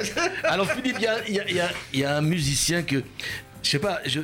Alors 0.46 0.70
Philippe, 0.72 0.98
il 1.00 1.04
y 1.36 1.40
a, 1.40 1.46
y 1.52 1.54
y 1.94 2.00
y 2.00 2.04
un 2.06 2.22
musicien 2.22 2.82
que, 2.82 3.04
je 3.62 3.70
sais 3.70 3.78
pas, 3.80 4.00
je, 4.08 4.22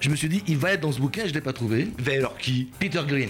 je 0.00 0.08
me 0.08 0.16
suis 0.16 0.28
dit, 0.30 0.42
il 0.48 0.56
va 0.56 0.72
être 0.72 0.80
dans 0.80 0.92
ce 0.92 1.00
bouquin, 1.00 1.26
je 1.26 1.34
l'ai 1.34 1.42
pas 1.42 1.52
trouvé. 1.52 1.88
Mais 2.06 2.16
alors 2.16 2.38
qui? 2.38 2.68
Peter 2.78 3.02
Green. 3.06 3.28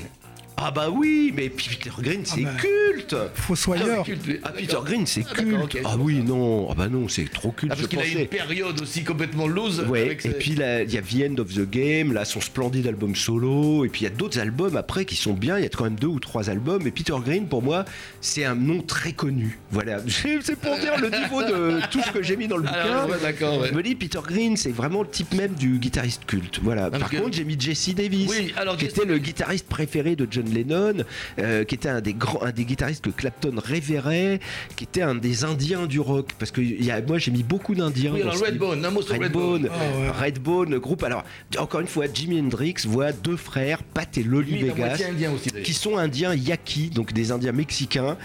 Ah 0.61 0.71
bah 0.73 0.89
oui, 0.91 1.33
mais 1.37 1.49
Peter 1.51 1.91
Green 2.01 2.23
c'est 2.25 2.43
bah. 2.43 2.51
culte. 2.59 3.15
Fossoyeur. 3.35 4.05
Ah 4.43 4.51
Peter 4.51 4.77
Green 4.85 5.07
c'est 5.07 5.25
Ah, 5.31 5.35
culte. 5.35 5.79
Ah 5.85 5.97
oui 5.99 6.17
non, 6.17 6.69
ah 6.71 6.75
bah 6.75 6.89
non 6.89 7.07
c'est 7.09 7.31
trop 7.31 7.53
culte. 7.53 7.73
Ah, 7.73 7.77
parce 7.77 7.89
qu'il 7.89 7.99
a 8.01 8.05
une 8.23 8.27
période 8.27 8.81
aussi 8.81 9.05
complètement 9.05 9.47
loose. 9.47 9.81
Ouais, 9.89 10.03
avec 10.03 10.19
et 10.27 10.31
ses- 10.31 10.35
puis 10.39 10.51
il 10.53 10.59
y 10.59 10.63
a 10.65 10.85
The 10.85 11.31
End 11.31 11.41
of 11.41 11.55
the 11.55 11.69
Game, 11.71 12.13
là, 12.13 12.25
son 12.25 12.41
splendide 12.41 12.87
album 12.89 13.15
solo, 13.15 13.85
et 13.85 13.89
puis 13.89 14.01
il 14.03 14.05
y 14.05 14.07
a 14.09 14.11
d'autres 14.11 14.39
albums 14.41 14.77
après 14.77 15.05
qui 15.05 15.15
sont 15.17 15.33
bien, 15.33 15.59
il 15.59 15.63
y 15.63 15.67
a 15.67 15.69
quand 15.69 15.85
même 15.85 15.95
deux 15.95 16.09
ou 16.09 16.19
trois 16.21 16.51
albums, 16.51 16.87
et 16.87 16.91
Peter 16.91 17.15
Green, 17.25 17.47
pour 17.47 17.63
moi, 17.63 17.85
c'est 18.21 18.45
un 18.45 18.55
nom 18.57 18.83
très 18.83 19.13
connu. 19.13 19.59
Voilà, 19.71 20.01
c'est 20.43 20.57
pour 20.59 20.77
dire 20.79 20.99
le 21.01 21.09
niveau 21.11 21.43
de 21.43 21.81
tout 21.91 22.01
ce 22.03 22.11
que 22.11 22.23
j'ai 22.23 22.37
mis 22.37 22.49
dans 22.49 22.57
le 22.57 22.63
bouquin. 22.65 22.75
Alors, 22.81 23.09
ouais, 23.11 23.17
d'accord, 23.23 23.61
ouais. 23.61 23.69
Je 23.71 23.75
me 23.75 23.83
dis, 23.83 23.95
Peter 23.95 24.21
Green, 24.27 24.57
c'est 24.57 24.73
vraiment 24.73 25.03
le 25.03 25.09
type 25.09 25.33
même 25.35 25.55
du 25.55 25.79
guitariste 25.79 26.25
culte. 26.27 26.59
Voilà. 26.63 26.91
Par 26.91 27.09
que- 27.11 27.17
contre, 27.19 27.37
j'ai 27.37 27.45
mis 27.45 27.57
Jesse 27.59 27.95
Davis, 27.95 28.29
Oui, 28.29 28.53
alors, 28.57 28.77
qui 28.77 28.87
Jesse 28.87 28.99
était 28.99 29.07
le 29.07 29.19
guitariste 29.19 29.67
préféré 29.69 30.17
de 30.17 30.27
John 30.29 30.48
Lennon, 30.53 31.05
euh, 31.39 31.65
qui 31.65 31.75
était 31.75 31.89
un 31.89 32.01
des 32.01 32.15
grands, 32.15 32.43
un 32.43 32.53
des 32.53 32.65
guitaristes 32.65 33.05
que 33.05 33.11
Clapton 33.11 33.55
révérait, 33.57 34.41
qui 34.77 34.85
était 34.85 35.03
un 35.03 35.15
des 35.15 35.45
Indiens 35.45 35.87
du 35.87 36.01
rock. 36.01 36.31
Parce 36.39 36.51
que 36.51 36.61
il 36.61 36.85
y 36.85 36.91
a, 36.91 37.01
moi, 37.01 37.19
j'ai 37.19 37.31
mis 37.31 37.43
beaucoup 37.43 37.75
d'Indiens. 37.75 38.13
Oui. 38.15 38.23
Redbone, 38.23 38.85
Redbone, 38.85 39.05
Redbone. 39.09 39.71
Ah. 39.73 40.13
Redbone, 40.13 40.79
groupe. 40.79 41.03
Alors, 41.03 41.25
encore 41.59 41.81
une 41.81 41.87
fois, 41.87 42.07
Jimi 42.13 42.41
Hendrix 42.41 42.75
voit 42.87 43.13
deux 43.13 43.37
frères, 43.37 43.83
Pat 43.83 44.09
et 44.19 44.23
à 44.23 44.25
Vegas, 44.25 44.99
aussi 45.35 45.51
qui 45.63 45.73
sont 45.73 45.97
indiens 45.97 46.35
yaqui, 46.35 46.91
donc 46.91 47.13
des 47.13 47.33
indiens 47.33 47.53
mexicains. 47.53 48.17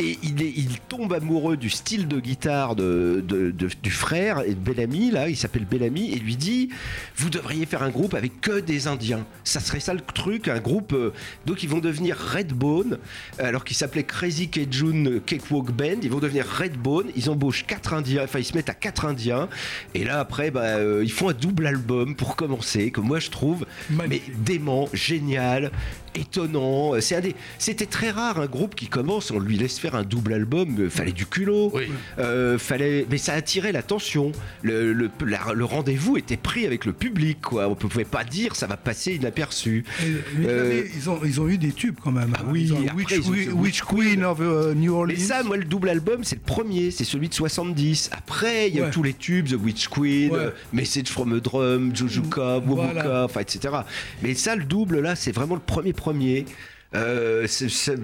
Et 0.00 0.18
il, 0.24 0.42
est- 0.42 0.52
il 0.56 0.80
tombe 0.88 1.12
amoureux 1.12 1.56
du 1.56 1.70
style 1.70 2.08
de 2.08 2.18
guitare 2.18 2.74
de, 2.74 3.22
de- 3.26 3.52
de- 3.52 3.68
du 3.80 3.90
frère 3.92 4.40
et 4.44 4.50
de 4.50 4.58
Bellamy, 4.58 5.12
là, 5.12 5.28
il 5.28 5.36
s'appelle 5.36 5.64
Bellamy, 5.66 6.10
et 6.12 6.16
lui 6.18 6.36
dit 6.36 6.70
Vous 7.16 7.30
devriez 7.30 7.64
faire 7.64 7.84
un 7.84 7.90
groupe 7.90 8.14
avec 8.14 8.40
que 8.40 8.58
des 8.58 8.88
Indiens. 8.88 9.24
Ça 9.44 9.60
serait 9.60 9.78
ça 9.78 9.94
le 9.94 10.00
truc, 10.00 10.48
un 10.48 10.58
groupe. 10.58 10.92
euh, 10.94 11.12
donc 11.46 11.62
ils 11.62 11.68
vont 11.68 11.78
devenir 11.78 12.16
Redbone, 12.16 12.98
alors 13.38 13.62
qu'ils 13.64 13.76
s'appelaient 13.76 14.02
Crazy 14.02 14.48
Cajun 14.48 15.20
Cakewalk 15.24 15.70
Band. 15.70 16.00
Ils 16.02 16.10
vont 16.10 16.18
devenir 16.18 16.44
Redbone. 16.46 17.06
Ils 17.14 17.30
embauchent 17.30 17.64
quatre 17.64 17.94
Indiens, 17.94 18.24
enfin 18.24 18.40
ils 18.40 18.44
se 18.44 18.54
mettent 18.56 18.70
à 18.70 18.74
quatre 18.74 19.04
Indiens. 19.04 19.48
Et 19.94 20.02
là, 20.02 20.18
après, 20.18 20.50
bah, 20.50 20.62
euh, 20.62 21.02
ils 21.04 21.12
font 21.12 21.28
un 21.28 21.34
double 21.34 21.66
album 21.68 22.16
pour 22.16 22.34
commencer, 22.34 22.90
que 22.90 23.00
moi 23.00 23.20
je 23.20 23.30
trouve 23.30 23.64
mais 24.08 24.22
dément, 24.44 24.88
génial. 24.92 25.70
Étonnant. 26.14 26.92
C'est 27.00 27.16
un 27.16 27.20
des- 27.20 27.34
C'était 27.58 27.86
très 27.86 28.10
rare 28.10 28.38
un 28.40 28.46
groupe 28.46 28.74
qui 28.74 28.86
commence, 28.88 29.30
on 29.30 29.38
lui 29.38 29.56
laisse 29.56 29.78
faire 29.78 29.94
un 29.94 30.02
double 30.02 30.32
album. 30.34 30.76
euh, 30.78 30.90
Fallait 30.90 31.12
du 31.12 31.26
culot. 31.26 31.70
Oui. 31.74 31.84
Euh, 32.18 32.58
fallait, 32.58 33.06
mais 33.10 33.18
ça 33.18 33.34
attirait 33.34 33.72
l'attention. 33.72 34.32
Le, 34.62 34.92
le- 34.92 35.10
la- 35.26 35.52
le 35.54 35.64
rendez-vous 35.64 36.16
était 36.16 36.36
pris 36.36 36.66
avec 36.66 36.84
le 36.84 36.92
public. 36.92 37.40
Quoi. 37.42 37.66
On 37.66 37.70
ne 37.70 37.74
pouvait 37.74 38.04
pas 38.04 38.24
dire 38.24 38.56
ça 38.56 38.66
va 38.66 38.76
passer 38.76 39.14
inaperçu. 39.14 39.84
Mais 40.38 40.46
Euh, 40.48 40.82
ils, 40.96 41.10
ont, 41.10 41.20
ils 41.24 41.40
ont 41.40 41.48
eu 41.48 41.58
des 41.58 41.72
tubes 41.72 41.96
quand 42.02 42.12
même. 42.12 42.32
Ah 42.38 42.42
oui, 42.48 42.62
Ils 42.64 42.72
ont 42.72 42.76
après, 42.82 42.94
Witch, 42.94 43.10
ils 43.12 43.28
ont 43.30 43.32
fait 43.34 43.48
Witch 43.50 43.82
Queen 43.82 44.24
of 44.24 44.40
New 44.76 44.94
Orleans. 44.94 45.14
Mais 45.16 45.22
ça, 45.22 45.42
moi, 45.42 45.56
le 45.56 45.64
double 45.64 45.88
album, 45.88 46.22
c'est 46.24 46.36
le 46.36 46.42
premier, 46.42 46.90
c'est 46.90 47.04
celui 47.04 47.28
de 47.28 47.34
70. 47.34 48.10
Après, 48.12 48.68
il 48.68 48.76
y 48.76 48.80
a 48.80 48.88
eu 48.88 48.90
tous 48.90 49.02
les 49.02 49.14
tubes, 49.14 49.48
The 49.48 49.56
Witch 49.62 49.88
Queen, 49.88 50.30
Ouais. 50.30 50.52
Message 50.72 51.08
from 51.08 51.32
a 51.34 51.40
Drum, 51.40 51.94
Jojuka, 51.94 52.58
Wobuka, 52.58 53.26
Voilà. 53.26 53.26
etc. 53.40 53.74
Mais 54.22 54.34
ça, 54.34 54.56
le 54.56 54.64
double, 54.64 55.00
là, 55.00 55.14
c'est 55.16 55.32
vraiment 55.32 55.54
le 55.54 55.60
premier 55.60 55.92
premier. 56.04 56.44
Euh, 56.94 57.46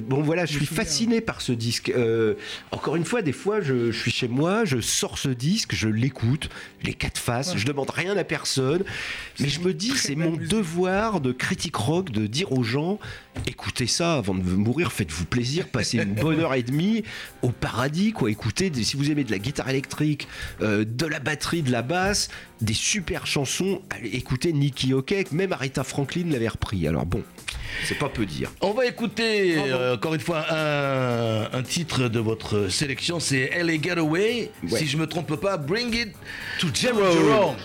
bon 0.09 0.22
voilà, 0.22 0.46
je 0.46 0.55
suis 0.55 0.66
fasciné 0.66 1.20
par 1.20 1.42
ce 1.42 1.53
disque. 1.53 1.92
Euh, 1.94 2.34
encore 2.72 2.96
une 2.96 3.05
fois, 3.05 3.20
des 3.20 3.32
fois, 3.32 3.61
je, 3.61 3.92
je 3.92 3.98
suis 3.98 4.11
chez 4.11 4.26
moi, 4.26 4.64
je 4.64 4.80
sors 4.80 5.18
ce 5.18 5.28
disque, 5.28 5.74
je 5.74 5.86
l'écoute, 5.86 6.48
les 6.82 6.94
quatre 6.94 7.18
faces, 7.18 7.57
je 7.57 7.66
demande 7.66 7.90
rien 7.90 8.16
à 8.16 8.24
personne, 8.24 8.82
mais 9.38 9.48
je 9.48 9.61
me 9.61 9.74
dis, 9.74 9.92
c'est 9.96 10.16
mon 10.16 10.32
musique. 10.32 10.51
devoir 10.51 11.20
de 11.20 11.30
critique 11.30 11.76
rock 11.76 12.11
de 12.11 12.26
dire 12.26 12.53
aux 12.53 12.64
gens, 12.64 12.98
écoutez 13.47 13.87
ça 13.87 14.14
avant 14.14 14.35
de 14.35 14.43
mourir, 14.43 14.93
faites-vous 14.93 15.24
plaisir, 15.24 15.68
passez 15.68 15.99
une 15.99 16.14
bonne 16.14 16.41
heure 16.41 16.55
et 16.55 16.62
demie 16.62 17.05
au 17.43 17.51
paradis, 17.51 18.12
quoi. 18.12 18.31
Écoutez, 18.31 18.70
des- 18.70 18.85
si 18.85 18.97
vous 18.97 19.11
aimez 19.11 19.24
de 19.24 19.31
la 19.31 19.39
guitare 19.39 19.68
électrique, 19.68 20.28
euh, 20.62 20.85
de 20.87 21.07
la 21.07 21.20
batterie, 21.20 21.62
de 21.62 21.70
la 21.72 21.83
basse, 21.83 22.28
des 22.61 22.74
super 22.74 23.26
chansons, 23.26 23.81
allez 23.91 24.11
écoutez 24.11 24.53
Nicky 24.53 24.93
Hokek, 24.93 25.33
même 25.33 25.53
Aretha 25.53 25.85
Franklin 25.85 26.24
l'avait 26.31 26.49
repris. 26.49 26.87
Alors 26.87 27.07
bon, 27.07 27.22
c'est 27.85 27.99
pas 27.99 28.09
peu 28.09 28.26
dire. 28.26 28.51
On 28.61 28.72
va 28.72 28.87
écouter 28.87 29.55
euh, 29.59 29.95
encore 29.95 30.14
une 30.14 30.20
fois 30.20 30.45
un, 30.53 31.49
un 31.53 31.62
titre 31.62 32.09
de 32.09 32.18
votre 32.20 32.68
sélection, 32.68 33.20
c'est 33.20 33.51
LA 33.62 33.81
Getaway. 33.81 34.51
Ouais. 34.68 34.78
Si 34.78 34.87
je 34.87 34.97
me 34.97 35.07
trompe 35.07 35.37
pas, 35.37 35.57
Bring 35.57 35.95
It 35.95 36.12
To 36.61 36.68
to 36.68 36.74
Jerome. 36.74 37.57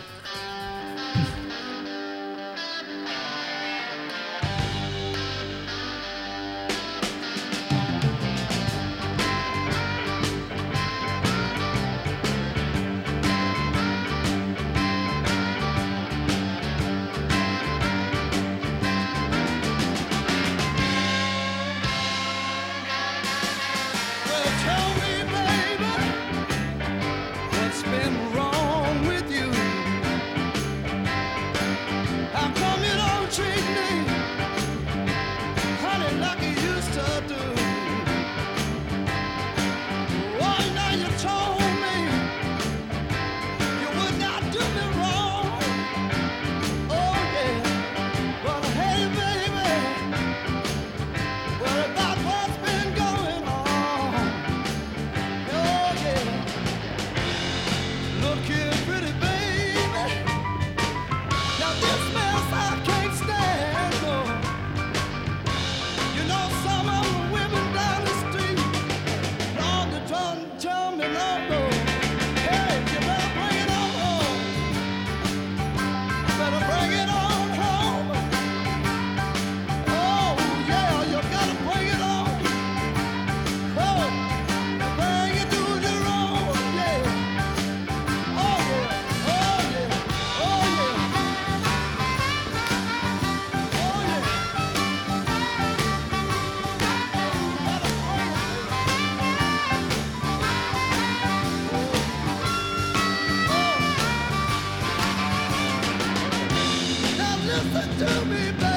Listen 107.75 108.07
to 108.07 108.25
me, 108.25 108.51
baby, 108.53 108.74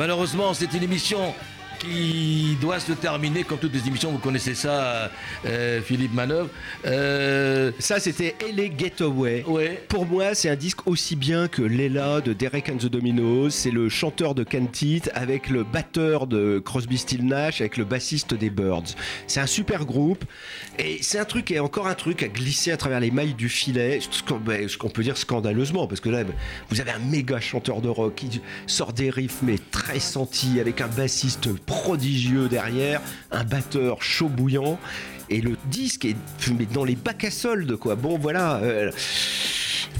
Malheureusement, 0.00 0.54
c'est 0.54 0.72
une 0.72 0.82
émission 0.82 1.34
qui 1.80 2.56
doit 2.60 2.78
se 2.78 2.92
terminer, 2.92 3.42
comme 3.42 3.58
toutes 3.58 3.72
les 3.72 3.88
émissions, 3.88 4.10
vous 4.10 4.18
connaissez 4.18 4.54
ça, 4.54 5.10
euh, 5.46 5.80
Philippe 5.80 6.14
Manœuvre. 6.14 6.50
Euh, 6.86 7.72
Ça, 7.78 7.98
c'était 7.98 8.36
LA 8.54 8.76
Getaway. 8.76 9.44
Ouais. 9.46 9.82
Pour 9.88 10.06
moi, 10.06 10.34
c'est 10.34 10.50
un 10.50 10.56
disque 10.56 10.86
aussi 10.86 11.16
bien 11.16 11.48
que 11.48 11.62
Leila 11.62 12.20
de 12.20 12.32
Derek 12.32 12.68
and 12.68 12.76
the 12.76 12.86
Dominos. 12.86 13.54
C'est 13.54 13.70
le 13.70 13.88
chanteur 13.88 14.34
de 14.34 14.44
Cantit 14.44 15.02
avec 15.14 15.48
le 15.48 15.64
batteur 15.64 16.26
de 16.26 16.62
Crosby, 16.64 16.98
Still 16.98 17.26
Nash, 17.26 17.60
avec 17.60 17.76
le 17.78 17.84
bassiste 17.84 18.34
des 18.34 18.50
Birds. 18.50 18.94
C'est 19.26 19.40
un 19.40 19.46
super 19.46 19.86
groupe. 19.86 20.24
Et 20.78 20.98
c'est 21.02 21.18
un 21.18 21.24
truc, 21.24 21.50
et 21.50 21.60
encore 21.60 21.86
un 21.86 21.94
truc 21.94 22.22
à 22.22 22.28
glisser 22.28 22.72
à 22.72 22.76
travers 22.76 23.00
les 23.00 23.10
mailles 23.10 23.34
du 23.34 23.48
filet. 23.48 24.00
Ce 24.10 24.22
qu'on 24.22 24.36
ben, 24.36 24.68
peut 24.92 25.02
dire 25.02 25.16
scandaleusement, 25.16 25.86
parce 25.86 26.00
que 26.00 26.10
là, 26.10 26.24
vous 26.68 26.80
avez 26.80 26.90
un 26.90 26.98
méga 26.98 27.40
chanteur 27.40 27.80
de 27.80 27.88
rock 27.88 28.14
qui 28.16 28.40
sort 28.66 28.92
des 28.92 29.08
riffs, 29.08 29.38
mais 29.42 29.56
très 29.70 29.98
sentis, 29.98 30.60
avec 30.60 30.80
un 30.82 30.88
bassiste 30.88 31.48
prodigieux 31.70 32.48
derrière, 32.48 33.00
un 33.30 33.44
batteur 33.44 34.02
chaud 34.02 34.28
bouillant. 34.28 34.78
Et 35.28 35.40
le 35.40 35.56
disque 35.66 36.04
est 36.04 36.16
mais 36.58 36.66
dans 36.66 36.84
les 36.84 36.96
bacs 36.96 37.24
à 37.24 37.30
soldes, 37.30 37.76
quoi. 37.76 37.94
Bon, 37.94 38.18
voilà. 38.18 38.56
euh, 38.56 38.90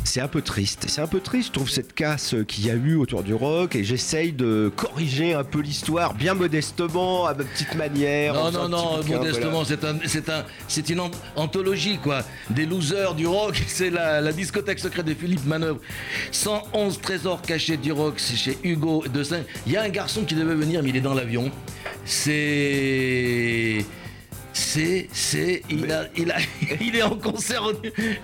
c'est 0.05 0.21
un 0.21 0.29
peu 0.29 0.43
triste. 0.43 0.87
C'est 0.89 1.01
un 1.01 1.07
peu 1.07 1.21
triste, 1.21 1.49
je 1.49 1.53
trouve, 1.53 1.71
cette 1.71 1.95
casse 1.95 2.35
qu'il 2.49 2.67
y 2.67 2.71
a 2.71 2.75
eu 2.75 2.95
autour 2.97 3.23
du 3.23 3.35
rock. 3.35 3.77
Et 3.77 3.85
j'essaye 3.85 4.33
de 4.33 4.73
corriger 4.75 5.35
un 5.35 5.45
peu 5.45 5.61
l'histoire, 5.61 6.15
bien 6.15 6.35
modestement, 6.35 7.27
à 7.27 7.35
ma 7.35 7.45
petite 7.45 7.75
manière. 7.75 8.35
Non, 8.35 8.51
non, 8.51 8.69
non, 8.69 8.97
bouquin, 8.99 9.17
modestement, 9.19 9.63
voilà. 9.63 9.65
c'est 9.67 9.85
un, 9.85 9.97
c'est 10.07 10.29
un, 10.29 10.45
c'est 10.69 10.89
une 10.91 11.01
an- 11.01 11.11
anthologie, 11.37 11.99
quoi. 12.03 12.23
Des 12.51 12.67
losers 12.67 13.15
du 13.15 13.27
rock, 13.27 13.63
c'est 13.69 13.91
la, 13.91 14.21
la 14.21 14.33
discothèque 14.33 14.79
secrète 14.79 15.07
de 15.07 15.15
Philippe 15.15 15.45
Manœuvre. 15.47 15.81
111 16.33 17.01
trésors 17.01 17.43
cachés 17.43 17.77
du 17.77 17.93
rock, 17.93 18.15
c'est 18.19 18.37
chez 18.37 18.59
Hugo 18.65 19.05
de 19.13 19.23
Saint. 19.23 19.43
Il 19.67 19.73
y 19.73 19.77
a 19.77 19.83
un 19.83 19.89
garçon 19.89 20.23
qui 20.25 20.35
devait 20.35 20.55
venir, 20.55 20.83
mais 20.83 20.89
il 20.91 20.97
est 20.97 21.01
dans 21.01 21.15
l'avion. 21.15 21.51
C'est. 22.05 23.85
C'est, 24.61 25.09
c'est, 25.13 25.63
il 25.71 25.91
a, 25.91 26.05
il 26.17 26.31
a, 26.31 26.37
il 26.81 26.95
est 26.95 27.03
en 27.03 27.17
concert, 27.17 27.63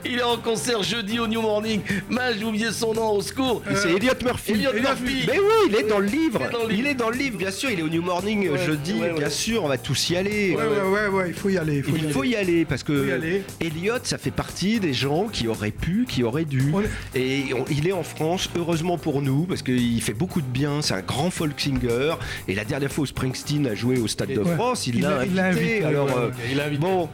il 0.04 0.18
est 0.18 0.22
en 0.22 0.36
concert 0.36 0.82
jeudi 0.82 1.18
au 1.18 1.26
New 1.26 1.40
Morning. 1.40 1.80
Mais 2.10 2.36
j'ai 2.38 2.44
oublié 2.44 2.70
son 2.72 2.92
nom, 2.92 3.10
au 3.12 3.22
secours. 3.22 3.62
C'est 3.74 3.92
Elliot 3.92 4.12
Murphy. 4.22 4.52
Elliot 4.52 4.72
Murphy. 4.74 5.24
Mais 5.26 5.38
oui, 5.38 5.68
il 5.70 5.74
est 5.76 5.88
dans 5.88 5.98
le 5.98 6.06
livre. 6.06 6.40
Il 6.70 6.86
est 6.86 6.94
dans 6.94 7.08
le 7.10 7.16
livre. 7.16 7.38
Bien 7.38 7.50
sûr. 7.50 7.70
Il 7.70 7.80
est 7.80 7.82
au 7.82 7.88
New 7.88 8.02
Morning 8.02 8.46
euh, 8.48 8.52
Ouais, 8.52 8.64
jeudi, 8.66 8.92
ouais, 8.94 9.10
ouais. 9.12 9.18
bien 9.18 9.30
sûr. 9.30 9.64
On 9.64 9.68
va 9.68 9.78
tous 9.78 10.10
y 10.10 10.16
aller. 10.16 10.54
Ouais, 10.54 10.62
ouais, 10.66 11.08
ouais, 11.08 11.28
il 11.28 11.34
faut 11.34 11.48
y 11.48 11.56
aller. 11.58 11.76
Il 11.78 11.82
faut 11.82 11.96
y 11.96 11.98
Il 11.98 12.04
aller. 12.04 12.12
faut 12.12 12.24
y 12.24 12.36
aller 12.36 12.64
parce 12.66 12.82
que 12.82 13.12
aller. 13.14 13.42
Elliot, 13.60 13.94
ça 14.02 14.18
fait 14.18 14.30
partie 14.30 14.78
des 14.78 14.92
gens 14.92 15.28
qui 15.28 15.48
auraient 15.48 15.70
pu, 15.70 16.04
qui 16.08 16.22
auraient 16.22 16.44
dû. 16.44 16.72
Et 17.14 17.44
on- 17.54 17.64
il 17.70 17.88
est 17.88 17.92
en 17.92 18.02
France, 18.02 18.50
heureusement 18.56 18.98
pour 18.98 19.22
nous, 19.22 19.44
parce 19.44 19.62
qu'il 19.62 20.00
fait 20.02 20.12
beaucoup 20.14 20.40
de 20.42 20.46
bien. 20.46 20.82
C'est 20.82 20.94
un 20.94 21.00
grand 21.00 21.30
folk 21.30 21.58
singer. 21.58 22.14
Et 22.46 22.54
la 22.54 22.64
dernière 22.64 22.92
fois 22.92 23.02
où 23.02 23.06
Springsteen 23.06 23.66
a 23.66 23.74
joué 23.74 23.98
au 23.98 24.06
Stade 24.06 24.32
de. 24.34 24.44
France, 24.44 24.86
il 24.86 25.00
l'a 25.00 25.18
l'a- 25.18 25.24
il 25.26 25.34
l'a 25.34 25.44
invité. 25.46 25.64
invité, 25.66 25.84
Alors, 25.84 26.08
ouais, 26.26 26.32
ouais. 26.32 26.48
Il 26.52 26.60
a 26.60 26.64
invité. 26.64 26.80
bon, 26.82 27.08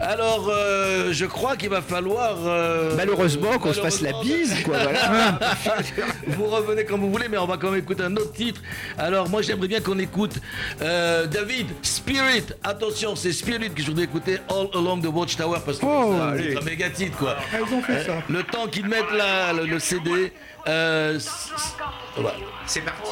Alors, 0.00 0.48
euh, 0.50 1.12
je 1.12 1.24
crois 1.26 1.56
qu'il 1.56 1.68
va 1.68 1.82
falloir. 1.82 2.36
euh, 2.46 2.94
malheureusement 2.96 3.58
qu'on 3.58 3.72
se 3.72 3.80
fasse 3.80 4.00
la 4.00 4.10
malheureusement, 4.12 4.36
bise, 4.36 4.62
quoi. 4.64 4.76
Voilà. 4.78 5.38
Vous 6.28 6.46
revenez 6.46 6.84
quand 6.84 6.98
vous 6.98 7.10
voulez, 7.10 7.28
mais 7.28 7.38
on 7.38 7.46
va 7.46 7.56
quand 7.56 7.70
même 7.70 7.80
écouter 7.80 8.02
un 8.02 8.16
autre 8.16 8.32
titre. 8.32 8.60
Alors, 8.98 9.28
moi, 9.28 9.42
j'aimerais 9.42 9.68
bien 9.68 9.80
qu'on 9.80 9.98
écoute 9.98 10.34
euh, 10.82 11.26
David 11.26 11.68
Spirit. 11.82 12.44
Attention, 12.62 13.14
c'est 13.16 13.32
Spirit 13.32 13.70
que 13.70 13.82
je 13.82 13.86
voudrais 13.88 14.04
écouter 14.04 14.38
All 14.48 14.68
Along 14.74 15.00
the 15.00 15.06
Watchtower 15.06 15.58
parce 15.64 15.78
que 15.78 15.84
Oh, 15.86 16.14
c'est 16.16 16.22
un 16.22 16.28
allez. 16.28 16.48
titre, 16.48 16.62
un 16.62 16.64
méga 16.64 16.90
titre, 16.90 17.16
quoi. 17.18 17.36
Ah, 17.52 17.56
ils 17.66 17.74
ont 17.74 17.82
fait 17.82 18.04
ça. 18.04 18.12
Le 18.28 18.42
temps 18.42 18.66
qu'ils 18.68 18.86
mettent 18.86 19.12
là, 19.12 19.52
le, 19.52 19.66
le 19.66 19.78
CD. 19.78 20.32
euh, 20.68 21.18
voilà. 22.16 22.36
C'est 22.66 22.80
parti. 22.82 23.10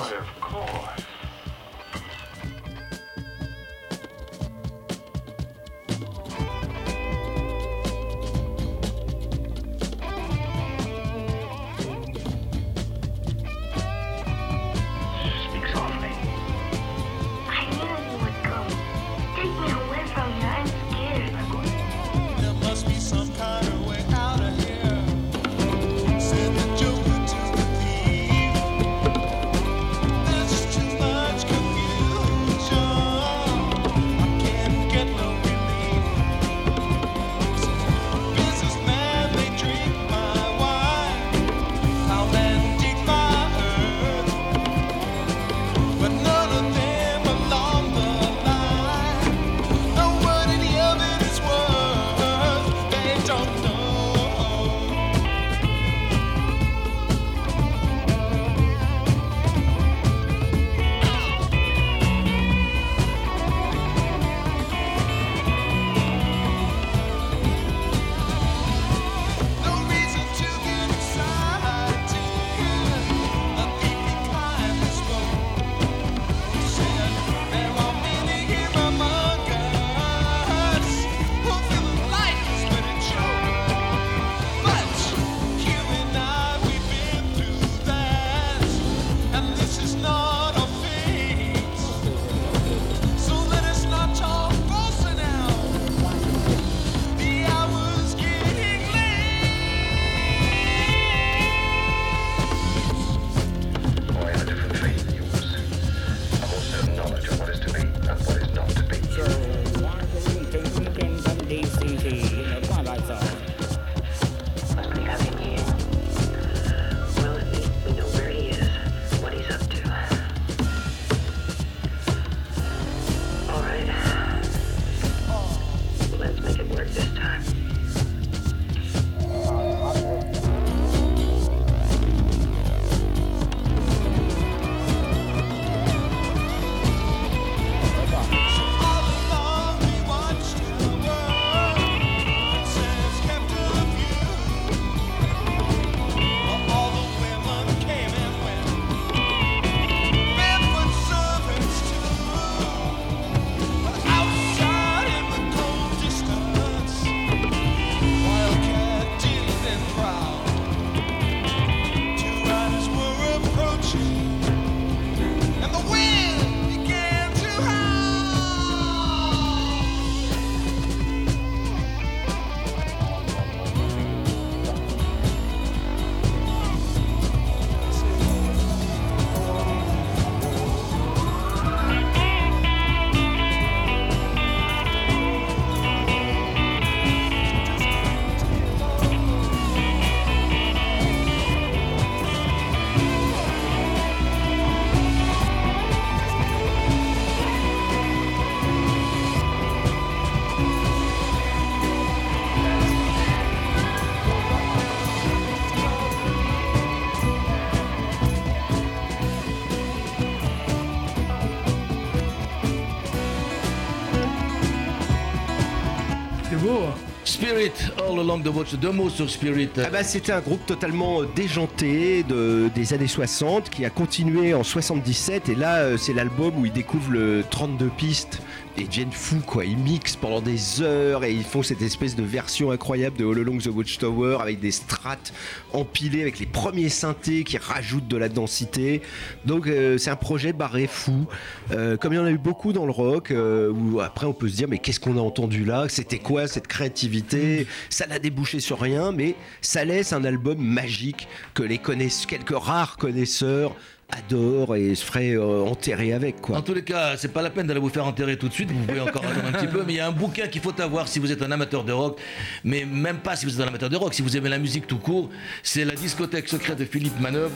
Spirit, 217.53 218.95
mots 218.95 219.11
sur 219.11 219.29
Spirit. 219.29 219.69
Ah 219.77 219.91
bah, 219.93 220.03
C'était 220.03 220.33
un 220.33 220.41
groupe 220.41 220.65
totalement 220.65 221.23
déjanté 221.23 222.23
de, 222.23 222.71
des 222.75 222.95
années 222.95 223.07
60 223.07 223.69
qui 223.69 223.85
a 223.85 223.91
continué 223.91 224.55
en 224.55 224.63
77 224.63 225.51
et 225.51 225.55
là 225.55 225.81
euh, 225.81 225.97
c'est 225.99 226.15
l'album 226.15 226.55
où 226.59 226.65
il 226.65 226.73
découvre 226.73 227.11
le 227.11 227.45
32 227.51 227.91
pistes 227.95 228.41
et 228.77 228.85
deviennent 228.85 229.13
fous 229.13 229.43
quoi. 229.47 229.65
Ils 229.65 229.77
mixent 229.77 230.17
pendant 230.17 230.41
des 230.41 230.83
heures 230.83 231.25
et 231.25 231.33
ils 231.33 231.45
font 231.45 231.63
cette 231.63 231.83
espèce 231.83 232.17
de 232.17 232.23
version 232.23 232.71
incroyable 232.71 233.17
de 233.19 233.25
All 233.25 233.39
Along 233.39 233.59
the 233.59 233.69
Watchtower 233.69 234.39
avec 234.41 234.61
des 234.61 234.71
strates 234.71 235.33
empilées 235.73 236.23
avec 236.23 236.39
les 236.39 236.47
premiers 236.47 236.89
synthés 236.89 237.45
qui 237.45 237.59
rajoutent 237.59 238.09
de 238.09 238.17
la 238.17 238.29
densité. 238.29 239.03
Donc 239.45 239.67
euh, 239.67 239.99
c'est 239.99 240.11
un 240.11 240.17
projet 240.17 240.53
barré 240.53 240.87
fou. 240.87 241.27
Euh, 241.71 241.97
comme 241.97 242.13
il 242.13 242.17
y 242.17 242.19
en 242.19 242.25
a 242.25 242.31
eu 242.31 242.39
beaucoup 242.39 242.73
dans 242.73 242.87
le 242.87 242.93
rock, 242.93 243.31
euh, 243.31 243.71
où 243.71 244.01
après 244.01 244.27
on 244.27 244.33
peut 244.33 244.49
se 244.49 244.57
dire 244.57 244.69
mais 244.69 244.79
qu'est-ce 244.79 245.01
qu'on 245.01 245.19
a 245.19 245.23
entendu 245.23 245.65
là? 245.65 245.87
C'était 245.89 246.19
quoi 246.19 246.47
cette 246.47 246.67
créativité? 246.67 247.67
Ça 247.91 248.07
n'a 248.07 248.19
débouché 248.19 248.61
sur 248.61 248.81
rien, 248.81 249.13
mais 249.13 249.35
ça 249.61 249.85
laisse 249.85 250.13
un 250.13 250.25
album 250.25 250.59
magique 250.59 251.29
que 251.55 251.63
les 251.63 251.79
connaisseurs, 251.79 252.27
quelques 252.27 252.57
rares 252.57 252.97
connaisseurs 252.97 253.75
adorent 254.13 254.77
et 254.77 254.95
se 254.95 255.05
feraient 255.05 255.33
euh, 255.33 255.63
enterrer 255.63 256.13
avec 256.13 256.41
quoi. 256.41 256.59
En 256.59 256.63
tous 256.63 256.75
les 256.75 256.83
cas, 256.83 257.17
c'est 257.17 257.33
pas 257.33 257.43
la 257.43 257.51
peine 257.51 257.67
d'aller 257.67 257.81
vous 257.81 257.89
faire 257.89 258.07
enterrer 258.07 258.37
tout 258.37 258.49
de 258.49 258.53
suite. 258.53 258.71
Vous 258.71 258.85
pouvez 258.85 259.01
encore 259.01 259.25
attendre 259.25 259.47
un 259.49 259.53
petit 259.53 259.67
peu, 259.67 259.83
mais 259.87 259.95
il 259.95 259.97
y 259.97 260.01
a 260.01 260.07
un 260.07 260.13
bouquin 260.13 260.47
qu'il 260.49 260.61
faut 260.61 260.79
avoir 260.81 261.09
si 261.09 261.19
vous 261.19 261.33
êtes 261.33 261.43
un 261.43 261.51
amateur 261.51 261.85
de 261.85 261.93
rock, 261.93 262.21
mais 262.65 262.85
même 262.85 263.19
pas 263.19 263.37
si 263.37 263.47
vous 263.47 263.55
êtes 263.55 263.65
un 263.65 263.69
amateur 263.69 263.91
de 263.91 263.97
rock. 263.97 264.15
Si 264.15 264.23
vous 264.23 264.37
aimez 264.37 264.49
la 264.49 264.59
musique 264.59 264.87
tout 264.87 264.99
court, 264.99 265.31
c'est 265.63 265.85
la 265.85 265.95
discothèque 265.95 266.49
secrète 266.49 266.79
de 266.79 266.85
Philippe 266.85 267.19
Manœuvre 267.21 267.55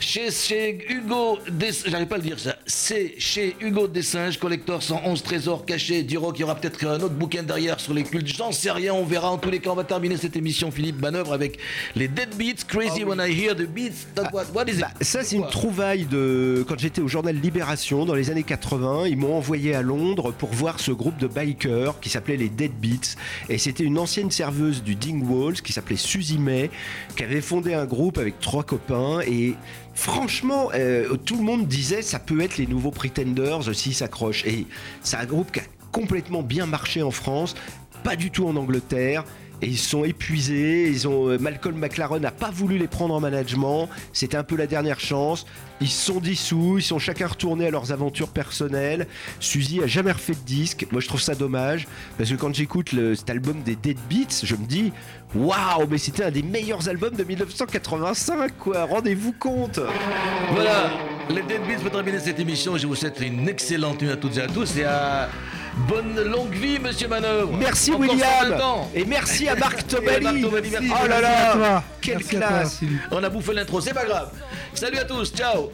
chez, 0.00 0.30
chez 0.30 0.86
Hugo. 0.88 1.38
Des... 1.50 1.70
J'arrive 1.86 2.06
pas 2.06 2.16
à 2.16 2.18
le 2.18 2.24
dire 2.24 2.38
ça. 2.38 2.56
C'est 2.66 3.14
chez 3.18 3.56
Hugo 3.60 3.88
Dessinges, 3.88 4.38
collector 4.38 4.82
111 4.82 5.22
trésors 5.22 5.64
cachés 5.64 6.02
du 6.02 6.18
rock. 6.18 6.36
Il 6.38 6.42
y 6.42 6.44
aura 6.44 6.54
peut-être 6.54 6.86
un 6.86 7.00
autre 7.00 7.14
bouquin 7.14 7.42
derrière 7.42 7.80
sur 7.80 7.94
les 7.94 8.04
cultes. 8.04 8.28
J'en 8.28 8.52
sais 8.52 8.70
rien. 8.70 8.94
On 8.94 9.04
verra. 9.04 9.30
En 9.30 9.38
tous 9.38 9.50
les 9.50 9.58
cas, 9.58 9.70
on 9.70 9.74
va 9.74 9.84
terminer 9.84 10.16
cette 10.16 10.36
émission 10.36 10.70
Philippe 10.70 11.00
Manœuvre 11.00 11.32
avec 11.32 11.58
les 11.94 12.08
Dead 12.08 12.34
Beats. 12.36 12.64
Crazy 12.66 13.04
when 13.04 13.18
I 13.18 13.32
hear 13.32 13.54
the 13.54 13.66
beats. 13.66 14.06
That 14.14 14.30
what, 14.32 14.44
what 14.54 14.64
is 14.68 14.76
it? 14.76 14.80
Bah, 14.80 14.90
ça, 15.00 15.24
c'est 15.24 15.36
une 15.36 15.42
Quoi? 15.42 15.50
De. 16.04 16.64
Quand 16.68 16.78
j'étais 16.78 17.00
au 17.00 17.08
journal 17.08 17.34
Libération 17.34 18.04
dans 18.04 18.14
les 18.14 18.30
années 18.30 18.42
80, 18.42 19.06
ils 19.06 19.16
m'ont 19.16 19.34
envoyé 19.36 19.74
à 19.74 19.82
Londres 19.82 20.32
pour 20.32 20.50
voir 20.50 20.80
ce 20.80 20.92
groupe 20.92 21.16
de 21.18 21.26
bikers 21.26 21.98
qui 22.00 22.10
s'appelait 22.10 22.36
les 22.36 22.48
Dead 22.48 22.72
Beats. 22.72 23.16
Et 23.48 23.58
c'était 23.58 23.84
une 23.84 23.98
ancienne 23.98 24.30
serveuse 24.30 24.82
du 24.82 24.94
Dingwalls 24.94 25.62
qui 25.62 25.72
s'appelait 25.72 25.96
Suzy 25.96 26.38
May, 26.38 26.70
qui 27.16 27.22
avait 27.22 27.40
fondé 27.40 27.74
un 27.74 27.86
groupe 27.86 28.18
avec 28.18 28.38
trois 28.40 28.62
copains. 28.62 29.20
Et 29.26 29.54
franchement, 29.94 30.70
euh, 30.74 31.16
tout 31.16 31.36
le 31.36 31.42
monde 31.42 31.66
disait 31.66 32.02
ça 32.02 32.18
peut 32.18 32.40
être 32.40 32.58
les 32.58 32.66
nouveaux 32.66 32.90
Pretenders 32.90 33.74
s'ils 33.74 33.94
s'accrochent. 33.94 34.44
Et 34.44 34.66
c'est 35.02 35.16
un 35.16 35.26
groupe 35.26 35.52
qui 35.52 35.60
a 35.60 35.64
complètement 35.92 36.42
bien 36.42 36.66
marché 36.66 37.02
en 37.02 37.10
France, 37.10 37.54
pas 38.04 38.16
du 38.16 38.30
tout 38.30 38.46
en 38.46 38.56
Angleterre. 38.56 39.24
Et 39.62 39.66
ils 39.68 39.78
sont 39.78 40.04
épuisés. 40.04 40.88
Ils 40.88 41.08
ont 41.08 41.28
euh, 41.28 41.38
Malcolm 41.38 41.76
McLaren 41.78 42.20
n'a 42.20 42.30
pas 42.30 42.50
voulu 42.50 42.78
les 42.78 42.88
prendre 42.88 43.14
en 43.14 43.20
management. 43.20 43.88
C'était 44.12 44.36
un 44.36 44.44
peu 44.44 44.56
la 44.56 44.66
dernière 44.66 45.00
chance. 45.00 45.46
Ils 45.80 45.88
sont 45.88 46.20
dissous. 46.20 46.76
Ils 46.78 46.82
sont 46.82 46.98
chacun 46.98 47.26
retournés 47.26 47.66
à 47.66 47.70
leurs 47.70 47.92
aventures 47.92 48.28
personnelles. 48.28 49.06
Suzy 49.40 49.82
a 49.82 49.86
jamais 49.86 50.12
refait 50.12 50.34
de 50.34 50.40
disque. 50.40 50.86
Moi, 50.92 51.00
je 51.00 51.08
trouve 51.08 51.20
ça 51.20 51.34
dommage 51.34 51.86
parce 52.18 52.30
que 52.30 52.36
quand 52.36 52.54
j'écoute 52.54 52.90
cet 53.14 53.30
album 53.30 53.62
des 53.62 53.76
Dead 53.76 53.98
Beats, 54.08 54.42
je 54.42 54.56
me 54.56 54.66
dis 54.66 54.92
waouh, 55.34 55.86
mais 55.90 55.98
c'était 55.98 56.24
un 56.24 56.30
des 56.30 56.42
meilleurs 56.42 56.88
albums 56.88 57.14
de 57.14 57.24
1985, 57.24 58.52
quoi. 58.58 58.84
Rendez-vous 58.84 59.32
compte. 59.32 59.80
Voilà, 60.52 60.90
les 61.28 61.42
Dead 61.42 61.62
Beats 61.66 61.80
pour 61.82 61.90
terminer 61.90 62.18
cette 62.18 62.40
émission. 62.40 62.76
Je 62.76 62.86
vous 62.86 62.94
souhaite 62.94 63.20
une 63.20 63.48
excellente 63.48 64.00
nuit 64.00 64.10
à 64.10 64.16
toutes 64.16 64.36
et 64.36 64.42
à 64.42 64.46
tous 64.46 64.76
et 64.76 64.84
à 64.84 65.28
bonne 65.88 66.20
longue 66.24 66.52
vie, 66.52 66.78
monsieur 66.78 67.08
Manœuvre. 67.08 67.56
Merci 67.56 67.92
Encore 67.92 68.06
120 68.06 68.14
William 68.14 68.60
et 68.94 69.04
merci 69.04 69.48
à 69.48 69.54
Marc 69.56 69.86
Tobali. 69.88 70.44
Oh 70.44 71.06
là 71.08 71.20
là, 71.20 71.82
quelle 72.00 72.18
Merci 72.18 72.36
à 72.36 72.40
toi, 72.40 72.48
classe. 72.48 72.80
On 73.10 73.22
a 73.22 73.28
bouffé 73.28 73.52
l'intro, 73.54 73.80
c'est 73.80 73.94
pas 73.94 74.04
grave. 74.04 74.30
Salut 74.74 74.98
à 74.98 75.04
tous, 75.04 75.32
ciao. 75.32 75.70